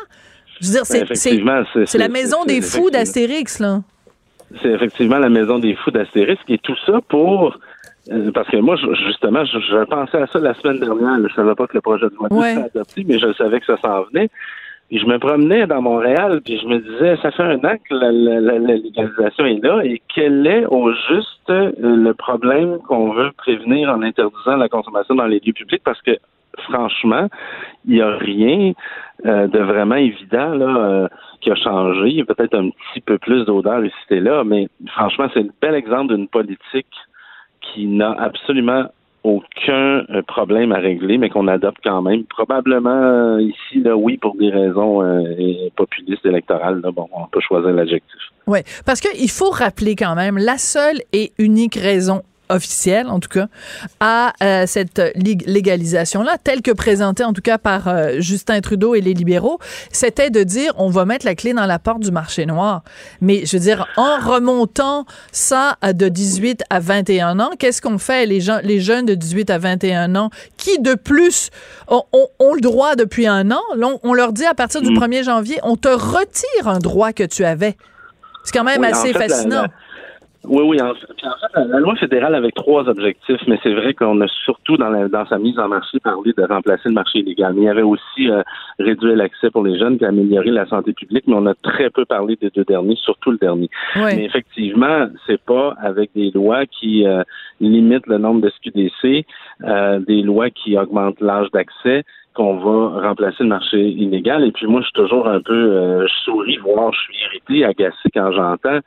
Je 0.61 0.67
veux 0.67 0.73
dire, 0.73 0.85
c'est- 0.85 1.85
c'est 1.85 1.97
la 1.97 2.09
maison 2.09 2.45
des 2.45 2.61
fous 2.61 2.89
d'Astérix, 2.89 3.59
là. 3.59 3.81
c'est 4.61 4.69
effectivement 4.69 5.19
la 5.19 5.29
maison 5.29 5.59
des 5.59 5.75
fous 5.75 5.91
d'Astérisque 5.91 6.49
et 6.49 6.57
tout 6.57 6.75
ça 6.85 6.99
pour 7.07 7.55
euh, 8.11 8.31
parce 8.31 8.47
que 8.47 8.57
moi, 8.57 8.75
justement, 9.05 9.45
je, 9.45 9.83
pensais 9.85 10.17
à 10.17 10.27
ça 10.27 10.39
la 10.39 10.53
semaine 10.55 10.79
dernière. 10.79 11.17
Je 11.27 11.33
savais 11.33 11.53
pas 11.55 11.67
que 11.67 11.75
le 11.75 11.81
projet 11.81 12.07
de 12.07 12.15
loi 12.15 12.29
serait 12.29 12.63
adopté, 12.63 13.05
mais 13.07 13.19
je 13.19 13.31
savais 13.33 13.59
que 13.59 13.65
ça 13.65 13.77
s'en 13.81 14.03
venait. 14.03 14.29
Et 14.91 14.97
je 14.97 15.05
me 15.05 15.19
promenais 15.19 15.67
dans 15.67 15.83
Montréal, 15.83 16.41
puis 16.43 16.59
je 16.59 16.65
me 16.65 16.79
disais, 16.79 17.15
ça 17.21 17.29
fait 17.29 17.43
un 17.43 17.57
an 17.57 17.75
que 17.87 17.93
la, 17.93 18.11
légalisation 18.57 19.45
est 19.45 19.63
là, 19.63 19.81
et 19.83 20.01
quel 20.13 20.47
est 20.47 20.65
au 20.65 20.91
juste 20.91 21.49
euh, 21.49 21.71
le 21.77 22.11
problème 22.15 22.79
qu'on 22.87 23.13
veut 23.13 23.31
prévenir 23.37 23.89
en 23.89 24.01
interdisant 24.01 24.55
la 24.55 24.67
consommation 24.67 25.13
dans 25.13 25.27
les 25.27 25.39
lieux 25.45 25.53
publics? 25.53 25.83
Parce 25.83 26.01
que, 26.01 26.17
franchement, 26.63 27.27
il 27.85 27.95
n'y 27.95 28.01
a 28.01 28.15
rien 28.17 28.73
euh, 29.25 29.47
de 29.47 29.59
vraiment 29.59 29.95
évident 29.95 30.55
là 30.55 31.09
qui 31.41 31.51
a 31.51 31.55
changé. 31.55 32.09
Il 32.09 32.15
y 32.15 32.21
a 32.21 32.25
peut-être 32.25 32.55
un 32.55 32.69
petit 32.69 33.01
peu 33.01 33.17
plus 33.17 33.45
d'odeur 33.45 33.83
ici 33.83 33.95
et 34.09 34.19
là, 34.19 34.43
mais 34.43 34.67
franchement, 34.87 35.27
c'est 35.33 35.41
un 35.41 35.49
bel 35.61 35.75
exemple 35.75 36.15
d'une 36.15 36.27
politique 36.27 36.87
qui 37.61 37.87
n'a 37.87 38.11
absolument 38.11 38.85
aucun 39.23 40.05
euh, 40.09 40.21
problème 40.27 40.71
à 40.71 40.77
régler, 40.77 41.17
mais 41.17 41.29
qu'on 41.29 41.47
adopte 41.47 41.79
quand 41.83 42.01
même. 42.01 42.23
Probablement 42.25 42.89
euh, 42.89 43.41
ici, 43.41 43.83
oui, 43.85 44.17
pour 44.17 44.35
des 44.35 44.49
raisons 44.49 45.03
euh, 45.03 45.69
populistes 45.75 46.25
électorales. 46.25 46.81
Bon, 46.93 47.07
on 47.11 47.27
peut 47.27 47.41
choisir 47.41 47.71
l'adjectif. 47.71 48.19
Oui, 48.47 48.59
parce 48.85 49.01
qu'il 49.01 49.29
faut 49.29 49.49
rappeler 49.49 49.95
quand 49.95 50.15
même, 50.15 50.37
la 50.37 50.57
seule 50.57 51.01
et 51.13 51.31
unique 51.37 51.75
raison 51.75 52.21
officielle, 52.49 53.07
en 53.07 53.19
tout 53.19 53.29
cas, 53.29 53.47
à 53.99 54.33
euh, 54.43 54.65
cette 54.67 55.01
légalisation-là, 55.15 56.37
telle 56.43 56.61
que 56.61 56.71
présentée 56.71 57.23
en 57.23 57.33
tout 57.33 57.41
cas 57.41 57.57
par 57.57 57.87
euh, 57.87 58.19
Justin 58.19 58.59
Trudeau 58.61 58.95
et 58.95 59.01
les 59.01 59.13
libéraux, 59.13 59.59
c'était 59.91 60.29
de 60.29 60.43
dire 60.43 60.73
on 60.77 60.89
va 60.89 61.05
mettre 61.05 61.25
la 61.25 61.35
clé 61.35 61.53
dans 61.53 61.65
la 61.65 61.79
porte 61.79 62.01
du 62.01 62.11
marché 62.11 62.45
noir. 62.45 62.83
Mais 63.21 63.45
je 63.45 63.57
veux 63.57 63.63
dire, 63.63 63.87
en 63.97 64.17
remontant 64.19 65.05
ça 65.31 65.77
à 65.81 65.93
de 65.93 66.07
18 66.07 66.63
à 66.69 66.79
21 66.79 67.39
ans, 67.39 67.51
qu'est-ce 67.57 67.81
qu'on 67.81 67.97
fait 67.97 68.25
les, 68.25 68.41
gens, 68.41 68.59
les 68.63 68.79
jeunes 68.79 69.05
de 69.05 69.15
18 69.15 69.49
à 69.49 69.57
21 69.57 70.15
ans 70.15 70.29
qui 70.57 70.79
de 70.79 70.95
plus 70.95 71.49
ont, 71.87 72.03
ont, 72.13 72.53
le 72.53 72.61
droit 72.61 72.95
depuis 72.95 73.27
un 73.27 73.51
an, 73.51 73.61
on, 74.03 74.13
leur 74.13 74.33
dit 74.33 74.45
à 74.45 74.53
partir 74.53 74.81
du 74.81 74.89
1er 74.89 75.21
mm. 75.21 75.23
janvier, 75.23 75.59
on 75.63 75.75
te 75.75 75.87
retire 75.87 76.67
un 76.67 76.79
droit 76.79 77.13
que 77.13 77.23
tu 77.23 77.45
avais. 77.45 77.77
C'est 78.43 78.57
quand 78.57 78.63
même 78.63 78.83
assez 78.83 79.13
fascinant. 79.13 79.65
Oui, 80.45 80.63
oui. 80.65 80.81
En, 80.81 80.93
fait, 80.93 81.07
la 81.55 81.79
loi 81.79 81.95
fédérale 81.95 82.33
avait 82.33 82.51
trois 82.51 82.87
objectifs, 82.87 83.41
mais 83.47 83.59
c'est 83.61 83.73
vrai 83.73 83.93
qu'on 83.93 84.19
a 84.21 84.27
surtout 84.27 84.77
dans, 84.77 85.07
dans 85.09 85.25
sa 85.25 85.37
mise 85.37 85.59
en 85.59 85.67
marché 85.67 85.99
parlé 85.99 86.31
de 86.35 86.43
remplacer 86.43 86.83
le 86.85 86.93
marché 86.93 87.19
illégal. 87.19 87.53
Mais 87.53 87.61
il 87.61 87.65
y 87.65 87.69
avait 87.69 87.81
aussi 87.81 88.29
euh, 88.29 88.41
réduire 88.79 89.17
l'accès 89.17 89.49
pour 89.51 89.63
les 89.63 89.77
jeunes 89.77 89.97
et 89.99 90.05
améliorer 90.05 90.51
la 90.51 90.65
santé 90.65 90.93
publique, 90.93 91.25
mais 91.27 91.35
on 91.35 91.45
a 91.45 91.55
très 91.55 91.89
peu 91.89 92.05
parlé 92.05 92.37
des 92.37 92.49
deux 92.51 92.63
derniers, 92.63 92.95
surtout 92.95 93.31
le 93.31 93.37
dernier. 93.37 93.69
Mais 93.95 94.23
effectivement, 94.23 95.07
c'est 95.27 95.41
pas 95.41 95.75
avec 95.81 96.11
des 96.15 96.31
lois 96.31 96.65
qui 96.65 97.05
euh, 97.05 97.23
limitent 97.59 98.07
le 98.07 98.17
nombre 98.17 98.41
de 98.41 98.49
SQDC, 98.49 99.25
euh, 99.65 99.99
des 99.99 100.21
lois 100.21 100.49
qui 100.49 100.77
augmentent 100.77 101.19
l'âge 101.21 101.47
d'accès 101.51 102.03
qu'on 102.33 102.55
va 102.55 103.07
remplacer 103.09 103.43
le 103.43 103.49
marché 103.49 103.77
illégal. 103.77 104.45
Et 104.45 104.51
puis 104.51 104.67
moi, 104.67 104.79
je 104.81 104.85
suis 104.85 104.93
toujours 104.93 105.27
un 105.27 105.41
peu, 105.41 105.53
euh, 105.53 106.07
je 106.07 106.13
souris, 106.23 106.57
voire 106.57 106.93
je 106.93 106.99
suis 106.99 107.15
irrité, 107.25 107.65
agacé 107.65 108.09
quand 108.13 108.31
j'entends 108.31 108.79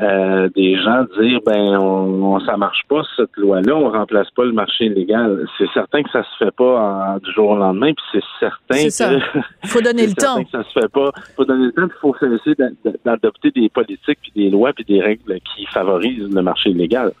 euh, 0.00 0.48
des 0.54 0.76
gens 0.76 1.04
dire 1.18 1.40
ben 1.46 1.78
on, 1.78 2.38
ça 2.40 2.56
marche 2.56 2.82
pas 2.88 3.02
cette 3.16 3.36
loi-là, 3.36 3.74
on 3.76 3.90
remplace 3.90 4.30
pas 4.30 4.44
le 4.44 4.52
marché 4.52 4.86
illégal. 4.86 5.46
C'est 5.58 5.68
certain 5.72 6.02
que 6.02 6.10
ça 6.10 6.22
se 6.22 6.44
fait 6.44 6.50
pas 6.50 7.18
du 7.22 7.32
jour 7.32 7.50
au 7.50 7.56
lendemain, 7.56 7.92
puis 7.94 8.04
c'est 8.12 8.24
certain 8.40 8.90
ça. 8.90 9.12
Il 9.62 9.68
faut 9.68 9.80
donner 9.80 10.06
le 10.06 10.14
temps. 10.14 10.42
Que 10.42 10.50
ça 10.50 10.64
se 10.64 10.80
fait 10.80 10.88
pas. 10.88 11.10
Il 11.16 11.34
faut 11.34 11.44
donner 11.44 11.66
le 11.66 11.72
temps, 11.72 11.86
il 11.86 12.00
faut 12.00 12.14
essayer 12.16 12.56
d'adopter 13.04 13.50
des 13.52 13.68
politiques 13.68 14.18
puis 14.22 14.32
des 14.34 14.50
lois 14.50 14.72
puis 14.72 14.84
des 14.84 15.00
règles 15.00 15.38
qui 15.54 15.66
favorisent 15.66 16.30
le 16.30 16.42
marché 16.42 16.70
illégal. 16.70 17.12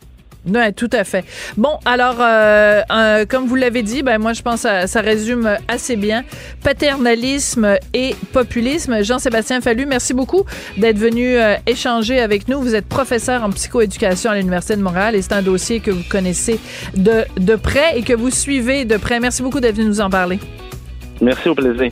Oui, 0.46 0.72
tout 0.74 0.90
à 0.92 1.04
fait. 1.04 1.24
Bon, 1.56 1.78
alors, 1.84 2.16
euh, 2.20 3.24
comme 3.28 3.46
vous 3.46 3.56
l'avez 3.56 3.82
dit, 3.82 4.02
ben 4.02 4.18
moi, 4.18 4.32
je 4.32 4.42
pense 4.42 4.62
que 4.62 4.86
ça, 4.86 5.00
résume 5.00 5.56
assez 5.68 5.96
bien 5.96 6.24
paternalisme 6.62 7.76
et 7.94 8.14
populisme. 8.32 9.02
Jean-Sébastien 9.02 9.60
Fallu, 9.60 9.86
merci 9.86 10.14
beaucoup 10.14 10.44
d'être 10.76 10.98
venu 10.98 11.36
euh, 11.36 11.54
échanger 11.66 12.20
avec 12.20 12.48
nous. 12.48 12.60
Vous 12.60 12.74
êtes 12.74 12.86
professeur 12.86 13.42
en 13.42 13.50
psychoéducation 13.50 14.30
à 14.30 14.36
l'Université 14.36 14.76
de 14.76 14.82
Montréal 14.82 15.14
et 15.14 15.22
c'est 15.22 15.34
un 15.34 15.42
dossier 15.42 15.80
que 15.80 15.90
vous 15.90 16.04
connaissez 16.08 16.58
de, 16.96 17.24
de 17.38 17.56
près 17.56 17.98
et 17.98 18.02
que 18.02 18.12
vous 18.12 18.30
suivez 18.30 18.84
de 18.84 18.96
près. 18.96 19.20
Merci 19.20 19.42
beaucoup 19.42 19.60
d'être 19.60 19.76
venu 19.76 19.88
nous 19.88 20.00
en 20.00 20.10
parler. 20.10 20.38
Merci, 21.20 21.48
au 21.48 21.54
plaisir. 21.54 21.90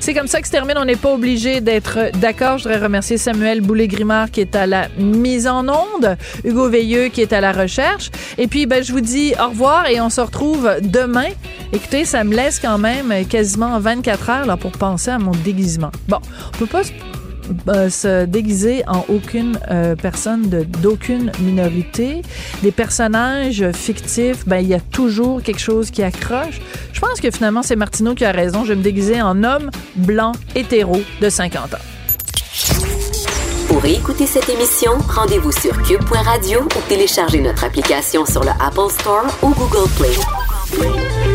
C'est 0.00 0.14
comme 0.14 0.26
ça 0.26 0.40
que 0.40 0.46
se 0.46 0.52
termine. 0.52 0.76
On 0.78 0.84
n'est 0.84 0.96
pas 0.96 1.12
obligé 1.12 1.60
d'être 1.60 2.10
d'accord. 2.18 2.58
Je 2.58 2.64
voudrais 2.64 2.80
remercier 2.80 3.18
Samuel 3.18 3.60
Boulay-Grimard 3.60 4.30
qui 4.30 4.40
est 4.40 4.54
à 4.54 4.66
la 4.66 4.88
mise 4.98 5.46
en 5.46 5.66
onde, 5.68 6.16
Hugo 6.44 6.68
Veilleux 6.68 7.08
qui 7.08 7.22
est 7.22 7.32
à 7.32 7.40
la 7.40 7.52
recherche. 7.52 8.10
Et 8.36 8.46
puis, 8.46 8.66
ben, 8.66 8.82
je 8.82 8.92
vous 8.92 9.00
dis 9.00 9.34
au 9.40 9.48
revoir 9.48 9.88
et 9.88 10.00
on 10.00 10.10
se 10.10 10.20
retrouve 10.20 10.70
demain. 10.82 11.28
Écoutez, 11.72 12.04
ça 12.04 12.24
me 12.24 12.34
laisse 12.34 12.58
quand 12.58 12.78
même 12.78 13.26
quasiment 13.26 13.78
24 13.78 14.30
heures 14.30 14.46
là, 14.46 14.56
pour 14.56 14.72
penser 14.72 15.10
à 15.10 15.18
mon 15.18 15.32
déguisement. 15.32 15.90
Bon, 16.08 16.18
on 16.54 16.58
peut 16.58 16.66
pas 16.66 16.82
euh, 17.68 17.90
se 17.90 18.24
déguiser 18.24 18.82
en 18.88 19.04
aucune 19.08 19.58
euh, 19.70 19.94
personne 19.94 20.48
d'aucune 20.82 21.32
minorité. 21.40 22.22
Des 22.62 22.72
personnages 22.72 23.70
fictifs, 23.72 24.46
ben 24.46 24.58
il 24.58 24.68
y 24.68 24.74
a 24.74 24.80
toujours 24.80 25.42
quelque 25.42 25.60
chose 25.60 25.90
qui 25.90 26.02
accroche. 26.02 26.60
Je 26.92 27.00
pense 27.00 27.20
que 27.20 27.30
finalement 27.30 27.62
c'est 27.62 27.76
Martineau 27.76 28.14
qui 28.14 28.24
a 28.24 28.32
raison. 28.32 28.64
Je 28.64 28.70
vais 28.70 28.76
me 28.76 28.82
déguiser 28.82 29.20
en 29.22 29.44
homme 29.44 29.70
blanc 29.96 30.32
hétéro 30.54 31.00
de 31.20 31.28
50 31.28 31.74
ans. 31.74 31.78
Pour 33.68 33.84
écouter 33.84 34.26
cette 34.26 34.48
émission, 34.48 34.92
rendez-vous 35.08 35.52
sur 35.52 35.80
cube.radio 35.82 36.62
ou 36.62 36.88
téléchargez 36.88 37.40
notre 37.40 37.64
application 37.64 38.24
sur 38.24 38.42
le 38.42 38.50
Apple 38.60 38.90
Store 38.90 39.26
ou 39.42 39.50
Google 39.50 39.88
Play. 39.98 41.27